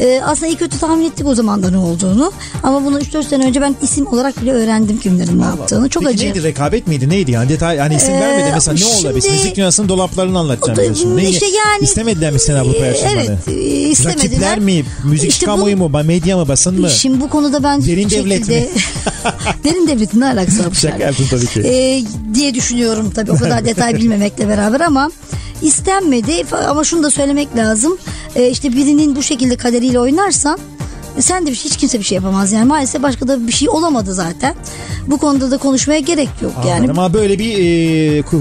Ee, 0.00 0.20
aslında 0.24 0.46
iyi 0.46 0.56
kötü 0.56 0.78
tahmin 0.78 1.04
ettik 1.04 1.26
o 1.26 1.34
zaman 1.34 1.62
da 1.62 1.70
ne 1.70 1.76
olduğunu. 1.78 2.32
Ama 2.62 2.84
bunu 2.84 3.00
3-4 3.00 3.24
sene 3.28 3.44
önce 3.44 3.60
ben 3.60 3.76
isim 3.82 4.06
olarak 4.06 4.42
bile 4.42 4.52
öğrendim 4.52 4.98
kimlerin 4.98 5.40
ne 5.40 5.44
yaptığını. 5.44 5.88
Çok 5.88 6.02
Peki 6.02 6.14
acı. 6.14 6.24
neydi 6.26 6.42
rekabet 6.42 6.86
miydi 6.86 7.08
neydi 7.08 7.30
yani 7.30 7.48
detay 7.48 7.76
yani 7.76 7.94
isim 7.94 8.14
Ee, 8.14 8.20
vermedi 8.20 8.50
mesela 8.54 8.74
ne 8.74 8.80
şimdi- 8.80 9.16
biz 9.16 9.26
müzik 9.30 9.56
dünyasının 9.56 9.88
dolaplarını 9.88 10.38
anlatacağım 10.38 10.96
şimdi. 10.96 11.16
Neyi- 11.16 11.30
işte 11.30 11.46
yani- 11.46 11.84
İstemediler 11.84 12.32
mi 12.32 12.40
seni 12.40 12.58
Avrupa'ya 12.58 12.92
açılmanı? 12.92 13.14
Evet, 13.16 13.48
e, 13.48 13.52
istemediler. 13.88 14.24
Rakipler 14.30 14.58
mi? 14.58 14.84
Müzik 15.04 15.30
İşte 15.30 15.46
kamuoyu 15.46 15.76
mu? 15.76 15.90
Medya 16.04 16.36
mı? 16.36 16.48
Basın 16.48 16.80
mı? 16.80 16.90
Şimdi 16.90 17.20
bu 17.20 17.28
konuda 17.30 17.62
ben 17.62 17.82
Derin 17.84 18.10
devlet 18.10 18.32
şekilde... 18.38 18.60
mi? 18.60 18.68
Derin 19.64 19.88
devletin 19.88 20.20
ne 20.20 20.26
alakası 20.26 20.66
var 20.66 20.74
Şaka 20.74 21.04
yaptım 21.04 21.26
tabii 21.30 21.46
ki. 21.46 21.60
Ee, 21.60 22.02
diye 22.34 22.54
düşünüyorum 22.54 23.10
tabii 23.14 23.32
o 23.32 23.36
kadar 23.36 23.64
detay 23.64 23.75
bilmemekle 23.78 24.48
beraber 24.48 24.80
ama 24.80 25.10
istenmedi 25.62 26.44
ama 26.68 26.84
şunu 26.84 27.02
da 27.02 27.10
söylemek 27.10 27.56
lazım. 27.56 27.98
Ee, 28.36 28.50
işte 28.50 28.72
birinin 28.72 29.16
bu 29.16 29.22
şekilde 29.22 29.56
kaderiyle 29.56 30.00
oynarsan 30.00 30.58
e, 30.58 30.75
sen 31.20 31.46
de 31.46 31.50
bir 31.50 31.56
şey, 31.56 31.70
hiç 31.70 31.76
kimse 31.76 31.98
bir 31.98 32.04
şey 32.04 32.16
yapamaz 32.16 32.52
yani 32.52 32.64
maalesef 32.64 33.02
başka 33.02 33.28
da 33.28 33.46
bir 33.46 33.52
şey 33.52 33.68
olamadı 33.68 34.14
zaten. 34.14 34.54
Bu 35.06 35.18
konuda 35.18 35.50
da 35.50 35.58
konuşmaya 35.58 36.00
gerek 36.00 36.28
yok 36.42 36.52
yani. 36.68 36.90
Ama 36.90 37.12
böyle 37.14 37.38
bir 37.38 37.52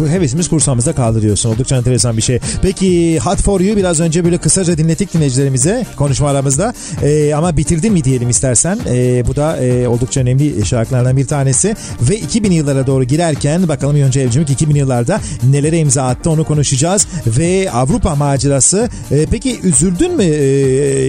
e, 0.08 0.12
hevesimiz 0.12 0.50
kursağımızda 0.50 0.94
kaldı 0.94 1.22
diyorsun. 1.22 1.50
Oldukça 1.50 1.76
enteresan 1.76 2.18
bir 2.18 2.22
şey. 2.22 2.40
Peki 2.62 3.20
Hot 3.20 3.42
For 3.42 3.60
You 3.62 3.78
biraz 3.78 4.00
önce 4.00 4.26
böyle 4.26 4.38
kısaca 4.38 4.78
dinlettik 4.78 5.14
dinleyicilerimize 5.14 5.86
konuşma 5.96 6.30
aramızda. 6.30 6.74
E, 7.04 7.34
ama 7.34 7.58
bitirdin 7.58 7.94
mi 7.94 8.04
diyelim 8.04 8.30
istersen. 8.30 8.80
E, 8.88 9.28
bu 9.28 9.36
da 9.36 9.58
e, 9.58 9.88
oldukça 9.88 10.22
önemli 10.22 10.66
şarkılardan 10.66 11.18
bir 11.18 11.28
tanesi. 11.28 11.76
Ve 12.02 12.18
2000 12.18 12.52
yıllara 12.52 12.88
doğru 12.88 13.04
girerken 13.04 13.68
bakalım 13.68 13.98
Yonca 13.98 14.22
Evcimik 14.22 14.50
2000 14.50 14.76
yıllarda 14.76 15.22
nelere 15.52 15.78
imza 15.78 16.04
attı 16.04 16.30
onu 16.30 16.44
konuşacağız. 16.44 17.08
Ve 17.28 17.72
Avrupa 17.72 18.16
macerası. 18.16 18.90
E, 19.12 19.26
peki 19.32 19.60
üzüldün 19.64 20.16
mü 20.16 20.24
e, 20.24 20.46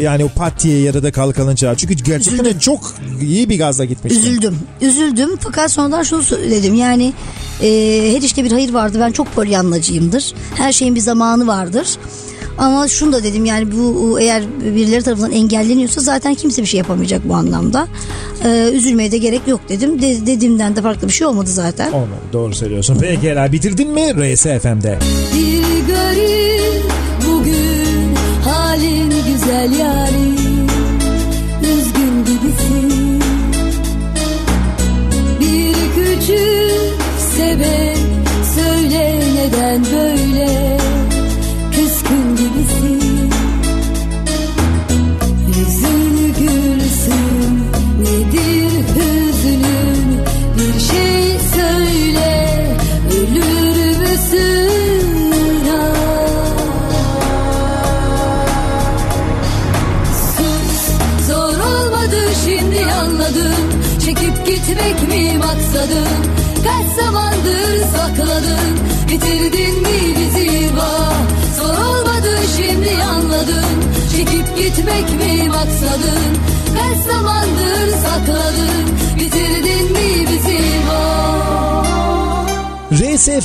yani 0.02 0.24
o 0.24 0.28
patiye 0.28 0.80
yarıda 0.80 1.12
kalkalınca? 1.12 1.55
Çünkü 1.56 1.94
gerçekten 1.94 2.44
de 2.44 2.58
çok 2.58 2.94
iyi 3.22 3.48
bir 3.48 3.58
gazla 3.58 3.84
gitmiştin. 3.84 4.20
Üzüldüm. 4.20 4.58
Üzüldüm 4.80 5.30
fakat 5.40 5.70
sonradan 5.70 6.02
şunu 6.02 6.22
söyledim 6.22 6.74
yani 6.74 7.12
e, 7.62 7.68
her 8.16 8.22
işte 8.22 8.44
bir 8.44 8.52
hayır 8.52 8.72
vardı 8.72 8.98
ben 9.00 9.12
çok 9.12 9.34
polyanlacıyımdır. 9.34 10.34
Her 10.54 10.72
şeyin 10.72 10.94
bir 10.94 11.00
zamanı 11.00 11.46
vardır. 11.46 11.86
Ama 12.58 12.88
şunu 12.88 13.12
da 13.12 13.24
dedim 13.24 13.44
yani 13.44 13.72
bu 13.72 14.20
eğer 14.20 14.42
birileri 14.74 15.02
tarafından 15.02 15.32
engelleniyorsa 15.32 16.00
zaten 16.00 16.34
kimse 16.34 16.62
bir 16.62 16.66
şey 16.66 16.78
yapamayacak 16.78 17.28
bu 17.28 17.34
anlamda. 17.34 17.88
E, 18.44 18.70
üzülmeye 18.72 19.12
de 19.12 19.18
gerek 19.18 19.48
yok 19.48 19.60
dedim. 19.68 20.02
De, 20.02 20.26
dediğimden 20.26 20.76
de 20.76 20.82
farklı 20.82 21.08
bir 21.08 21.12
şey 21.12 21.26
olmadı 21.26 21.50
zaten. 21.50 21.92
Olmadı 21.92 22.20
doğru 22.32 22.54
söylüyorsun. 22.54 22.98
Peki 23.00 23.28
Ela 23.28 23.52
bitirdin 23.52 23.90
mi 23.90 24.34
RSFM'de? 24.34 24.98
Bir 25.34 25.94
garip 25.94 26.84
bugün 27.28 28.14
halin 28.44 29.12
güzel 29.26 29.78
yarim 29.78 30.45
baby. 37.58 37.95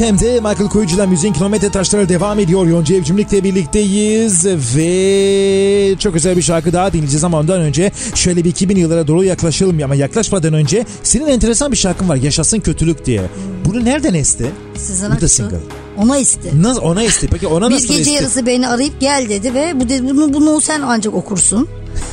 RSFM'de 0.02 0.34
Michael 0.34 0.70
Koyucu'la 0.70 1.08
müziğin 1.08 1.34
kilometre 1.34 1.70
taşları 1.70 2.10
devam 2.10 2.40
ediyor. 2.40 2.68
Yonca 2.68 2.96
Evcimlik'le 2.96 3.44
birlikteyiz 3.44 4.46
ve 4.46 5.96
çok 6.00 6.16
özel 6.16 6.38
bir 6.38 6.42
şarkı 6.42 6.74
daha 6.74 6.94
dinleyeceğiz 6.94 7.24
ama 7.24 7.40
ondan 7.40 7.62
önce 7.62 7.92
şöyle 8.16 8.44
bir 8.44 8.50
2000 8.50 8.76
yıllara 8.76 9.08
doğru 9.08 9.24
yaklaşalım 9.24 9.84
ama 9.84 9.96
yaklaşmadan 9.96 10.54
önce 10.54 10.86
senin 11.04 11.28
enteresan 11.28 11.72
bir 11.72 11.78
şarkın 11.78 12.10
var 12.10 12.16
Yaşasın 12.16 12.60
Kötülük 12.60 13.06
diye. 13.06 13.22
Bunu 13.66 13.86
nereden 13.86 14.14
esti? 14.14 14.52
Sezen 14.76 15.12
Bu 15.18 15.22
da 15.22 15.28
single. 15.28 15.58
ona 15.98 16.18
iste. 16.18 16.50
Nasıl 16.62 16.82
ona 16.82 17.04
esti? 17.04 17.28
Peki 17.28 17.48
ona 17.48 17.70
Bir 17.70 17.76
nasıl 17.76 17.88
gece 17.88 18.00
esti? 18.00 18.14
yarısı 18.14 18.46
beni 18.46 18.68
arayıp 18.68 19.02
gel 19.02 19.26
dedi 19.30 19.54
ve 19.54 19.80
bu 19.80 19.90
dedi, 19.90 20.10
bunu, 20.10 20.34
bunu 20.34 20.62
sen 20.62 20.82
ancak 20.82 21.14
okursun. 21.14 21.68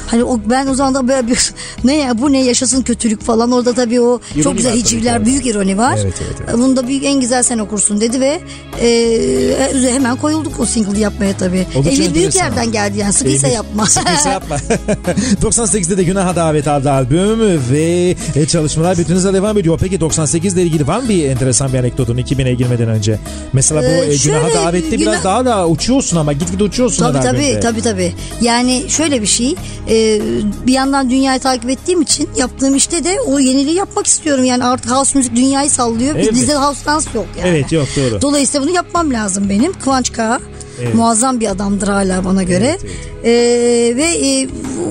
Hani 0.06 0.24
o, 0.24 0.40
ben 0.46 0.66
o 0.66 0.74
zaman 0.74 0.94
da 0.94 1.08
böyle 1.08 1.28
bir 1.28 1.52
ne 1.84 1.96
ya 1.96 2.18
bu 2.18 2.32
ne 2.32 2.44
yaşasın 2.44 2.82
kötülük 2.82 3.22
falan 3.22 3.52
orada 3.52 3.72
tabii 3.72 4.00
o 4.00 4.20
İroni 4.34 4.42
çok 4.42 4.56
güzel 4.56 4.74
hicivler 4.74 5.24
büyük 5.24 5.46
ironi 5.46 5.78
var. 5.78 5.98
Evet, 6.02 6.14
evet, 6.26 6.36
evet. 6.44 6.54
Bunu 6.54 6.76
da 6.76 6.88
büyük 6.88 7.04
en 7.04 7.20
güzel 7.20 7.42
sen 7.42 7.58
okursun 7.58 8.00
dedi 8.00 8.20
ve 8.20 8.40
e, 8.82 9.92
hemen 9.92 10.16
koyulduk 10.16 10.60
o 10.60 10.66
single'ı 10.66 11.00
yapmaya 11.00 11.36
tabii. 11.36 11.66
Oldukça 11.76 12.02
Emir 12.02 12.14
büyük 12.14 12.34
yerden 12.34 12.72
geldi 12.72 12.98
yani 12.98 13.12
sıkıysa 13.12 13.46
Emir, 13.46 13.56
yapma. 13.56 13.86
Sıkıysa 13.98 14.28
yapma. 14.28 14.56
98'de 15.42 15.96
de 15.96 16.02
Günaha 16.04 16.36
Davet 16.36 16.68
adlı 16.68 16.92
albüm 16.92 17.40
ve 17.70 18.16
e, 18.36 18.46
çalışmalar 18.46 18.98
bütün 18.98 19.14
hızla 19.14 19.34
devam 19.34 19.58
ediyor. 19.58 19.78
Peki 19.80 20.00
98 20.00 20.54
ile 20.54 20.62
ilgili 20.62 20.86
var 20.86 20.98
mı 21.00 21.08
bir 21.08 21.24
enteresan 21.24 21.72
bir 21.72 21.78
anekdotun 21.78 22.18
2000'e 22.18 22.54
girmeden 22.54 22.88
önce? 22.88 23.18
Mesela 23.52 23.82
bu 23.82 23.86
Ee, 23.86 24.12
e, 24.12 24.16
Günaha 24.16 24.40
şöyle, 24.40 24.54
Davet'te 24.54 24.98
biraz 24.98 25.14
Günah- 25.14 25.24
daha 25.24 25.44
da 25.44 25.68
uçuyorsun 25.68 26.16
ama 26.16 26.32
gitgide 26.32 26.64
uçuyorsun 26.64 27.04
Tabii 27.04 27.18
her 27.18 27.22
tabii 27.22 27.60
tabii 27.60 27.82
tabii. 27.82 28.12
Yani 28.40 28.84
şöyle 28.88 29.22
bir 29.22 29.26
şey. 29.26 29.54
E, 29.88 30.20
bir 30.66 30.72
yandan 30.72 31.10
dünyayı 31.10 31.40
takip 31.40 31.70
ettiğim 31.70 32.02
için 32.02 32.28
yaptığım 32.36 32.76
işte 32.76 33.04
de 33.04 33.20
o 33.20 33.38
yeniliği 33.38 33.76
yapmak 33.76 34.06
istiyorum. 34.06 34.44
Yani 34.44 34.64
artık 34.64 34.90
house 34.90 35.18
müzik 35.18 35.36
dünyayı 35.36 35.70
sallıyor. 35.70 36.14
Evet. 36.14 36.32
Bizde 36.32 36.54
house 36.54 36.84
dance 36.86 37.10
yok 37.14 37.26
yani. 37.38 37.48
Evet 37.48 37.72
yok 37.72 37.88
doğru. 37.96 38.22
Dolayısıyla 38.22 38.66
bunu 38.66 38.74
yapmam 38.74 39.12
lazım 39.12 39.48
benim. 39.48 39.72
Kıvanç 39.72 40.12
Kağan 40.12 40.40
Evet. 40.82 40.94
muazzam 40.94 41.40
bir 41.40 41.48
adamdır 41.48 41.88
hala 41.88 42.24
bana 42.24 42.42
göre. 42.42 42.78
Evet, 42.82 42.84
Ee, 43.24 43.96
ve 43.96 44.04
e, 44.04 44.48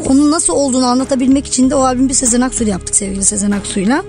onun 0.10 0.32
nasıl 0.32 0.54
olduğunu 0.54 0.86
anlatabilmek 0.86 1.48
için 1.48 1.70
de 1.70 1.76
o 1.76 1.80
albümü 1.80 2.10
bir 2.10 2.14
Sezen 2.14 2.42
Aksu'yla 2.42 2.72
yaptık 2.72 2.96
sevgili 2.96 3.24
Sezen 3.26 3.52
Aksu'yla. 3.52 4.04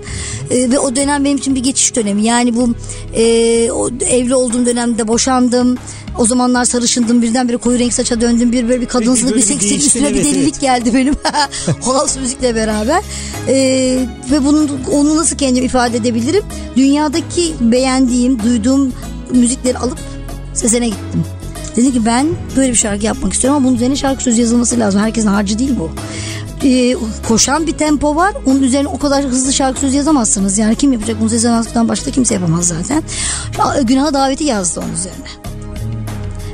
Ee, 0.51 0.71
ve 0.71 0.79
o 0.79 0.95
dönem 0.95 1.25
benim 1.25 1.37
için 1.37 1.55
bir 1.55 1.63
geçiş 1.63 1.95
dönemi. 1.95 2.23
Yani 2.23 2.55
bu 2.55 2.73
e, 3.15 3.71
o, 3.71 3.89
evli 4.09 4.35
olduğum 4.35 4.65
dönemde 4.65 5.07
boşandım. 5.07 5.77
O 6.17 6.25
zamanlar 6.25 6.65
sarışındım 6.65 7.21
birdenbire 7.21 7.57
koyu 7.57 7.79
renk 7.79 7.93
saça 7.93 8.21
döndüm 8.21 8.51
bir 8.51 8.69
böyle 8.69 8.81
bir 8.81 8.85
kadınsılık 8.85 9.35
bir 9.35 9.41
seksilik 9.41 9.81
üstüne 9.81 10.09
bir 10.09 10.15
evet, 10.15 10.25
delilik 10.25 10.59
geldi 10.59 10.93
benim. 10.93 11.15
House 11.81 12.19
müzikle 12.19 12.55
beraber. 12.55 13.03
Ee, 13.47 14.07
ve 14.31 14.45
bunun 14.45 14.69
onu 14.91 15.15
nasıl 15.15 15.37
kendim 15.37 15.65
ifade 15.65 15.97
edebilirim? 15.97 16.43
Dünyadaki 16.75 17.53
beğendiğim, 17.61 18.43
duyduğum 18.43 18.93
müzikleri 19.31 19.77
alıp 19.77 19.97
Sezen'e 20.53 20.87
gittim. 20.87 21.25
Dedim 21.75 21.91
ki 21.91 22.05
ben 22.05 22.27
böyle 22.55 22.71
bir 22.71 22.77
şarkı 22.77 23.05
yapmak 23.05 23.33
istiyorum 23.33 23.57
ama 23.57 23.67
bunun 23.67 23.75
üzerine 23.75 23.95
şarkı 23.95 24.23
sözü 24.23 24.41
yazılması 24.41 24.79
lazım. 24.79 25.01
Herkesin 25.01 25.27
harcı 25.27 25.59
değil 25.59 25.75
bu. 25.79 25.91
Ee, 26.63 26.95
koşan 27.27 27.67
bir 27.67 27.71
tempo 27.71 28.15
var. 28.15 28.33
Onun 28.45 28.63
üzerine 28.63 28.87
o 28.87 28.97
kadar 28.97 29.25
hızlı 29.25 29.53
şarkı 29.53 29.79
sözü 29.79 29.97
yazamazsınız. 29.97 30.57
Yani 30.57 30.75
kim 30.75 30.93
yapacak 30.93 31.21
bunu 31.21 31.29
Sezen 31.29 31.53
Aksu'dan 31.53 31.89
başka 31.89 32.11
kimse 32.11 32.33
yapamaz 32.33 32.67
zaten. 32.67 33.03
Günah 33.83 34.13
daveti 34.13 34.43
yazdı 34.43 34.79
onun 34.79 34.93
üzerine. 34.93 35.58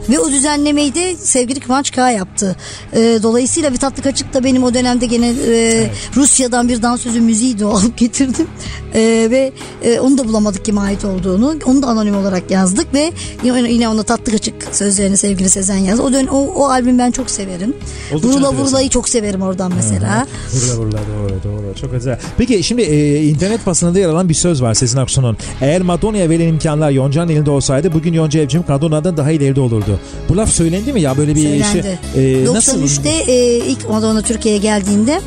Ve 0.09 0.19
o 0.19 0.31
düzenlemeyi 0.31 0.95
de 0.95 1.15
sevgili 1.15 1.59
Kıvanç 1.59 1.91
Kağ 1.91 2.09
yaptı. 2.11 2.55
Ee, 2.93 3.19
dolayısıyla 3.23 3.73
bir 3.73 3.77
tatlı 3.77 4.03
kaçık 4.03 4.33
da 4.33 4.43
benim 4.43 4.63
o 4.63 4.73
dönemde 4.73 5.05
gene 5.05 5.33
e, 5.47 5.89
Rusya'dan 6.15 6.69
bir 6.69 6.81
dansözü 6.81 7.21
müziği 7.21 7.59
de 7.59 7.65
alıp 7.75 7.97
getirdim. 7.97 8.47
Ee, 8.95 9.27
ve 9.31 9.51
e, 9.83 9.99
onu 9.99 10.17
da 10.17 10.27
bulamadık 10.27 10.65
kime 10.65 10.81
ait 10.81 11.05
olduğunu. 11.05 11.55
Onu 11.65 11.81
da 11.81 11.87
anonim 11.87 12.17
olarak 12.17 12.51
yazdık 12.51 12.93
ve 12.93 13.11
yine, 13.43 13.71
yine 13.71 13.89
ona 13.89 14.03
tatlı 14.03 14.31
kaçık 14.31 14.55
sözlerini 14.71 15.17
sevgili 15.17 15.49
Sezen 15.49 15.77
yazdı. 15.77 16.03
O, 16.03 16.13
dön, 16.13 16.27
o, 16.27 16.37
o 16.37 16.65
albüm 16.69 16.99
ben 16.99 17.11
çok 17.11 17.29
severim. 17.29 17.73
Oldukça 18.11 18.27
Vurula 18.27 18.37
enteresan. 18.47 18.65
Vurula'yı 18.65 18.89
çok 18.89 19.09
severim 19.09 19.41
oradan 19.41 19.71
mesela. 19.75 20.27
Vurla 20.53 20.77
vurla 20.77 20.97
doğru 20.97 21.29
doğru 21.43 21.75
çok 21.81 21.91
güzel. 21.91 22.19
Peki 22.37 22.63
şimdi 22.63 22.81
e, 22.81 23.23
internet 23.23 23.65
basınında 23.65 23.99
yer 23.99 24.09
alan 24.09 24.29
bir 24.29 24.33
söz 24.33 24.61
var 24.61 24.73
Sezen 24.73 24.99
Aksu'nun. 25.01 25.37
Eğer 25.61 25.81
Madonna'ya 25.81 26.29
verilen 26.29 26.47
imkanlar 26.47 26.91
Yonca'nın 26.91 27.31
elinde 27.31 27.51
olsaydı 27.51 27.93
bugün 27.93 28.13
Yonca 28.13 28.39
Evcim 28.39 28.63
Madonna'dan 28.67 29.17
daha 29.17 29.31
ileride 29.31 29.61
olurdu. 29.61 29.99
Bu 30.29 30.37
laf 30.37 30.49
söylendi 30.49 30.93
mi 30.93 31.01
ya 31.01 31.17
böyle 31.17 31.35
bir 31.35 31.41
Söylendi. 31.41 31.99
şey? 32.15 32.41
e, 32.41 32.45
nasıl? 32.45 32.83
93'te 32.83 33.31
e, 33.31 33.57
ilk 33.57 33.89
Madonna 33.89 34.21
Türkiye'ye 34.21 34.61
geldiğinde 34.61 35.21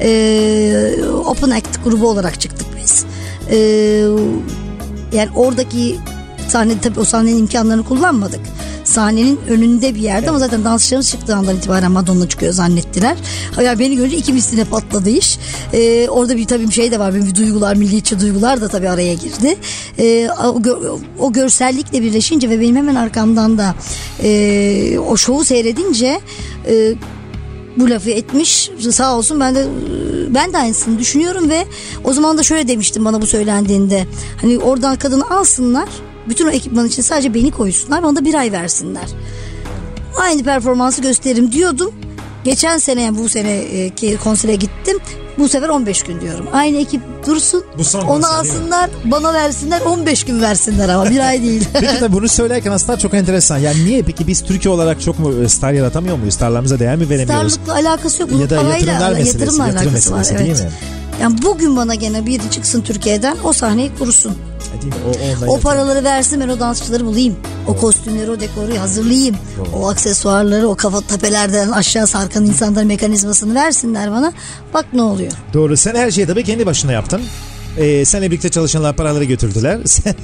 e, 0.00 1.04
Open 1.26 1.50
Act 1.50 1.84
grubu 1.84 2.08
olarak 2.08 2.40
çıktık 2.40 2.69
biz. 2.84 3.04
E, 3.50 3.56
yani 5.12 5.28
oradaki 5.36 5.96
sahne 6.48 6.80
tabii 6.80 7.00
o 7.00 7.04
sahnenin 7.04 7.38
imkanlarını 7.38 7.84
kullanmadık. 7.84 8.40
Sahnenin 8.84 9.40
önünde 9.48 9.94
bir 9.94 10.00
yerde 10.00 10.30
ama 10.30 10.38
zaten 10.38 10.64
dansçılarımız 10.64 11.10
çıktığı 11.10 11.36
andan 11.36 11.56
itibaren 11.56 11.92
Madonna 11.92 12.28
çıkıyor 12.28 12.52
zannettiler. 12.52 13.16
Hayır 13.54 13.78
beni 13.78 13.96
görünce 13.96 14.16
iki 14.16 14.32
misline 14.32 14.64
patladı 14.64 15.10
iş. 15.10 15.38
E, 15.72 16.08
orada 16.08 16.36
bir 16.36 16.46
tabii 16.46 16.66
bir 16.68 16.72
şey 16.72 16.92
de 16.92 16.98
var. 16.98 17.14
Benim 17.14 17.34
duygular, 17.34 17.76
milliyetçi 17.76 18.20
duygular 18.20 18.60
da 18.60 18.68
tabii 18.68 18.88
araya 18.88 19.14
girdi. 19.14 19.56
E, 19.98 20.28
o, 20.30 20.60
gö- 20.60 20.98
o 21.18 21.32
görsellikle 21.32 22.02
birleşince 22.02 22.50
ve 22.50 22.60
benim 22.60 22.76
hemen 22.76 22.94
arkamdan 22.94 23.58
da 23.58 23.74
e, 24.22 24.98
o 24.98 25.16
şovu 25.16 25.44
seyredince 25.44 26.20
e, 26.68 26.94
bu 27.76 27.90
lafı 27.90 28.10
etmiş. 28.10 28.70
Sağ 28.90 29.16
olsun 29.16 29.40
ben 29.40 29.54
de 29.54 29.66
ben 30.34 30.52
de 30.52 30.58
aynısını 30.58 30.98
düşünüyorum 30.98 31.50
ve 31.50 31.66
o 32.04 32.12
zaman 32.12 32.38
da 32.38 32.42
şöyle 32.42 32.68
demiştim 32.68 33.04
bana 33.04 33.22
bu 33.22 33.26
söylendiğinde. 33.26 34.06
Hani 34.40 34.58
oradan 34.58 34.96
kadını 34.96 35.30
alsınlar 35.30 35.88
bütün 36.28 36.46
o 36.46 36.50
ekipman 36.50 36.86
için 36.86 37.02
sadece 37.02 37.34
beni 37.34 37.50
koysunlar 37.50 38.02
bana 38.02 38.16
da 38.16 38.24
bir 38.24 38.34
ay 38.34 38.52
versinler. 38.52 39.08
Aynı 40.16 40.42
performansı 40.42 41.02
gösteririm 41.02 41.52
diyordum 41.52 41.92
geçen 42.44 42.78
sene 42.78 43.16
bu 43.16 43.28
seneki 43.28 44.16
konsere 44.24 44.54
gittim 44.54 44.98
bu 45.38 45.48
sefer 45.48 45.68
15 45.68 46.02
gün 46.02 46.20
diyorum 46.20 46.46
aynı 46.52 46.76
ekip 46.78 47.00
dursun 47.26 47.64
Bu 47.78 47.84
son 47.84 48.00
onu 48.00 48.06
konser 48.08 48.28
alsınlar 48.28 48.90
bana 49.04 49.34
versinler 49.34 49.80
15 49.80 50.24
gün 50.24 50.42
versinler 50.42 50.88
ama 50.88 51.10
bir 51.10 51.18
ay 51.20 51.42
değil 51.42 51.64
Peki 51.72 52.00
de 52.00 52.12
bunu 52.12 52.28
söylerken 52.28 52.72
aslında 52.72 52.98
çok 52.98 53.14
enteresan. 53.14 53.58
Yani 53.58 53.84
niye 53.84 54.02
peki 54.02 54.26
biz 54.26 54.44
Türkiye 54.44 54.74
olarak 54.74 55.00
çok 55.00 55.18
mu 55.18 55.42
e, 55.44 55.48
star 55.48 55.72
yaratamıyor 55.72 56.16
muyuz? 56.18 56.34
Starlarımıza 56.34 56.78
değer 56.78 56.96
mi 56.96 57.08
veremiyoruz? 57.10 57.52
Starlıkla 57.52 57.74
alakası 57.90 58.22
yok. 58.22 58.30
Bunun 58.30 58.40
Ya 58.40 58.50
da 58.50 58.56
parayla, 58.56 58.76
yatırımlar 58.92 59.12
meselesi, 59.12 59.38
yatırımla 59.38 59.66
yatırım 59.66 59.86
alakası 59.88 60.12
var. 60.12 60.18
meselesi 60.18 60.44
değil 60.44 60.56
Evet. 60.60 60.64
mi? 60.72 60.78
Yani 61.20 61.42
bugün 61.42 61.76
bana 61.76 61.94
gene 61.94 62.26
biri 62.26 62.50
çıksın 62.50 62.80
Türkiye'den 62.82 63.36
o 63.44 63.52
sahneyi 63.52 63.90
kursun. 63.98 64.30
E, 64.78 64.82
Değil 64.82 64.92
mi? 64.94 65.00
O, 65.48 65.52
O 65.54 65.60
paraları 65.60 66.04
versin 66.04 66.40
ben 66.40 66.48
o 66.48 66.60
dansçıları 66.60 67.06
bulayım. 67.06 67.36
O 67.68 67.76
kostümleri, 67.76 68.30
o 68.30 68.40
dekoru 68.40 68.78
hazırlayayım. 68.78 69.36
O 69.74 69.88
aksesuarları, 69.88 70.68
o 70.68 70.74
kafa 70.74 71.00
tepelerden 71.00 71.68
aşağı 71.70 72.06
sarkan 72.06 72.44
insanların 72.44 72.86
mekanizmasını 72.86 73.54
versinler 73.54 74.10
bana. 74.10 74.32
Bak 74.74 74.86
ne 74.92 75.02
oluyor. 75.02 75.32
Doğru. 75.54 75.76
Sen 75.76 75.94
her 75.94 76.10
şeyi 76.10 76.26
tabii 76.26 76.44
kendi 76.44 76.66
başına 76.66 76.92
yaptın. 76.92 77.22
Ee, 77.80 78.04
seninle 78.04 78.30
birlikte 78.30 78.48
çalışanlar 78.48 78.96
paraları 78.96 79.24
götürdüler. 79.24 79.78
Sen 79.84 80.14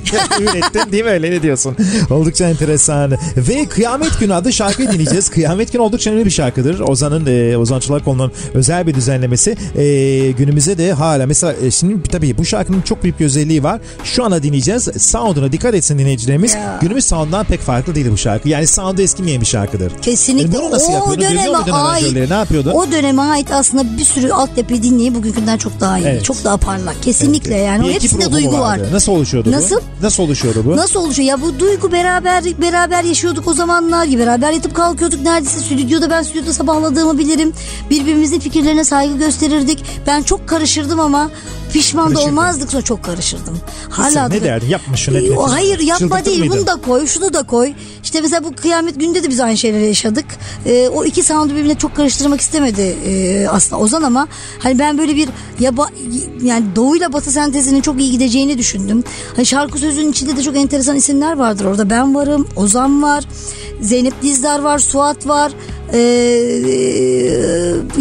ürettin 0.40 0.92
değil 0.92 1.04
mi 1.04 1.10
öyle 1.10 1.30
ne 1.30 1.42
diyorsun? 1.42 1.76
Oldukça 2.10 2.48
enteresan. 2.48 3.12
Ve 3.36 3.64
Kıyamet 3.64 4.20
Günü 4.20 4.34
adlı 4.34 4.52
şarkıyı 4.52 4.90
dinleyeceğiz. 4.92 5.28
Kıyamet 5.30 5.72
Günü 5.72 5.82
oldukça 5.82 6.10
önemli 6.10 6.24
bir 6.24 6.30
şarkıdır. 6.30 6.80
Ozan'ın, 6.80 7.26
e, 7.26 7.56
Ozan 7.56 7.80
Çolakoğlu'nun 7.80 8.32
özel 8.54 8.86
bir 8.86 8.94
düzenlemesi. 8.94 9.56
E, 9.76 9.84
günümüzde 10.30 10.78
de 10.78 10.92
hala 10.92 11.26
mesela 11.26 11.54
e, 11.62 11.70
şimdi 11.70 12.02
tabii 12.02 12.38
bu 12.38 12.44
şarkının 12.44 12.80
çok 12.82 13.02
büyük 13.02 13.20
bir 13.20 13.24
özelliği 13.24 13.62
var. 13.62 13.80
Şu 14.04 14.24
anda 14.24 14.42
dinleyeceğiz. 14.42 14.88
Sound'una 14.98 15.52
dikkat 15.52 15.74
etsin 15.74 15.98
dinleyicilerimiz. 15.98 16.54
Ya. 16.54 16.78
Günümüz 16.82 17.04
sound'dan 17.04 17.44
pek 17.44 17.60
farklı 17.60 17.94
değil 17.94 18.06
bu 18.12 18.16
şarkı. 18.16 18.48
Yani 18.48 18.66
sound'u 18.66 19.02
eskimeyen 19.02 19.40
bir 19.40 19.46
şarkıdır. 19.46 19.92
Kesinlikle. 20.02 20.58
E, 20.58 20.60
bunu 20.60 20.70
nasıl? 20.70 20.92
Dövüyor 20.92 21.30
döneme 21.30 21.72
ait. 21.72 22.30
Ne 22.30 22.34
yapıyordun? 22.34 22.70
O 22.70 22.92
döneme 22.92 23.22
ait 23.22 23.52
aslında 23.52 23.98
bir 23.98 24.04
sürü 24.04 24.30
altyapıyı 24.30 24.82
dinleyip 24.82 25.14
bugünkünden 25.14 25.58
çok 25.58 25.80
daha 25.80 25.98
iyi. 25.98 26.06
Evet. 26.06 26.24
Çok 26.24 26.44
daha 26.44 26.56
parlak. 26.56 27.02
Kesinlikle 27.02 27.45
yani. 27.54 27.88
Bir 27.88 27.94
hepsinde 27.94 28.32
duygu 28.32 28.52
var. 28.52 28.60
vardı? 28.60 28.88
Nasıl 28.92 29.12
oluşuyordu 29.12 29.50
Nasıl? 29.52 29.76
bu? 29.76 30.04
Nasıl 30.06 30.22
oluşuyordu 30.22 30.62
bu? 30.66 30.76
Nasıl 30.76 31.00
oluşuyor? 31.00 31.28
Ya 31.28 31.42
bu 31.42 31.58
duygu 31.58 31.92
beraber 31.92 32.44
beraber 32.60 33.04
yaşıyorduk 33.04 33.48
o 33.48 33.54
zamanlar. 33.54 34.18
Beraber 34.18 34.52
yatıp 34.52 34.74
kalkıyorduk 34.74 35.20
neredeyse 35.20 35.58
stüdyoda 35.60 36.10
ben 36.10 36.22
stüdyoda 36.22 36.52
sabahladığımı 36.52 37.18
bilirim. 37.18 37.52
Birbirimizin 37.90 38.40
fikirlerine 38.40 38.84
saygı 38.84 39.18
gösterirdik. 39.18 39.84
Ben 40.06 40.22
çok 40.22 40.48
karışırdım 40.48 41.00
ama 41.00 41.30
pişman 41.72 42.14
da 42.14 42.20
olmazdık 42.20 42.70
sonra 42.70 42.82
çok 42.82 43.04
karışırdım. 43.04 43.60
Sen 43.96 44.02
Hala 44.02 44.28
ne 44.28 44.42
derdin? 44.42 44.68
Yapma 44.68 44.96
şunu, 44.96 45.20
şunu. 45.20 45.52
hayır 45.52 45.78
yapma 45.78 45.98
Çıldırtır 45.98 46.24
değil. 46.24 46.38
mıydın? 46.38 46.56
Bunu 46.56 46.66
da 46.66 46.76
koy, 46.76 47.06
şunu 47.06 47.32
da 47.32 47.42
koy. 47.42 47.72
İşte 48.04 48.20
mesela 48.20 48.44
bu 48.44 48.54
kıyamet 48.54 49.00
günde 49.00 49.22
de 49.22 49.28
biz 49.30 49.40
aynı 49.40 49.56
şeyleri 49.56 49.86
yaşadık. 49.86 50.24
Ee, 50.66 50.88
o 50.88 51.04
iki 51.04 51.22
sound'u 51.22 51.54
birbirine 51.54 51.78
çok 51.78 51.96
karıştırmak 51.96 52.40
istemedi 52.40 52.96
e, 53.06 53.46
aslında 53.48 53.82
Ozan 53.82 54.02
ama 54.02 54.28
hani 54.58 54.78
ben 54.78 54.98
böyle 54.98 55.16
bir 55.16 55.28
yaba 55.60 55.88
yani 56.42 56.64
doğuyla 56.76 57.12
batı 57.12 57.30
sentezinin 57.30 57.80
çok 57.80 58.00
iyi 58.00 58.10
gideceğini 58.10 58.58
düşündüm. 58.58 59.04
Hani 59.36 59.46
şarkı 59.46 59.78
sözünün 59.78 60.10
içinde 60.10 60.36
de 60.36 60.42
çok 60.42 60.56
enteresan 60.56 60.96
isimler 60.96 61.36
vardır 61.36 61.64
orada. 61.64 61.90
Ben 61.90 62.14
varım, 62.14 62.48
Ozan 62.56 63.02
var, 63.02 63.24
Zeynep 63.80 64.22
Dizdar 64.22 64.58
var, 64.58 64.78
Suat 64.78 65.26
var. 65.28 65.52
Ee, 65.92 65.98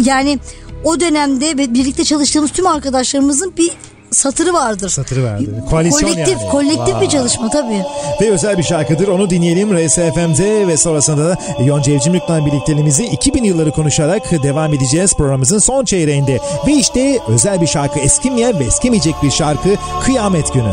yani 0.04 0.38
o 0.86 1.00
dönemde 1.00 1.46
ve 1.46 1.74
birlikte 1.74 2.04
çalıştığımız 2.04 2.50
tüm 2.50 2.66
arkadaşlarımızın 2.66 3.52
bir 3.56 3.70
satırı 4.10 4.52
vardır. 4.52 4.88
Satırı 4.88 5.24
vardı. 5.24 5.64
Koalisyon 5.70 6.00
kolektif, 6.00 6.38
yani. 6.38 6.50
kolektif 6.50 6.94
Vay. 6.94 7.00
bir 7.00 7.08
çalışma 7.08 7.50
tabii. 7.50 7.82
Ve 8.20 8.30
özel 8.30 8.58
bir 8.58 8.62
şarkıdır. 8.62 9.08
Onu 9.08 9.30
dinleyelim 9.30 9.76
RSFM'de 9.76 10.68
ve 10.68 10.76
sonrasında 10.76 11.24
da 11.24 11.38
Yonca 11.64 11.92
Evcimlik'le 11.92 12.46
birlikteliğimizi 12.46 13.04
2000 13.04 13.44
yılları 13.44 13.70
konuşarak 13.70 14.42
devam 14.42 14.74
edeceğiz 14.74 15.14
programımızın 15.14 15.58
son 15.58 15.84
çeyreğinde. 15.84 16.40
Ve 16.66 16.72
işte 16.72 17.18
özel 17.28 17.60
bir 17.60 17.66
şarkı 17.66 17.98
eskimeyen 17.98 18.58
ve 18.58 18.64
eskimeyecek 18.64 19.14
bir 19.22 19.30
şarkı 19.30 19.68
Kıyamet 20.04 20.52
Günü. 20.54 20.72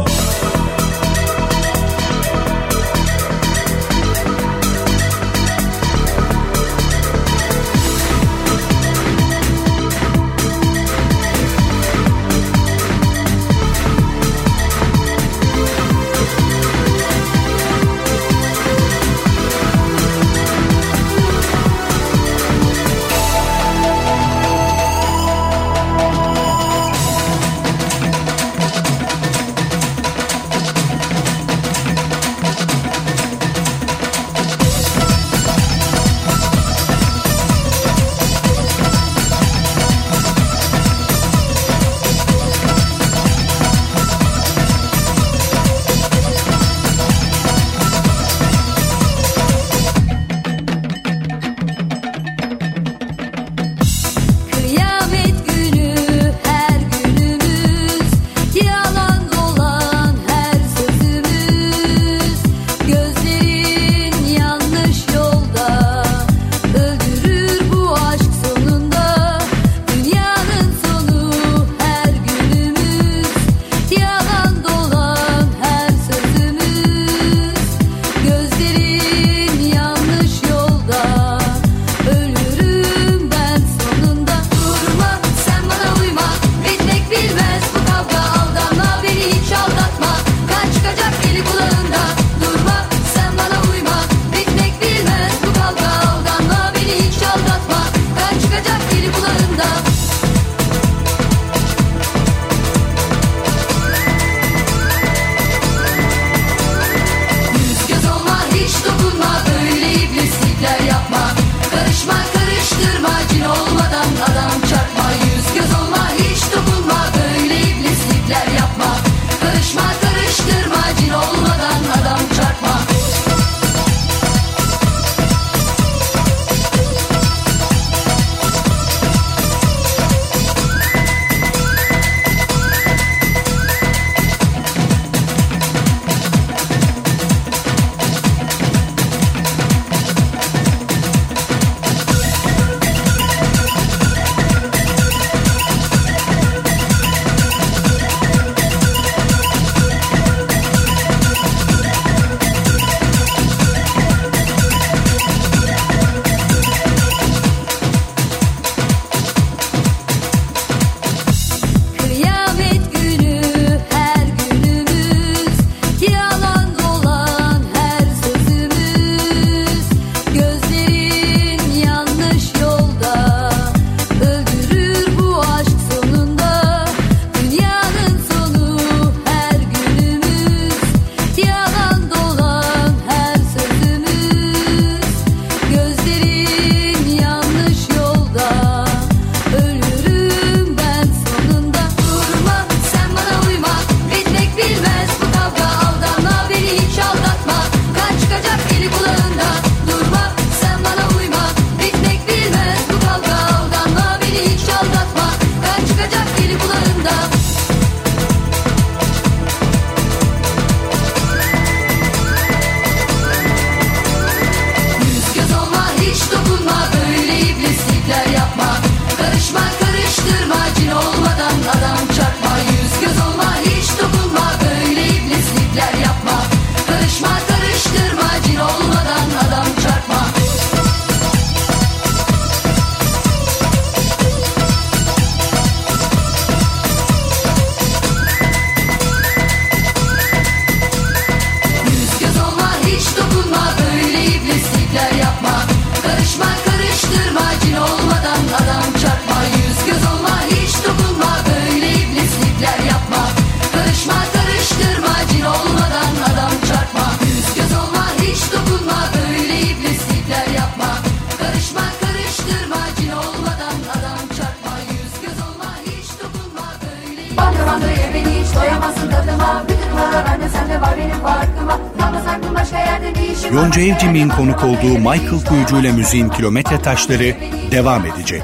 Türküyle 275.84 276.02
Müziğin 276.02 276.30
Kilometre 276.30 276.82
Taşları 276.82 277.36
devam 277.72 278.06
edecek. 278.06 278.44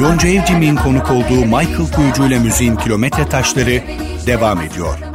Yonca 0.00 0.28
Evcimik'in 0.28 0.76
konuk 0.76 1.10
olduğu 1.10 1.44
Michael 1.44 1.92
Kuyucu 1.96 2.26
ile 2.26 2.38
Müziğin 2.38 2.76
Kilometre 2.76 3.28
Taşları 3.28 3.82
devam 4.26 4.60
ediyor. 4.60 5.09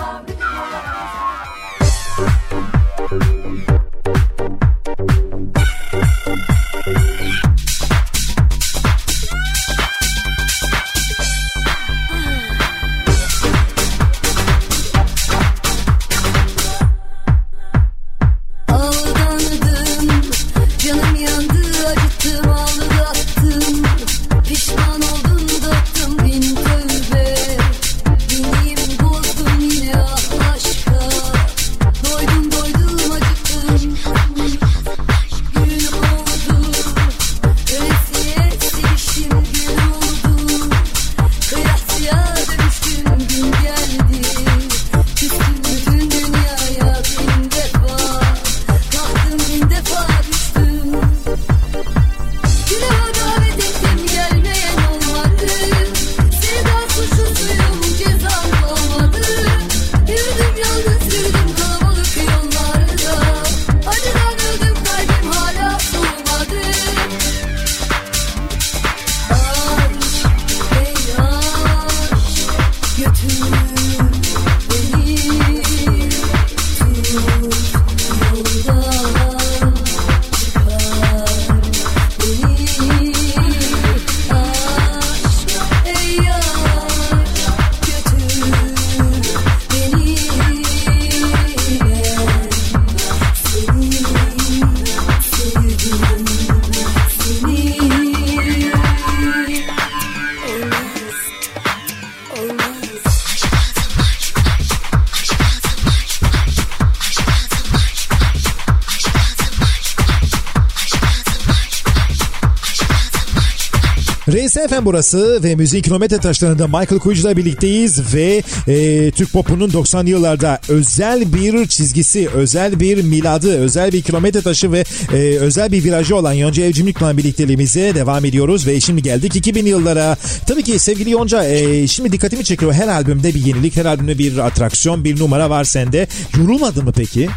RSFM 114.65 114.85
burası 114.85 115.43
ve 115.43 115.55
müziğin 115.55 115.83
kilometre 115.83 116.17
taşlarında 116.17 116.67
Michael 116.67 116.99
Kuyucu'la 116.99 117.37
birlikteyiz 117.37 118.13
ve 118.13 118.43
e, 118.67 119.11
Türk 119.11 119.33
popunun 119.33 119.69
90'lı 119.69 120.09
yıllarda 120.09 120.59
özel 120.69 121.33
bir 121.33 121.67
çizgisi, 121.67 122.29
özel 122.29 122.79
bir 122.79 123.03
miladı, 123.03 123.57
özel 123.57 123.91
bir 123.91 124.01
kilometre 124.01 124.41
taşı 124.41 124.71
ve 124.71 124.83
e, 125.13 125.17
özel 125.17 125.71
bir 125.71 125.83
virajı 125.83 126.15
olan 126.15 126.33
Yonca 126.33 126.63
Evcimlik'le 126.63 127.17
birlikteliğimize 127.17 127.95
devam 127.95 128.25
ediyoruz 128.25 128.67
ve 128.67 128.79
şimdi 128.79 129.01
geldik 129.01 129.35
2000 129.35 129.65
yıllara. 129.65 130.17
Tabii 130.47 130.63
ki 130.63 130.79
sevgili 130.79 131.09
Yonca 131.09 131.43
e, 131.45 131.87
şimdi 131.87 132.11
dikkatimi 132.11 132.43
çekiyor 132.43 132.73
her 132.73 132.87
albümde 132.87 133.33
bir 133.33 133.45
yenilik, 133.45 133.77
her 133.77 133.85
albümde 133.85 134.17
bir 134.17 134.37
atraksiyon, 134.37 135.03
bir 135.03 135.19
numara 135.19 135.49
var 135.49 135.63
sende. 135.63 136.07
Yorulmadın 136.37 136.83
mı 136.83 136.93
peki? 136.95 137.29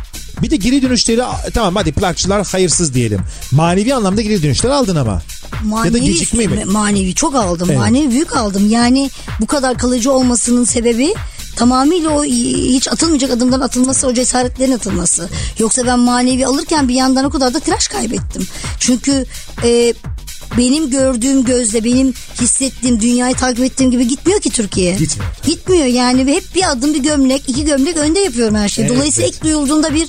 Bir 0.43 0.51
de 0.51 0.57
geri 0.57 0.83
dönüşleri 0.83 1.23
tamam 1.55 1.77
hadi 1.77 1.93
plakçılar 1.93 2.47
hayırsız 2.47 2.95
diyelim. 2.95 3.21
Manevi 3.53 3.95
anlamda 3.95 4.23
geri 4.23 4.43
dönüşler 4.43 4.71
aldın 4.71 4.97
ama. 4.97 5.23
ya 5.85 5.93
da 5.93 5.99
gecikme 5.99 6.47
mi? 6.47 6.65
Manevi 6.65 7.15
çok 7.15 7.35
aldım. 7.35 7.69
Evet. 7.71 7.79
Manevi 7.79 8.11
büyük 8.11 8.37
aldım. 8.37 8.71
Yani 8.71 9.11
bu 9.41 9.47
kadar 9.47 9.79
kalıcı 9.79 10.13
olmasının 10.13 10.65
sebebi 10.65 11.15
tamamıyla 11.57 12.11
o 12.11 12.25
hiç 12.25 12.89
atılmayacak 12.89 13.31
adımdan 13.31 13.61
atılması, 13.61 14.07
o 14.07 14.15
cesaretlerin 14.15 14.73
atılması. 14.73 15.29
Yoksa 15.59 15.87
ben 15.87 15.99
manevi 15.99 16.47
alırken 16.47 16.89
bir 16.89 16.95
yandan 16.95 17.25
o 17.25 17.31
kadar 17.31 17.55
da 17.55 17.61
tiraj 17.61 17.89
kaybettim. 17.89 18.47
Çünkü 18.81 19.27
e, 19.65 19.95
benim 20.59 20.91
gördüğüm 20.91 21.45
gözle, 21.45 21.85
benim 21.85 22.15
hissettiğim, 22.41 23.01
dünyayı 23.01 23.35
takip 23.35 23.65
ettiğim 23.65 23.91
gibi 23.91 24.09
gitmiyor 24.09 24.41
ki 24.41 24.51
Türkiye. 24.51 24.93
Gitmiyor. 24.95 25.33
Gitmiyor 25.47 25.87
yani 25.87 26.27
ve 26.27 26.33
hep 26.35 26.55
bir 26.55 26.71
adım 26.71 26.95
bir 26.95 27.03
gömlek, 27.03 27.43
iki 27.49 27.65
gömlek 27.65 27.97
önde 27.97 28.21
yapıyorum 28.21 28.55
her 28.55 28.69
şeyi. 28.69 28.87
Evet, 28.87 28.97
Dolayısıyla 28.97 29.27
evet. 29.29 29.37
ilk 29.37 29.45
duyulduğunda 29.45 29.95
bir 29.95 30.09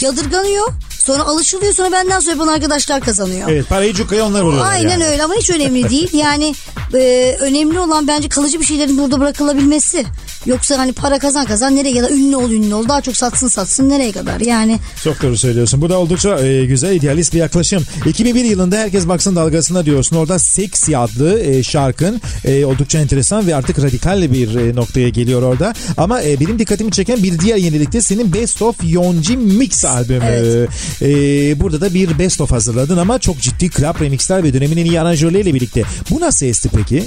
yadırganıyor. 0.00 0.72
Sonra 0.98 1.22
alışılıyor 1.22 1.72
sonra 1.72 1.92
benden 1.92 2.20
sonra 2.20 2.30
yapan 2.30 2.46
arkadaşlar 2.48 3.00
kazanıyor. 3.00 3.48
Evet 3.50 3.68
parayı 3.68 3.94
cukaya 3.94 4.26
onlar 4.26 4.42
vuruyorlar 4.42 4.72
Aynen 4.72 4.90
yani. 4.90 5.06
öyle 5.06 5.24
ama 5.24 5.34
hiç 5.34 5.50
önemli 5.50 5.90
değil. 5.90 6.10
Yani 6.12 6.54
e, 6.94 7.36
önemli 7.40 7.78
olan 7.78 8.06
bence 8.06 8.28
kalıcı 8.28 8.60
bir 8.60 8.64
şeylerin 8.64 8.98
burada 8.98 9.20
bırakılabilmesi. 9.20 10.06
Yoksa 10.46 10.78
hani 10.78 10.92
para 10.92 11.18
kazan 11.18 11.46
kazan 11.46 11.76
nereye 11.76 11.94
kadar 11.94 12.10
ünlü 12.10 12.36
ol 12.36 12.50
ünlü 12.50 12.74
ol 12.74 12.88
daha 12.88 13.00
çok 13.00 13.16
satsın 13.16 13.48
satsın 13.48 13.88
nereye 13.88 14.12
kadar 14.12 14.40
yani. 14.40 14.78
Çok 15.04 15.22
doğru 15.22 15.36
söylüyorsun. 15.36 15.80
Bu 15.80 15.88
da 15.88 15.98
oldukça 15.98 16.38
e, 16.46 16.66
güzel 16.66 16.94
idealist 16.94 17.34
bir 17.34 17.38
yaklaşım. 17.38 17.84
2001 18.06 18.44
yılında 18.44 18.76
herkes 18.76 19.08
baksın 19.08 19.36
dalgasına 19.36 19.86
diyorsun. 19.86 20.16
Orada 20.16 20.38
Sexy 20.38 20.96
adlı 20.96 21.40
e, 21.40 21.62
şarkın 21.62 22.20
e, 22.44 22.64
oldukça 22.64 22.98
enteresan 22.98 23.46
ve 23.46 23.54
artık 23.56 23.82
radikal 23.82 24.32
bir 24.32 24.54
e, 24.54 24.74
noktaya 24.76 25.08
geliyor 25.08 25.42
orada. 25.42 25.74
Ama 25.96 26.22
e, 26.22 26.40
benim 26.40 26.58
dikkatimi 26.58 26.90
çeken 26.92 27.22
bir 27.22 27.38
diğer 27.38 27.56
yenilik 27.56 27.92
de 27.92 28.00
senin 28.00 28.32
Best 28.32 28.62
of 28.62 28.76
Yonji 28.82 29.36
Mix 29.36 29.84
albümü. 29.84 30.24
Evet. 30.24 30.68
E, 31.02 31.60
burada 31.60 31.80
da 31.80 31.94
bir 31.94 32.18
Best 32.18 32.40
of 32.40 32.50
hazırladın 32.50 32.96
ama 32.96 33.18
çok 33.18 33.40
ciddi 33.40 33.70
club 33.70 34.00
remixler 34.00 34.44
ve 34.44 34.54
dönemin 34.54 34.76
en 34.76 34.84
iyi 34.84 35.00
aranjörleriyle 35.00 35.54
birlikte. 35.54 35.82
Bu 36.10 36.20
nasıl 36.20 36.46
esti 36.46 36.68
peki? 36.68 37.04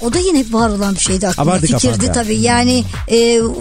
O 0.00 0.12
da 0.12 0.18
yine 0.18 0.38
hep 0.38 0.54
var 0.54 0.68
olan 0.68 0.94
bir 0.94 1.00
şeydi 1.00 1.28
aklımda. 1.28 1.58
Fikirdi 1.58 1.82
kafanda. 1.82 2.12
tabii 2.12 2.36
yani 2.36 2.77
e, 3.08 3.16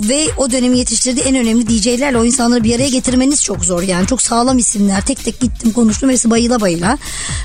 ve 0.10 0.28
o 0.38 0.52
dönemi 0.52 0.78
yetiştirdiği 0.78 1.26
en 1.26 1.36
önemli 1.36 1.70
DJ'lerle 1.70 2.18
o 2.18 2.26
insanları 2.26 2.64
bir 2.64 2.76
araya 2.76 2.90
getirmeniz 2.90 3.44
çok 3.44 3.66
zor 3.66 3.82
yani. 3.82 4.08
Çok 4.08 4.22
sağlam 4.22 4.58
isimler. 4.58 5.06
Tek 5.06 5.26
tek 5.26 5.40
gittim 5.40 5.72
konuştum 5.72 6.10
hepsi 6.10 6.30
bayıla 6.30 6.62
bayıla. 6.62 6.98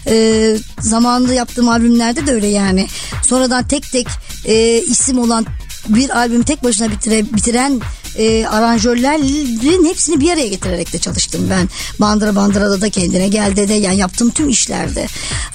E, 0.07 0.57
zamanında 0.81 1.35
yaptığım 1.35 1.69
albümlerde 1.69 2.27
de 2.27 2.33
öyle 2.33 2.47
yani. 2.47 2.87
Sonradan 3.27 3.69
tek 3.69 3.93
tek 3.93 4.07
e, 4.45 4.83
isim 4.83 5.19
olan 5.19 5.47
bir 5.89 6.19
albümü 6.19 6.45
tek 6.45 6.65
başına 6.65 6.91
bitire, 6.91 7.25
bitiren 7.35 7.81
e, 8.17 8.47
aranjörlerin 8.47 9.85
hepsini 9.85 10.21
bir 10.21 10.33
araya 10.33 10.49
getirerek 10.49 10.93
de 10.93 10.99
çalıştım 10.99 11.47
ben. 11.51 11.69
Bandıra 12.01 12.35
Bandıra'da 12.35 12.81
da 12.81 12.91
kendine 12.91 13.29
geldi 13.29 13.69
de 13.69 13.75
yani 13.75 13.97
yaptığım 13.97 14.31
tüm 14.31 14.49
işlerde. 14.49 15.07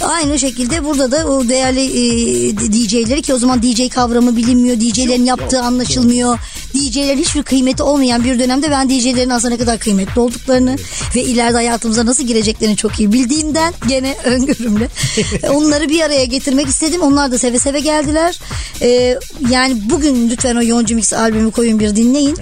Aynı 0.01 0.39
şekilde 0.39 0.85
burada 0.85 1.11
da 1.11 1.27
o 1.27 1.49
değerli 1.49 1.83
e, 1.83 2.57
DJ'leri 2.57 3.21
ki 3.21 3.33
o 3.33 3.37
zaman 3.37 3.63
DJ 3.63 3.89
kavramı 3.89 4.35
bilinmiyor. 4.37 4.79
DJ'lerin 4.79 5.25
yaptığı 5.25 5.61
anlaşılmıyor. 5.61 6.39
DJ'lerin 6.77 7.17
hiçbir 7.17 7.43
kıymeti 7.43 7.83
olmayan 7.83 8.23
bir 8.23 8.39
dönemde 8.39 8.71
ben 8.71 8.89
DJ'lerin 8.89 9.29
aslında 9.29 9.53
ne 9.53 9.59
kadar 9.59 9.79
kıymetli 9.79 10.21
olduklarını 10.21 10.75
ve 11.15 11.23
ileride 11.23 11.57
hayatımıza 11.57 12.05
nasıl 12.05 12.23
gireceklerini 12.23 12.77
çok 12.77 12.99
iyi 12.99 13.13
bildiğimden 13.13 13.73
gene 13.87 14.15
öngörümle 14.25 14.87
onları 15.49 15.89
bir 15.89 16.01
araya 16.01 16.25
getirmek 16.25 16.67
istedim. 16.67 17.01
Onlar 17.01 17.31
da 17.31 17.37
seve 17.37 17.59
seve 17.59 17.79
geldiler. 17.79 18.39
E, 18.81 19.19
yani 19.49 19.81
bugün 19.89 20.29
lütfen 20.29 20.55
o 20.55 20.63
Yonca 20.63 20.95
Mix 20.95 21.13
albümü 21.13 21.51
koyun 21.51 21.79
bir 21.79 21.95
dinleyin. 21.95 22.37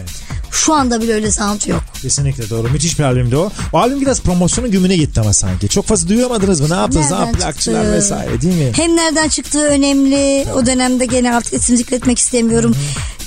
Şu 0.52 0.74
anda 0.74 1.02
bile 1.02 1.14
öyle 1.14 1.32
sound 1.32 1.62
yok. 1.68 1.84
Kesinlikle 2.02 2.50
doğru. 2.50 2.70
Müthiş 2.70 3.00
bir 3.00 3.04
albümdü 3.04 3.36
o. 3.36 3.52
O 3.74 3.78
albüm 3.78 4.02
biraz 4.02 4.22
promosyonun 4.22 4.72
gümüne 4.72 4.98
gitti 4.98 5.20
ama 5.20 5.34
sanki. 5.34 5.70
Çok 5.70 5.86
fazla 5.86 6.10
duyamadınız 6.10 6.62
mı? 6.62 6.70
Ne 6.70 6.74
yaptınız? 6.74 7.06
Ne 7.06 7.12
Nereden 7.12 7.26
yaptı? 7.26 7.40
Plakçılar 7.40 7.92
vesaire 7.92 8.42
değil 8.42 8.56
mi? 8.56 8.72
Hem 8.76 8.96
nereden 8.96 9.30
çıktığı 9.30 9.66
önemli. 9.66 10.46
O 10.56 10.66
dönemde 10.66 11.06
gene 11.06 11.36
artık 11.36 11.54
isim 11.54 11.78
zikretmek 11.78 12.20
istemiyorum. 12.20 12.76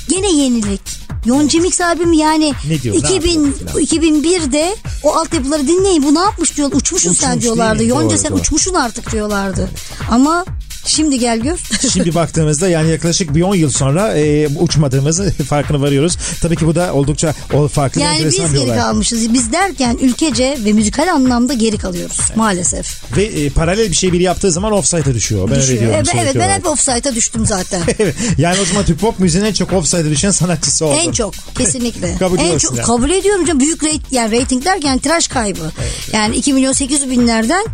Gene 0.09 0.33
yenilik. 0.33 0.81
Yonca 1.25 1.61
Mix 1.61 1.81
albümü 1.81 2.17
yani 2.17 2.53
Ne 2.69 2.83
diyor, 2.83 2.95
ne 2.95 2.99
2000, 2.99 3.45
yapıyor 3.47 3.55
filan? 3.55 4.13
2001'de 4.13 4.77
o 5.03 5.15
altyapıları 5.17 5.69
dinleyin 5.69 6.03
bu 6.03 6.15
ne 6.15 6.19
yapmış 6.21 6.57
diyor 6.57 6.69
uçmuşsun 6.73 7.11
Uçmuş 7.11 7.19
sen 7.19 7.41
diyorlardı. 7.41 7.85
Yonca 7.85 8.11
Doğru, 8.11 8.19
sen 8.19 8.33
doğru. 8.33 8.41
uçmuşsun 8.41 8.75
artık 8.75 9.13
diyorlardı. 9.13 9.71
Ama 10.11 10.45
şimdi 10.89 11.19
gel 11.19 11.39
gör. 11.39 11.59
Şimdi 11.93 12.15
baktığımızda 12.15 12.69
yani 12.69 12.91
yaklaşık 12.91 13.35
bir 13.35 13.43
10 13.43 13.55
yıl 13.55 13.71
sonra 13.71 14.19
e, 14.19 14.49
uçmadığımızı 14.49 15.31
farkına 15.49 15.81
varıyoruz. 15.81 16.17
Tabii 16.43 16.57
ki 16.57 16.67
bu 16.67 16.75
da 16.75 16.95
oldukça 16.95 17.35
o 17.53 17.69
farklı 17.69 18.01
yani 18.01 18.19
biz 18.19 18.25
enteresan 18.25 18.55
bir 18.55 18.59
geri 18.59 18.67
olay. 18.67 18.79
kalmışız. 18.79 19.33
Biz 19.33 19.53
derken 19.53 19.99
ülkece 20.03 20.59
ve 20.65 20.73
müzikal 20.73 21.09
anlamda 21.09 21.55
geri 21.55 21.79
kalıyoruz 21.79 22.19
maalesef. 22.37 23.17
Ve 23.17 23.25
e, 23.25 23.51
paralel 23.51 23.91
bir 23.91 23.97
şey 23.97 24.13
biri 24.13 24.23
yaptığı 24.23 24.53
zaman 24.53 24.73
offside'a 24.73 25.15
düşüyor. 25.15 25.45
Ben 25.47 25.55
öyle 25.55 25.63
Düşüyor. 25.63 25.81
diyorum. 25.81 25.97
Evet, 25.97 26.09
sürekli 26.09 26.25
evet 26.25 26.37
ben 26.41 26.49
hep 26.49 26.67
offside'a 26.67 27.15
düştüm 27.15 27.47
zaten. 27.47 27.83
Evet, 27.99 28.15
yani 28.39 28.61
o 28.61 28.65
zaman 28.65 28.85
Türk 28.85 29.01
pop 29.01 29.19
müziğinin 29.19 29.49
en 29.49 29.53
çok 29.53 29.73
offside'a 29.73 30.11
düşen 30.11 30.31
sanatçısı 30.31 30.87
oldu. 30.87 30.99
En 31.03 31.13
çok 31.13 31.35
kesinlikle. 31.59 32.17
Kabul 32.19 32.39
en 32.39 32.59
çok 32.59 32.77
yani. 32.77 32.87
kabul 32.87 33.11
ediyorum 33.11 33.47
canım. 33.47 33.61
Büyük 33.61 33.85
rate, 33.85 33.99
yani 34.11 34.41
rating 34.41 34.65
derken 34.65 34.99
tiraj 34.99 35.29
kaybı. 35.29 35.73
Yani 36.13 36.37
2 36.37 36.53
milyon 36.53 36.73
800 36.73 37.11
binlerden 37.11 37.65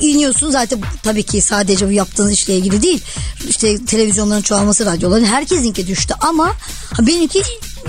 iniyorsun 0.00 0.50
zaten 0.50 0.80
tabii 1.02 1.22
ki 1.22 1.40
sadece 1.40 1.88
bu 1.88 1.92
yaptığınız 1.92 2.32
işle 2.32 2.53
ilgili 2.56 2.82
değil. 2.82 3.02
İşte 3.48 3.84
televizyonların 3.84 4.42
çoğalması, 4.42 4.86
radyoların 4.86 5.24
herkesinki 5.24 5.86
düştü 5.86 6.14
ama 6.20 6.52
benimki 7.00 7.42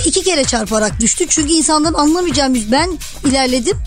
iki 0.05 0.23
kere 0.23 0.43
çarparak 0.43 0.99
düştü. 0.99 1.25
Çünkü 1.29 1.53
insanların 1.53 1.93
anlamayacağım 1.93 2.55
ben 2.71 2.99
ilerledim 3.25 3.77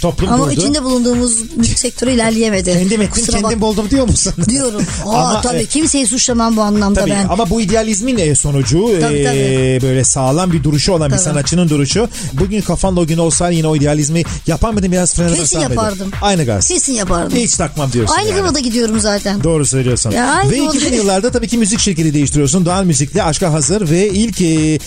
Toplum 0.00 0.32
ama 0.32 0.44
durdu. 0.46 0.60
içinde 0.60 0.82
bulunduğumuz 0.84 1.56
müzik 1.56 1.78
sektörü 1.78 2.10
ilerleyemedi. 2.10 2.72
Kendim 2.72 3.02
ettim 3.02 3.10
Kusura 3.14 3.36
bak- 3.36 3.42
kendim 3.42 3.60
buldum 3.60 3.90
diyor 3.90 4.08
musun? 4.08 4.32
diyorum. 4.48 4.82
Aa 5.06 5.10
Ama, 5.30 5.40
tabii 5.40 5.56
e, 5.58 5.66
kimseyi 5.66 6.06
suçlamam 6.06 6.56
bu 6.56 6.62
anlamda 6.62 7.00
Tabii 7.00 7.10
ben. 7.10 7.26
ama 7.28 7.50
bu 7.50 7.60
idealizmin 7.60 8.18
e, 8.18 8.34
sonucu 8.34 8.88
Tabii, 9.00 9.14
e, 9.14 9.24
tabii. 9.24 9.88
böyle 9.88 10.04
sağlam 10.04 10.52
bir 10.52 10.64
duruşu 10.64 10.92
olan 10.92 11.08
bir 11.10 11.16
Tabii. 11.16 11.24
sanatçının 11.24 11.68
duruşu. 11.68 12.08
Bugün 12.32 12.60
kafanda 12.60 13.00
o 13.00 13.06
gün 13.06 13.18
olsaydı 13.18 13.54
yine 13.54 13.66
o 13.66 13.76
idealizmi 13.76 14.22
yapar 14.46 14.70
mıydın 14.72 14.92
biraz 14.92 15.14
frene 15.14 15.34
Kesin 15.34 15.58
mıydın? 15.58 15.74
yapardım. 15.74 16.10
Aynı 16.22 16.44
gaz. 16.44 16.68
Kesin 16.68 16.92
yapardım. 16.92 17.38
Hiç 17.38 17.56
takmam 17.56 17.92
diyorsun 17.92 18.14
Aynı 18.14 18.28
yani. 18.30 18.40
kafada 18.40 18.58
gidiyorum 18.58 19.00
zaten. 19.00 19.44
Doğru 19.44 19.66
söylüyorsun. 19.66 20.10
Ya 20.10 20.42
ve 20.50 20.62
oldu. 20.62 20.76
2000 20.76 20.92
yıllarda 20.96 21.30
tabii 21.30 21.48
ki 21.48 21.58
müzik 21.58 21.80
şirketi 21.80 22.14
değiştiriyorsun. 22.14 22.64
Doğal 22.66 22.84
Müzik'le 22.84 23.16
Aşka 23.24 23.52
Hazır 23.52 23.90
ve 23.90 24.08
ilk 24.08 24.40
e, 24.40 24.44
e, 24.46 24.78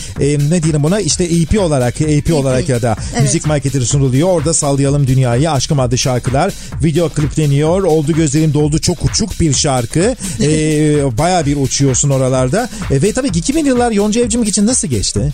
ne 0.50 0.64
diyelim 0.64 0.84
buna 0.84 1.00
işte 1.00 1.24
EP 1.24 1.60
olarak 1.60 2.02
EP 2.02 2.34
olarak 2.34 2.70
ya 2.70 2.82
da 2.82 2.96
Evet. 3.14 3.22
müzik 3.24 3.46
marketleri 3.48 3.86
sunuluyor. 3.86 4.30
Orada 4.30 4.54
Sallayalım 4.54 4.95
Dünyayı 5.08 5.52
Aşkım 5.52 5.80
adlı 5.80 5.98
şarkılar 5.98 6.54
video 6.84 7.10
klipleniyor. 7.10 7.84
Oldu 7.84 8.12
gözlerim 8.14 8.54
doldu 8.54 8.80
çok 8.80 9.06
uçuk 9.06 9.40
bir 9.40 9.54
şarkı. 9.54 10.16
E, 10.42 11.18
Baya 11.18 11.46
bir 11.46 11.58
uçuyorsun 11.58 12.10
oralarda. 12.10 12.70
E, 12.92 13.02
ve 13.02 13.14
tabii 13.14 13.32
ki 13.32 13.40
2000 13.40 13.66
yıllar 13.66 13.92
Yonca 13.92 14.22
Evcimik 14.22 14.48
için 14.48 14.68
nasıl 14.68 14.88
geçti? 14.88 15.34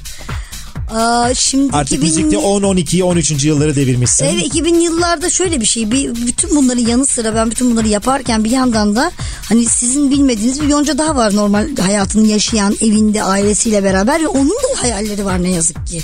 Aa, 0.91 1.33
şimdi 1.33 1.77
Artık 1.77 1.97
2000 1.97 2.07
müzikte 2.07 2.37
10, 2.37 2.63
12, 2.63 3.03
13. 3.03 3.43
yılları 3.43 3.75
devirmişsin. 3.75 4.25
Evet 4.25 4.45
2000 4.45 4.75
yıllarda 4.79 5.29
şöyle 5.29 5.61
bir 5.61 5.65
şey. 5.65 5.91
Bir, 5.91 6.15
bütün 6.15 6.55
bunların 6.55 6.87
yanı 6.87 7.05
sıra 7.05 7.35
ben 7.35 7.51
bütün 7.51 7.71
bunları 7.71 7.87
yaparken 7.87 8.43
bir 8.43 8.51
yandan 8.51 8.95
da 8.95 9.11
hani 9.49 9.65
sizin 9.65 10.11
bilmediğiniz 10.11 10.61
bir 10.61 10.67
yonca 10.67 10.97
daha 10.97 11.15
var 11.15 11.35
normal 11.35 11.77
hayatını 11.77 12.27
yaşayan 12.27 12.75
evinde 12.81 13.23
ailesiyle 13.23 13.83
beraber 13.83 14.21
ve 14.21 14.27
onun 14.27 14.49
da 14.49 14.81
hayalleri 14.81 15.25
var 15.25 15.43
ne 15.43 15.49
yazık 15.51 15.87
ki. 15.87 16.01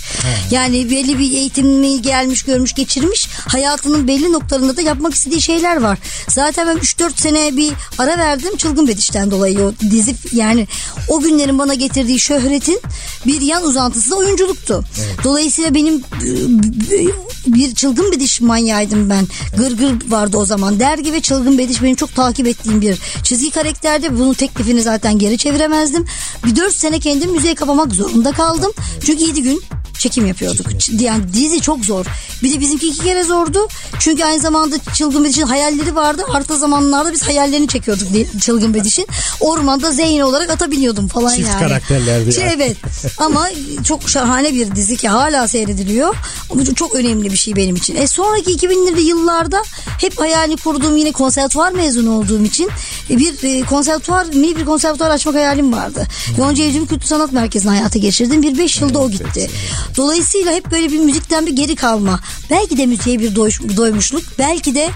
Yani 0.52 0.90
belli 0.90 1.20
bir 1.20 1.32
eğitimini 1.32 2.02
gelmiş 2.02 2.44
görmüş 2.44 2.74
geçirmiş 2.74 3.28
hayatının 3.48 4.08
belli 4.08 4.32
noktalarında 4.32 4.78
da 4.78 4.82
yapmak 4.82 5.14
istediği 5.14 5.42
şeyler 5.42 5.82
var. 5.82 5.98
Zaten 6.30 6.68
ben 6.68 6.78
3-4 6.78 7.22
sene 7.22 7.58
bir 7.58 7.74
ara 7.98 8.18
verdim 8.18 8.58
Çılgın 8.58 8.88
Bediş'ten 8.88 9.32
dolayı 9.32 9.60
o 9.62 9.74
dizi 9.92 10.16
yani 10.34 10.68
o 11.10 11.20
günlerin 11.20 11.60
bana 11.60 11.74
getirdiği 11.74 12.20
şöhretin 12.20 12.82
bir 13.26 13.42
yan 13.42 13.64
uzantısı 13.64 14.12
da 14.12 14.16
oyunculuktu. 14.16 14.77
Dolayısıyla 15.24 15.74
benim 15.74 15.96
e, 15.96 17.08
bir 17.48 17.76
çılgın 17.76 18.12
bediş 18.12 18.42
manyağıydım 18.42 19.10
ben. 19.10 19.28
Gırgır 19.58 20.12
vardı 20.12 20.38
o 20.38 20.46
zaman. 20.46 20.80
Dergi 20.80 21.14
ve 21.14 21.22
çılgın 21.22 21.58
bediş 21.58 21.84
benim 21.84 21.96
çok 21.96 22.16
takip 22.16 22.48
ettiğim 22.48 22.82
bir 22.82 22.98
çizgi 23.24 23.52
karakterdi. 23.52 24.18
Bunun 24.20 24.34
teklifini 24.34 24.82
zaten 24.82 25.20
geri 25.20 25.38
çeviremezdim. 25.38 26.06
Bir 26.46 26.56
dört 26.56 26.76
sene 26.76 27.00
kendim 27.00 27.32
müziğe 27.32 27.56
kapamak 27.56 27.94
zorunda 27.94 28.32
kaldım. 28.32 28.72
Çünkü 29.06 29.24
yedi 29.24 29.44
gün 29.44 29.62
çekim 30.00 30.26
yapıyorduk. 30.26 30.66
Yani 31.02 31.34
dizi 31.34 31.62
çok 31.62 31.86
zor. 31.86 32.06
Bir 32.44 32.54
de 32.54 32.60
bizimki 32.60 32.88
iki 32.88 33.04
kere 33.04 33.24
zordu. 33.24 33.68
Çünkü 34.00 34.24
aynı 34.24 34.40
zamanda 34.40 34.76
Çılgın 34.94 35.24
Bediş'in 35.24 35.42
hayalleri 35.42 35.96
vardı. 35.96 36.24
Arta 36.34 36.58
zamanlarda 36.58 37.14
biz 37.14 37.24
hayallerini 37.24 37.68
çekiyorduk 37.68 38.08
Çılgın 38.42 38.74
Bediş'in. 38.74 39.08
Ormanda 39.40 39.92
Zeyn 39.92 40.20
olarak 40.20 40.50
ata 40.50 40.72
biniyordum 40.72 41.08
falan 41.08 41.36
Çift 41.36 41.50
yani. 41.50 41.60
karakterlerdi 41.60 42.34
Şey, 42.34 42.44
ya. 42.44 42.52
Evet 42.56 42.78
ama 43.18 43.50
çok 43.84 44.10
şahane 44.10 44.54
bir 44.54 44.67
dizi 44.76 44.98
ki 44.98 45.08
hala 45.08 45.48
seyrediliyor. 45.48 46.16
Bu 46.50 46.76
çok- 46.76 46.96
önemli 46.96 47.32
bir 47.32 47.38
şey 47.38 47.56
benim 47.56 47.76
için. 47.76 47.96
E 47.96 48.08
sonraki 48.08 48.52
2000'li 48.52 49.02
yıllarda 49.02 49.64
hep 50.02 50.20
hayalini 50.20 50.58
kurduğum 50.58 50.98
yine 50.98 51.12
konservatuvar 51.12 51.72
mezunu 51.72 52.18
olduğum 52.18 52.44
için 52.44 52.70
bir 53.10 53.44
e, 53.44 53.62
konservatuvar, 53.62 54.26
mini 54.26 54.56
bir 54.56 54.66
konservatuvar 54.66 55.10
açmak 55.10 55.36
hayalim 55.36 55.74
vardı. 55.74 56.08
Yonca 56.38 56.64
Evcimik 56.64 56.90
Kültür 56.90 57.08
Sanat 57.08 57.32
Merkezi'ne 57.32 57.72
hayata 57.72 58.00
geçirdim. 58.00 58.42
Bir 58.42 58.58
beş 58.58 58.82
yılda 58.82 59.00
o 59.00 59.10
gitti. 59.10 59.50
Dolayısıyla 59.98 60.54
hep 60.54 60.72
böyle 60.72 60.92
bir 60.92 61.00
müzikten 61.00 61.46
bir 61.46 61.56
geri 61.56 61.76
kalma. 61.76 62.20
Belki 62.50 62.78
de 62.78 62.86
müziğe 62.86 63.20
bir 63.20 63.36
doymuşluk. 63.78 64.24
Belki 64.40 64.76
de 64.76 64.90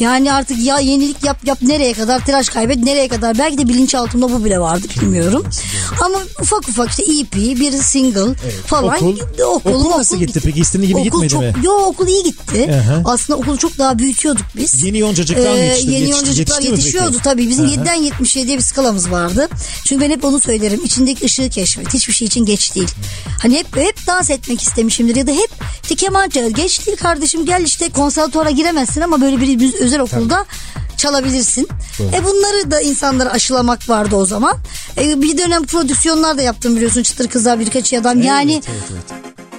yani 0.00 0.32
artık 0.32 0.58
ya 0.64 0.78
yenilik 0.78 1.24
yap 1.24 1.38
yap 1.44 1.58
nereye 1.62 1.92
kadar 1.92 2.24
tiraj 2.24 2.48
kaybet 2.48 2.76
nereye 2.76 3.08
kadar 3.08 3.38
belki 3.38 3.58
de 3.58 3.68
bilinçaltımda 3.68 4.32
bu 4.32 4.44
bile 4.44 4.60
vardı 4.60 4.86
bilmiyorum. 5.00 5.46
Ama 6.00 6.18
ufak 6.40 6.68
ufak 6.68 6.90
işte 6.90 7.02
EP 7.02 7.34
bir 7.34 7.72
single 7.72 8.34
falan. 8.66 8.96
Okul- 8.96 9.42
okul 9.44 9.90
nasıl 9.90 10.16
gitti 10.16 10.40
peki? 10.44 10.60
İstediğin 10.60 10.88
gibi 10.88 10.98
okul 10.98 11.04
gitmedi 11.22 11.32
çok, 11.32 11.42
mi? 11.42 11.54
Yo 11.62 11.72
okul 11.72 12.06
iyi 12.06 12.22
gitti. 12.22 12.82
Aha. 12.84 13.02
Aslında 13.04 13.38
okulu 13.38 13.58
çok 13.58 13.78
daha 13.78 13.98
büyütüyorduk 13.98 14.46
biz. 14.56 14.84
Yeni 14.84 14.98
yoncacıklar 14.98 15.50
mı 15.50 15.58
yetişti? 15.58 15.90
Yeni 15.90 16.10
yoncacıklar 16.10 16.62
yetişti 16.62 16.70
yetişiyordu 16.70 17.16
tabii. 17.24 17.48
Bizim 17.48 17.64
Aha. 17.64 17.74
7'den 17.74 18.02
77'ye 18.02 18.56
bir 18.56 18.62
skalamız 18.62 19.10
vardı. 19.10 19.48
Çünkü 19.84 20.04
ben 20.04 20.10
hep 20.10 20.24
onu 20.24 20.40
söylerim. 20.40 20.84
İçindeki 20.84 21.24
ışığı 21.24 21.48
keşfet. 21.48 21.94
Hiçbir 21.94 22.12
şey 22.12 22.26
için 22.26 22.44
geç 22.44 22.74
değil. 22.74 22.88
Hani 23.42 23.58
hep 23.58 23.76
hep 23.76 24.06
dans 24.06 24.30
etmek 24.30 24.62
istemişimdir 24.62 25.16
ya 25.16 25.26
da 25.26 25.32
hep 25.32 25.50
işte 25.82 25.94
keman. 25.94 26.30
Geç 26.56 26.86
değil 26.86 26.96
kardeşim 26.96 27.46
gel 27.46 27.62
işte 27.62 27.88
konservatuara 27.88 28.50
giremezsin 28.50 29.00
ama 29.00 29.20
böyle 29.20 29.40
bir 29.40 29.60
bir 29.60 29.85
özel 29.86 30.00
okulda 30.00 30.46
çalabilirsin. 30.96 31.68
E 32.14 32.24
bunları 32.24 32.70
da 32.70 32.80
insanlara 32.80 33.30
aşılamak 33.30 33.88
vardı 33.88 34.16
o 34.16 34.26
zaman. 34.26 34.56
E 34.98 35.22
bir 35.22 35.38
dönem 35.38 35.66
prodüksiyonlar 35.66 36.38
da 36.38 36.42
yaptım 36.42 36.76
biliyorsun 36.76 37.02
Çıtır 37.02 37.28
Kızlar 37.28 37.60
birkaç 37.60 37.92
adam. 37.92 38.22
yani 38.22 38.62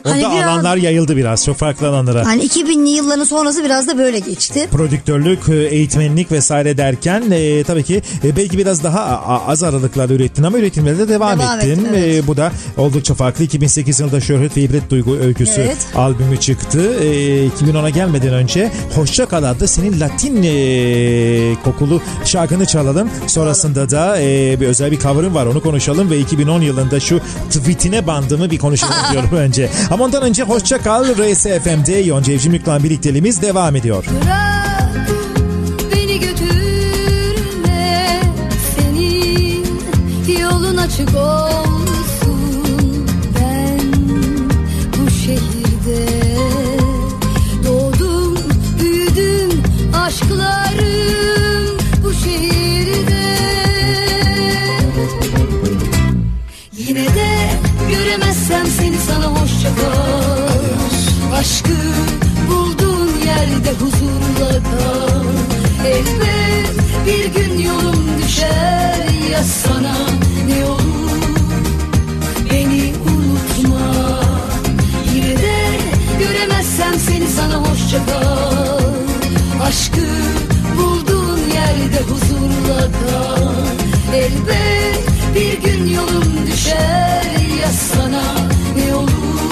Orada 0.08 0.28
Hani 0.28 0.36
biraz- 0.38 0.48
alanlar 0.54 0.78
yayıldı 0.78 1.18
biraz 1.18 1.46
çok 1.46 1.58
farklı 1.58 1.88
alanlara. 1.90 2.26
hani 2.26 2.44
2000'li 2.44 2.90
yılların 2.90 3.24
sonrası 3.24 3.64
biraz 3.64 3.88
da 3.88 3.98
böyle 3.98 4.20
geçti. 4.20 4.68
prodüktörlük, 4.72 5.50
e, 5.50 5.56
eğitmenlik 5.56 6.32
vesaire 6.32 6.78
derken 6.78 7.24
e, 7.32 7.64
tabii 7.64 7.84
ki 7.84 8.02
e, 8.24 8.36
belki 8.36 8.58
biraz 8.58 8.84
daha 8.84 9.22
az 9.48 9.64
aralıklarla 9.64 10.14
ürettin 10.14 10.44
ama 10.44 10.58
üretimlere 10.58 10.98
de 11.00 11.10
devam, 11.10 11.40
Devam 11.40 11.60
ettin. 11.60 11.70
ettim, 11.72 11.86
evet. 11.96 12.24
E, 12.24 12.28
bu 12.28 12.38
da 12.38 12.52
oldukça 12.78 13.14
farklı. 13.14 13.44
2008 13.44 14.00
yılında 14.00 14.22
Şöhret 14.22 14.58
ve 14.58 14.62
İbret 14.62 14.90
Duygu 14.90 15.16
Öyküsü 15.18 15.62
Evet. 15.62 15.78
albümü 15.96 16.38
çıktı. 16.40 16.94
E, 17.04 17.08
2010'a 17.48 17.90
gelmeden 17.90 18.34
önce 18.34 18.72
Hoşça 18.96 19.26
Kal 19.26 19.44
adlı 19.44 19.68
senin 19.68 20.00
Latin 20.00 20.44
e, 20.44 21.54
kokulu 21.64 22.02
şarkını 22.26 22.66
çalalım. 22.66 23.10
Sonrasında 23.28 23.90
da 23.90 24.22
e, 24.22 24.58
bir 24.62 24.68
özel 24.68 24.92
bir 24.92 25.00
cover'ın 25.00 25.36
var 25.36 25.46
onu 25.46 25.62
konuşalım 25.62 26.10
ve 26.10 26.20
2010 26.20 26.62
yılında 26.62 27.00
şu 27.00 27.20
tweetine 27.50 28.08
bandımı 28.08 28.52
bir 28.52 28.58
konuşalım 28.58 28.94
diyorum 29.12 29.30
önce. 29.32 29.70
Ama 29.92 29.97
ondan 30.02 30.24
önce 30.24 30.44
Hoşça 30.44 30.82
Kal 30.82 31.06
RSFM'de 31.06 31.94
Yonca 31.94 32.34
Evcimik'le 32.34 32.84
birlikteliğimiz 32.84 33.42
devam 33.42 33.76
ediyor. 33.76 34.06
Beni 35.92 36.20
götürme 36.20 38.22
senin 38.76 39.66
yolun 40.40 40.78
açık 40.78 41.16
olsun 41.16 41.98
Aşkı 61.40 61.78
bulduğun 62.50 63.10
yerde 63.26 63.72
huzurla 63.72 64.50
kal. 64.50 65.24
Elbet 65.86 66.72
bir 67.06 67.26
gün 67.26 67.60
yolum 67.60 68.06
düşer 68.24 69.06
ya 69.32 69.44
sana 69.44 69.96
ne 70.48 70.66
olur? 70.66 71.18
Beni 72.52 72.94
unutma. 73.06 74.22
Yine 75.16 75.38
de 75.38 75.80
göremezsem 76.20 77.00
seni 77.00 77.28
sana 77.28 77.56
hoşça 77.56 78.06
kal. 78.06 78.84
Aşkı 79.68 80.08
bulduğun 80.78 81.40
yerde 81.40 82.02
huzurla 82.10 82.82
kal. 82.82 83.54
Elbet 84.16 85.08
bir 85.36 85.62
gün 85.62 85.88
yolum 85.88 86.48
düşer 86.48 87.24
ya 87.62 87.70
sana 87.94 88.24
ne 88.78 88.96
olur 88.96 89.47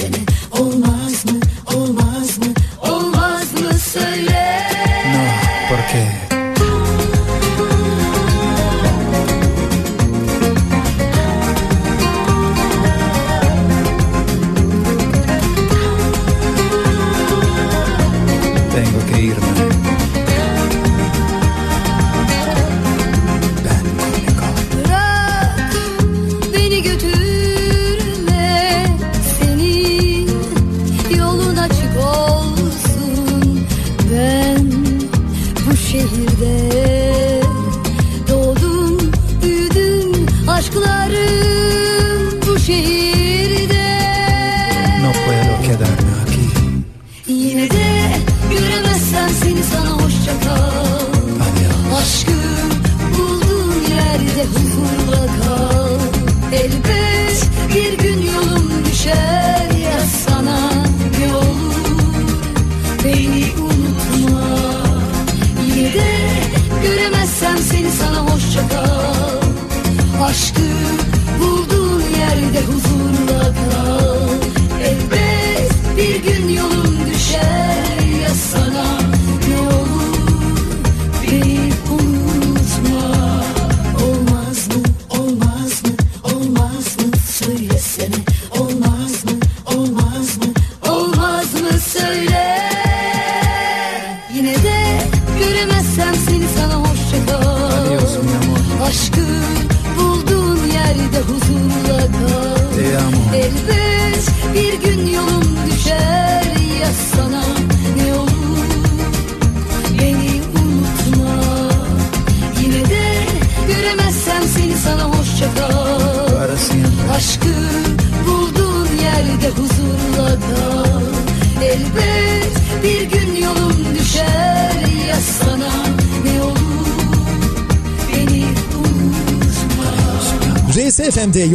feeling 0.00 0.49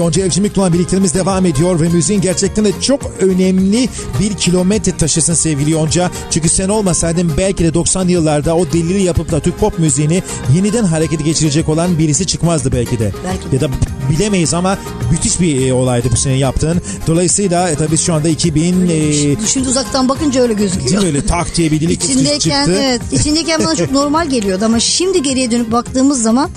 Yonca 0.06 0.26
Evcimik'le 0.26 0.74
birliklerimiz 0.74 1.14
devam 1.14 1.46
ediyor 1.46 1.82
ve 1.82 1.90
müziğin 1.90 2.22
gerçekten 2.22 2.66
de 2.66 2.82
çok 2.82 3.02
önemli 3.20 3.90
bir 4.20 4.34
kilometre 4.34 4.98
taşısın 4.98 5.34
sevgili 5.34 5.72
Yonca. 5.72 6.12
Çünkü 6.32 6.50
sen 6.50 6.70
olmasaydın 6.70 7.32
belki 7.38 7.64
de 7.64 7.70
90'lı 7.70 8.12
yıllarda 8.12 8.56
o 8.56 8.66
delili 8.74 9.04
yapıp 9.04 9.32
da 9.32 9.40
Türk 9.40 9.60
pop 9.60 9.80
müziğini 9.80 10.24
yeniden 10.56 10.84
harekete 10.84 11.24
geçirecek 11.24 11.70
olan 11.70 12.00
birisi 12.00 12.28
çıkmazdı 12.28 12.72
belki 12.72 13.00
de. 13.00 13.12
Belki. 13.26 13.56
Ya 13.56 13.62
da 13.62 13.74
bilemeyiz 14.10 14.54
ama 14.54 14.78
müthiş 15.12 15.40
bir 15.40 15.68
e, 15.68 15.74
olaydı 15.74 16.08
bu 16.12 16.16
senin 16.18 16.36
yaptığın. 16.36 16.82
Dolayısıyla 17.08 17.70
e, 17.70 17.76
tabii 17.76 17.98
şu 17.98 18.14
anda 18.14 18.30
2000 18.30 18.90
e, 18.90 19.14
Şimdi 19.48 19.70
uzaktan 19.70 20.10
bakınca 20.10 20.42
öyle 20.42 20.58
değil 20.58 20.70
gözüküyor. 20.72 21.02
mi 21.02 21.08
öyle 21.08 21.26
tak 21.26 21.56
diye 21.56 21.72
bir 21.72 21.80
dilik 21.82 22.04
İçindeyken 22.04 22.66
çıktı. 22.66 22.82
evet 22.84 23.02
içindeyken 23.12 23.64
bana 23.66 23.76
çok 23.76 23.92
normal 23.92 24.30
geliyordu 24.30 24.66
ama 24.66 24.80
şimdi 24.80 25.22
geriye 25.24 25.52
dönüp 25.52 25.72
baktığımız 25.72 26.22
zaman 26.22 26.50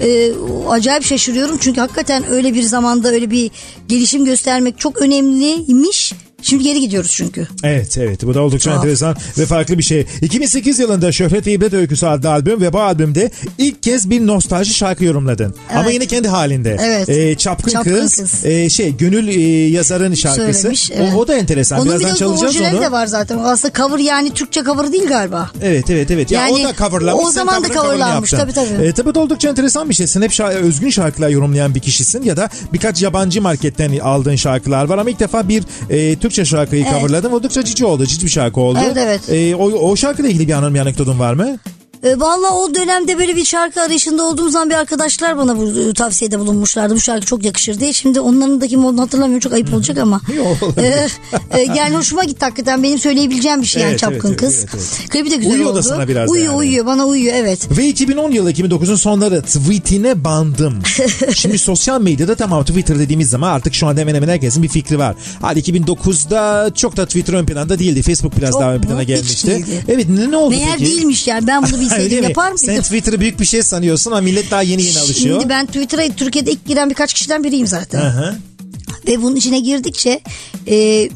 e, 0.00 0.32
acayip 0.68 1.04
şaşırıyorum 1.04 1.56
çünkü 1.60 1.80
hakikaten 1.80 2.30
öyle 2.30 2.54
bir 2.54 2.62
zamanda 2.62 3.08
öyle 3.08 3.30
bir 3.30 3.50
gelişim 3.88 4.24
göstermek 4.24 4.78
çok 4.78 5.02
önemliymiş. 5.02 5.93
Şimdi 6.54 6.64
geri 6.68 6.80
gidiyoruz 6.80 7.10
çünkü. 7.14 7.46
Evet 7.64 7.98
evet 7.98 8.26
bu 8.26 8.34
da 8.34 8.40
oldukça 8.42 8.70
Tuhaf. 8.70 8.84
enteresan 8.84 9.16
ve 9.38 9.46
farklı 9.46 9.78
bir 9.78 9.82
şey. 9.82 10.06
2008 10.22 10.78
yılında 10.78 11.12
Şöhret 11.12 11.46
ve 11.46 11.52
İbret 11.52 11.72
Öyküsü 11.74 12.06
adlı 12.06 12.30
albüm 12.30 12.60
ve 12.60 12.72
bu 12.72 12.80
albümde 12.80 13.30
ilk 13.58 13.82
kez 13.82 14.10
bir 14.10 14.26
nostalji 14.26 14.74
şarkı 14.74 15.04
yorumladın. 15.04 15.54
Ama 15.70 15.82
Evet. 15.82 15.94
yine 15.94 16.06
kendi 16.06 16.28
halinde. 16.28 16.76
Evet. 16.82 17.08
Ee, 17.08 17.34
Çapkın, 17.34 17.70
Çapkın 17.70 18.00
Kız, 18.00 18.16
Kız. 18.16 18.44
e, 18.46 18.70
şey 18.70 18.96
Gönül 18.96 19.28
e, 19.28 19.40
yazarın 19.68 20.14
şarkısı. 20.14 20.52
Söylemiş, 20.60 20.90
O- 20.90 20.94
evet. 20.96 21.14
o, 21.16 21.28
da 21.28 21.34
enteresan. 21.36 21.80
Onun 21.80 21.94
bir 21.94 22.00
Birazdan 22.00 22.14
çalacağız 22.16 22.56
onu. 22.74 22.80
de 22.80 22.92
var 22.92 23.06
zaten. 23.06 23.38
O 23.38 23.42
Aslında 23.42 23.74
cover 23.74 23.98
yani 23.98 24.30
Türkçe 24.34 24.62
cover 24.64 24.92
değil 24.92 25.06
galiba. 25.08 25.50
Evet 25.62 25.90
evet 25.90 26.10
evet. 26.10 26.30
Ya 26.30 26.40
Yani 26.48 26.52
o 26.66 26.68
da 26.68 26.74
coverlamış. 26.88 27.24
o 27.26 27.30
zaman 27.30 27.64
da 27.64 27.68
coverlanmış, 27.68 28.30
tabii, 28.30 28.52
tabii. 28.52 28.84
E, 28.84 28.92
tabii 28.92 29.14
de 29.14 29.18
oldukça 29.18 29.48
enteresan 29.48 29.88
bir 29.88 29.94
şey. 29.94 30.06
Sen 30.06 30.22
hep 30.22 30.30
şa- 30.30 30.52
özgün 30.54 30.90
şarkılar 30.90 31.28
yorumlayan 31.28 31.74
bir 31.74 31.80
kişisin 31.80 32.22
ya 32.22 32.36
da 32.36 32.48
birkaç 32.72 33.02
yabancı 33.02 33.42
marketten 33.42 33.98
aldığın 33.98 34.36
şarkılar 34.36 34.84
var 34.84 34.98
ama 34.98 35.10
ilk 35.10 35.20
defa 35.20 35.48
bir 35.48 35.64
e, 35.90 36.16
Türkçe 36.18 36.43
şarkıyı 36.46 36.84
Evet. 36.90 37.00
coverladın. 37.00 37.32
Oldukça 37.32 37.64
cici 37.64 37.84
oldu. 37.86 38.06
Cici 38.06 38.26
bir 38.26 38.30
şarkı 38.30 38.60
oldu. 38.60 38.78
Evet, 38.84 38.96
evet. 38.96 39.28
E, 39.28 39.56
o, 39.56 39.64
o 39.90 39.96
şarkıyla 39.96 40.30
ilgili 40.30 40.48
bir 40.48 40.52
anın 40.52 40.74
bir 40.74 40.80
anekdotun 40.80 41.18
var 41.18 41.34
mı? 41.34 41.58
E, 42.04 42.20
Valla 42.20 42.50
o 42.54 42.74
dönemde 42.74 43.18
böyle 43.18 43.36
bir 43.36 43.44
şarkı 43.44 43.80
arayışında 43.80 44.22
olduğum 44.22 44.50
zaman 44.50 44.70
bir 44.70 44.74
arkadaşlar 44.74 45.36
bana 45.38 45.56
bu 45.58 45.80
e, 45.80 45.92
tavsiyede 45.92 46.38
bulunmuşlardı. 46.38 46.94
Bu 46.94 47.00
şarkı 47.00 47.26
çok 47.26 47.44
yakışır 47.44 47.80
diye. 47.80 47.92
Şimdi 47.92 48.20
onların 48.20 48.60
da 48.60 48.66
kim 48.66 48.84
olduğunu 48.84 49.00
hatırlamıyorum. 49.00 49.40
Çok 49.40 49.52
ayıp 49.52 49.74
olacak 49.74 49.98
ama. 49.98 50.20
E, 50.76 51.08
e, 51.58 51.62
yani 51.76 51.96
hoşuma 51.96 52.24
gitti 52.24 52.44
hakikaten. 52.44 52.82
Benim 52.82 52.98
söyleyebileceğim 52.98 53.62
bir 53.62 53.66
şey 53.66 53.82
yani 53.82 53.90
Evet, 53.90 54.00
çapkın 54.00 54.28
evet, 54.28 54.40
kız. 54.40 54.58
evet, 54.58 54.68
evet. 54.74 55.10
Klibi 55.10 55.30
de 55.30 55.36
güzel 55.36 55.52
Uyuyor 55.52 55.70
oldu. 55.70 55.78
da 55.78 55.82
sana 55.82 56.08
biraz 56.08 56.28
da 56.28 56.32
Uyuyor 56.32 56.52
yani. 56.52 56.58
uyuyor 56.58 56.86
bana 56.86 57.06
uyuyor 57.06 57.34
evet. 57.36 57.78
Ve 57.78 57.86
2010 57.86 58.30
yılı 58.30 58.52
2009'un 58.52 58.96
sonları 58.96 59.42
tweetine 59.42 60.24
bandım. 60.24 60.78
Şimdi 61.34 61.58
sosyal 61.58 62.00
medyada 62.00 62.34
tamam 62.34 62.64
Twitter 62.64 62.98
dediğimiz 62.98 63.30
zaman 63.30 63.50
artık 63.50 63.74
şu 63.74 63.86
anda 63.86 64.00
hemen 64.00 64.14
hemen 64.14 64.28
herkesin 64.28 64.62
bir 64.62 64.68
fikri 64.68 64.98
var. 64.98 65.16
Hadi 65.40 65.60
2009'da 65.60 66.70
çok 66.74 66.96
da 66.96 67.06
Twitter 67.06 67.34
ön 67.34 67.46
planda 67.46 67.78
değildi. 67.78 68.02
Facebook 68.02 68.36
biraz 68.36 68.50
Çok 68.50 68.60
daha 68.60 68.74
ön 68.74 68.80
plana 68.80 69.02
gelmişti. 69.02 69.64
Evet 69.88 70.08
ne, 70.08 70.30
ne 70.30 70.36
oldu 70.36 70.54
Meğer 70.54 70.78
peki? 70.78 70.90
değilmiş 70.90 71.26
yani 71.26 71.46
ben 71.46 71.62
bunu 71.62 71.76
Öyle 71.76 71.93
bilseydim 71.98 72.24
yapar 72.24 72.52
mıydım? 72.52 72.66
Sen 72.66 72.82
Twitter'ı 72.82 73.20
büyük 73.20 73.40
bir 73.40 73.44
şey 73.44 73.62
sanıyorsun 73.62 74.10
ama 74.10 74.20
millet 74.20 74.50
daha 74.50 74.62
yeni 74.62 74.82
yeni 74.82 74.98
alışıyor. 74.98 75.40
Şimdi 75.40 75.48
ben 75.48 75.66
Twitter'a 75.66 76.08
Türkiye'de 76.16 76.50
ilk 76.50 76.66
giren 76.66 76.90
birkaç 76.90 77.14
kişiden 77.14 77.44
biriyim 77.44 77.66
zaten. 77.66 78.00
Hı 78.00 78.08
hı. 78.08 78.36
Ve 79.08 79.22
bunun 79.22 79.36
içine 79.36 79.60
girdikçe 79.60 80.20
e, 80.68 81.08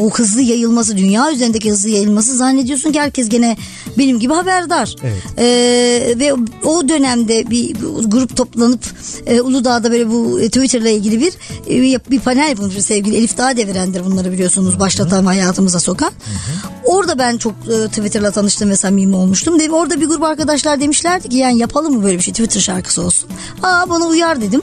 o 0.00 0.10
hızlı 0.10 0.42
yayılması, 0.42 0.96
dünya 0.96 1.32
üzerindeki 1.32 1.70
hızlı 1.70 1.88
yayılması 1.88 2.36
zannediyorsun 2.36 2.92
ki 2.92 3.00
herkes 3.00 3.28
gene 3.28 3.56
benim 3.98 4.20
gibi 4.20 4.32
haberdar. 4.34 4.96
Evet. 5.02 5.22
E, 5.38 6.18
ve 6.18 6.32
o 6.64 6.88
dönemde 6.88 7.50
bir, 7.50 7.74
grup 8.04 8.36
toplanıp 8.36 8.80
e, 9.26 9.40
Uludağ'da 9.40 9.92
böyle 9.92 10.10
bu 10.10 10.40
e, 10.40 10.46
Twitter'la 10.46 10.88
ilgili 10.88 11.20
bir 11.20 11.32
e, 11.70 12.00
bir 12.10 12.20
panel 12.20 12.48
yapılmış 12.48 12.74
sevgili 12.74 13.16
Elif 13.16 13.38
Dağdeviren'dir 13.38 14.04
bunları 14.04 14.32
biliyorsunuz 14.32 14.80
başlatan 14.80 15.26
hayatımıza 15.26 15.80
sokan. 15.80 16.12
Orada 16.84 17.18
ben 17.18 17.36
çok 17.36 17.52
e, 17.52 17.88
Twitter'la 17.88 18.30
tanıştım 18.30 18.70
ve 18.70 18.76
samimi 18.76 19.16
olmuştum. 19.16 19.58
De, 19.58 19.70
orada 19.70 20.00
bir 20.00 20.06
grup 20.06 20.22
arkadaşlar 20.22 20.80
demişlerdi 20.80 21.28
ki 21.28 21.36
yani 21.36 21.58
yapalım 21.58 21.94
mı 21.94 22.04
böyle 22.04 22.18
bir 22.18 22.22
şey 22.22 22.32
Twitter 22.32 22.60
şarkısı 22.60 23.02
olsun. 23.02 23.30
Aa 23.62 23.90
bana 23.90 24.06
uyar 24.06 24.40
dedim. 24.40 24.62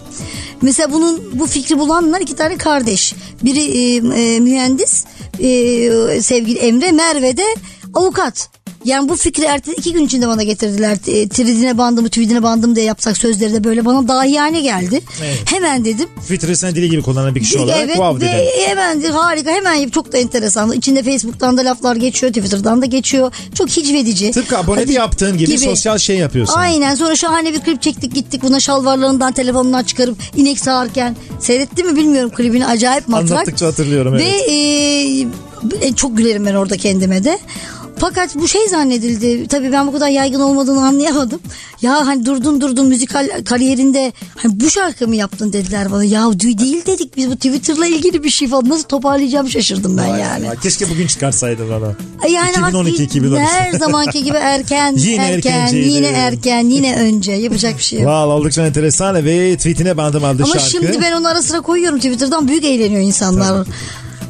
Mesela 0.62 0.94
bunun 0.94 1.22
bu 1.34 1.48
fikri 1.48 1.80
bulanlar 1.80 2.22
iki 2.22 2.36
tane 2.36 2.58
kardeş. 2.58 3.16
Biri 3.44 3.60
e, 3.60 3.96
e, 3.96 4.40
mühendis 4.40 5.06
e, 5.40 6.22
sevgili 6.22 6.60
Emre 6.68 6.92
Merve 6.92 7.34
de 7.34 7.54
avukat. 7.92 8.50
Yani 8.86 9.10
bu 9.10 9.16
fikri 9.16 9.44
ertesi 9.44 9.78
iki 9.78 9.94
gün 9.94 10.06
içinde 10.06 10.28
bana 10.28 10.44
getirdiler. 10.44 10.98
E, 11.08 11.28
Tridine 11.28 11.78
bandımı, 11.78 12.10
tüydine 12.10 12.44
bandım 12.44 12.76
diye 12.76 12.86
yapsak 12.86 13.18
sözleri 13.18 13.54
de 13.54 13.64
böyle 13.64 13.86
bana 13.86 14.08
dahiyane 14.08 14.62
geldi. 14.62 15.02
Hemen 15.46 15.86
dedim. 15.86 16.10
Sen 16.56 16.76
dili 16.76 16.90
gibi 16.90 17.02
kullanan 17.02 17.36
bir 17.36 17.40
kişi 17.40 17.60
olarak 17.60 17.80
Evet 17.80 17.96
wow 17.96 18.28
ve 18.28 18.32
dedin. 18.32 18.46
hemen 18.68 19.02
harika 19.02 19.52
hemen 19.52 19.74
yap- 19.74 19.94
çok 19.94 20.14
da 20.14 20.18
enteresan. 20.18 20.72
İçinde 20.72 21.04
Facebook'tan 21.04 21.58
da 21.58 21.66
laflar 21.66 21.96
geçiyor, 21.96 22.34
Twitter'dan 22.34 22.82
da 22.82 22.86
geçiyor. 22.86 23.34
Çok 23.56 23.70
hicvedici. 23.70 24.32
Tıpkı 24.32 24.58
abonede 24.58 24.82
Hadi 24.84 24.94
yaptığın 24.94 25.38
gibi, 25.38 25.58
sosyal 25.58 25.98
şey 25.98 26.18
yapıyorsun. 26.18 26.54
Aynen 26.54 26.96
sonra 26.96 27.16
şahane 27.16 27.54
bir 27.54 27.60
klip 27.60 27.82
çektik 27.82 28.16
gittik 28.16 28.44
buna 28.44 28.60
şalvarlarından 28.60 29.34
telefonundan 29.34 29.84
çıkarıp 29.84 30.18
inek 30.36 30.60
sağarken 30.60 31.16
seyretti 31.40 31.84
mi 31.84 31.96
bilmiyorum 31.96 32.32
klibini 32.36 32.66
acayip 32.66 33.08
matrak. 33.08 33.32
Anlattıkça 33.32 33.66
hatırlıyorum, 33.66 34.14
Ve 34.14 34.24
evet. 34.24 34.50
e, 34.50 35.88
e, 35.88 35.94
çok 35.96 36.18
gülerim 36.18 36.46
ben 36.46 36.54
orada 36.54 36.78
kendime 36.78 37.24
de. 37.24 37.40
Fakat 38.04 38.36
bu 38.36 38.48
şey 38.48 38.68
zannedildi. 38.68 39.48
Tabii 39.48 39.72
ben 39.72 39.88
bu 39.88 39.92
kadar 39.92 40.08
yaygın 40.08 40.40
olmadığını 40.40 40.86
anlayamadım. 40.86 41.40
Ya 41.82 42.08
hani 42.08 42.26
durdun 42.26 42.62
durdun 42.62 42.88
müzikal 42.88 43.30
kariyerinde 43.46 44.14
hani 44.38 44.60
bu 44.60 44.70
şarkı 44.70 45.08
mı 45.08 45.16
yaptın 45.16 45.54
dediler 45.54 45.92
bana. 45.92 46.04
Ya 46.04 46.40
değil 46.40 46.86
dedik 46.86 47.18
biz 47.18 47.32
bu 47.32 47.36
Twitter'la 47.36 47.88
ilgili 47.88 48.24
bir 48.24 48.30
şey 48.30 48.48
falan. 48.48 48.70
Nasıl 48.70 48.84
toparlayacağım 48.84 49.50
şaşırdım 49.50 49.98
ben 49.98 50.18
yani. 50.18 50.50
Vay, 50.50 50.60
Keşke 50.60 50.90
bugün 50.90 51.08
çıkarsaydın 51.08 51.72
onu. 51.72 51.94
Yani 52.34 52.52
2012, 52.52 52.92
artık 52.92 53.00
2013. 53.00 53.50
her 53.50 53.72
zamanki 53.72 54.24
gibi 54.24 54.38
erken, 54.38 54.94
Yine 54.98 55.26
erken, 55.26 55.68
yine 55.74 56.08
erken, 56.08 56.66
yine 56.66 56.96
önce. 56.96 57.32
Yapacak 57.32 57.78
bir 57.78 57.84
şey 57.84 58.00
yok. 58.00 58.10
Wow, 58.10 58.34
oldukça 58.34 58.66
enteresan 58.66 59.26
ve 59.26 59.58
tweetine 59.58 59.98
bandım 59.98 60.24
aldı 60.24 60.44
Ama 60.44 60.54
şarkı. 60.54 60.70
şimdi 60.70 61.02
ben 61.02 61.12
onu 61.12 61.28
ara 61.28 61.42
sıra 61.42 61.62
koyuyorum 61.62 62.00
Twitter'dan 62.00 62.48
büyük 62.48 62.64
eğleniyor 62.64 63.02
insanlar. 63.02 63.68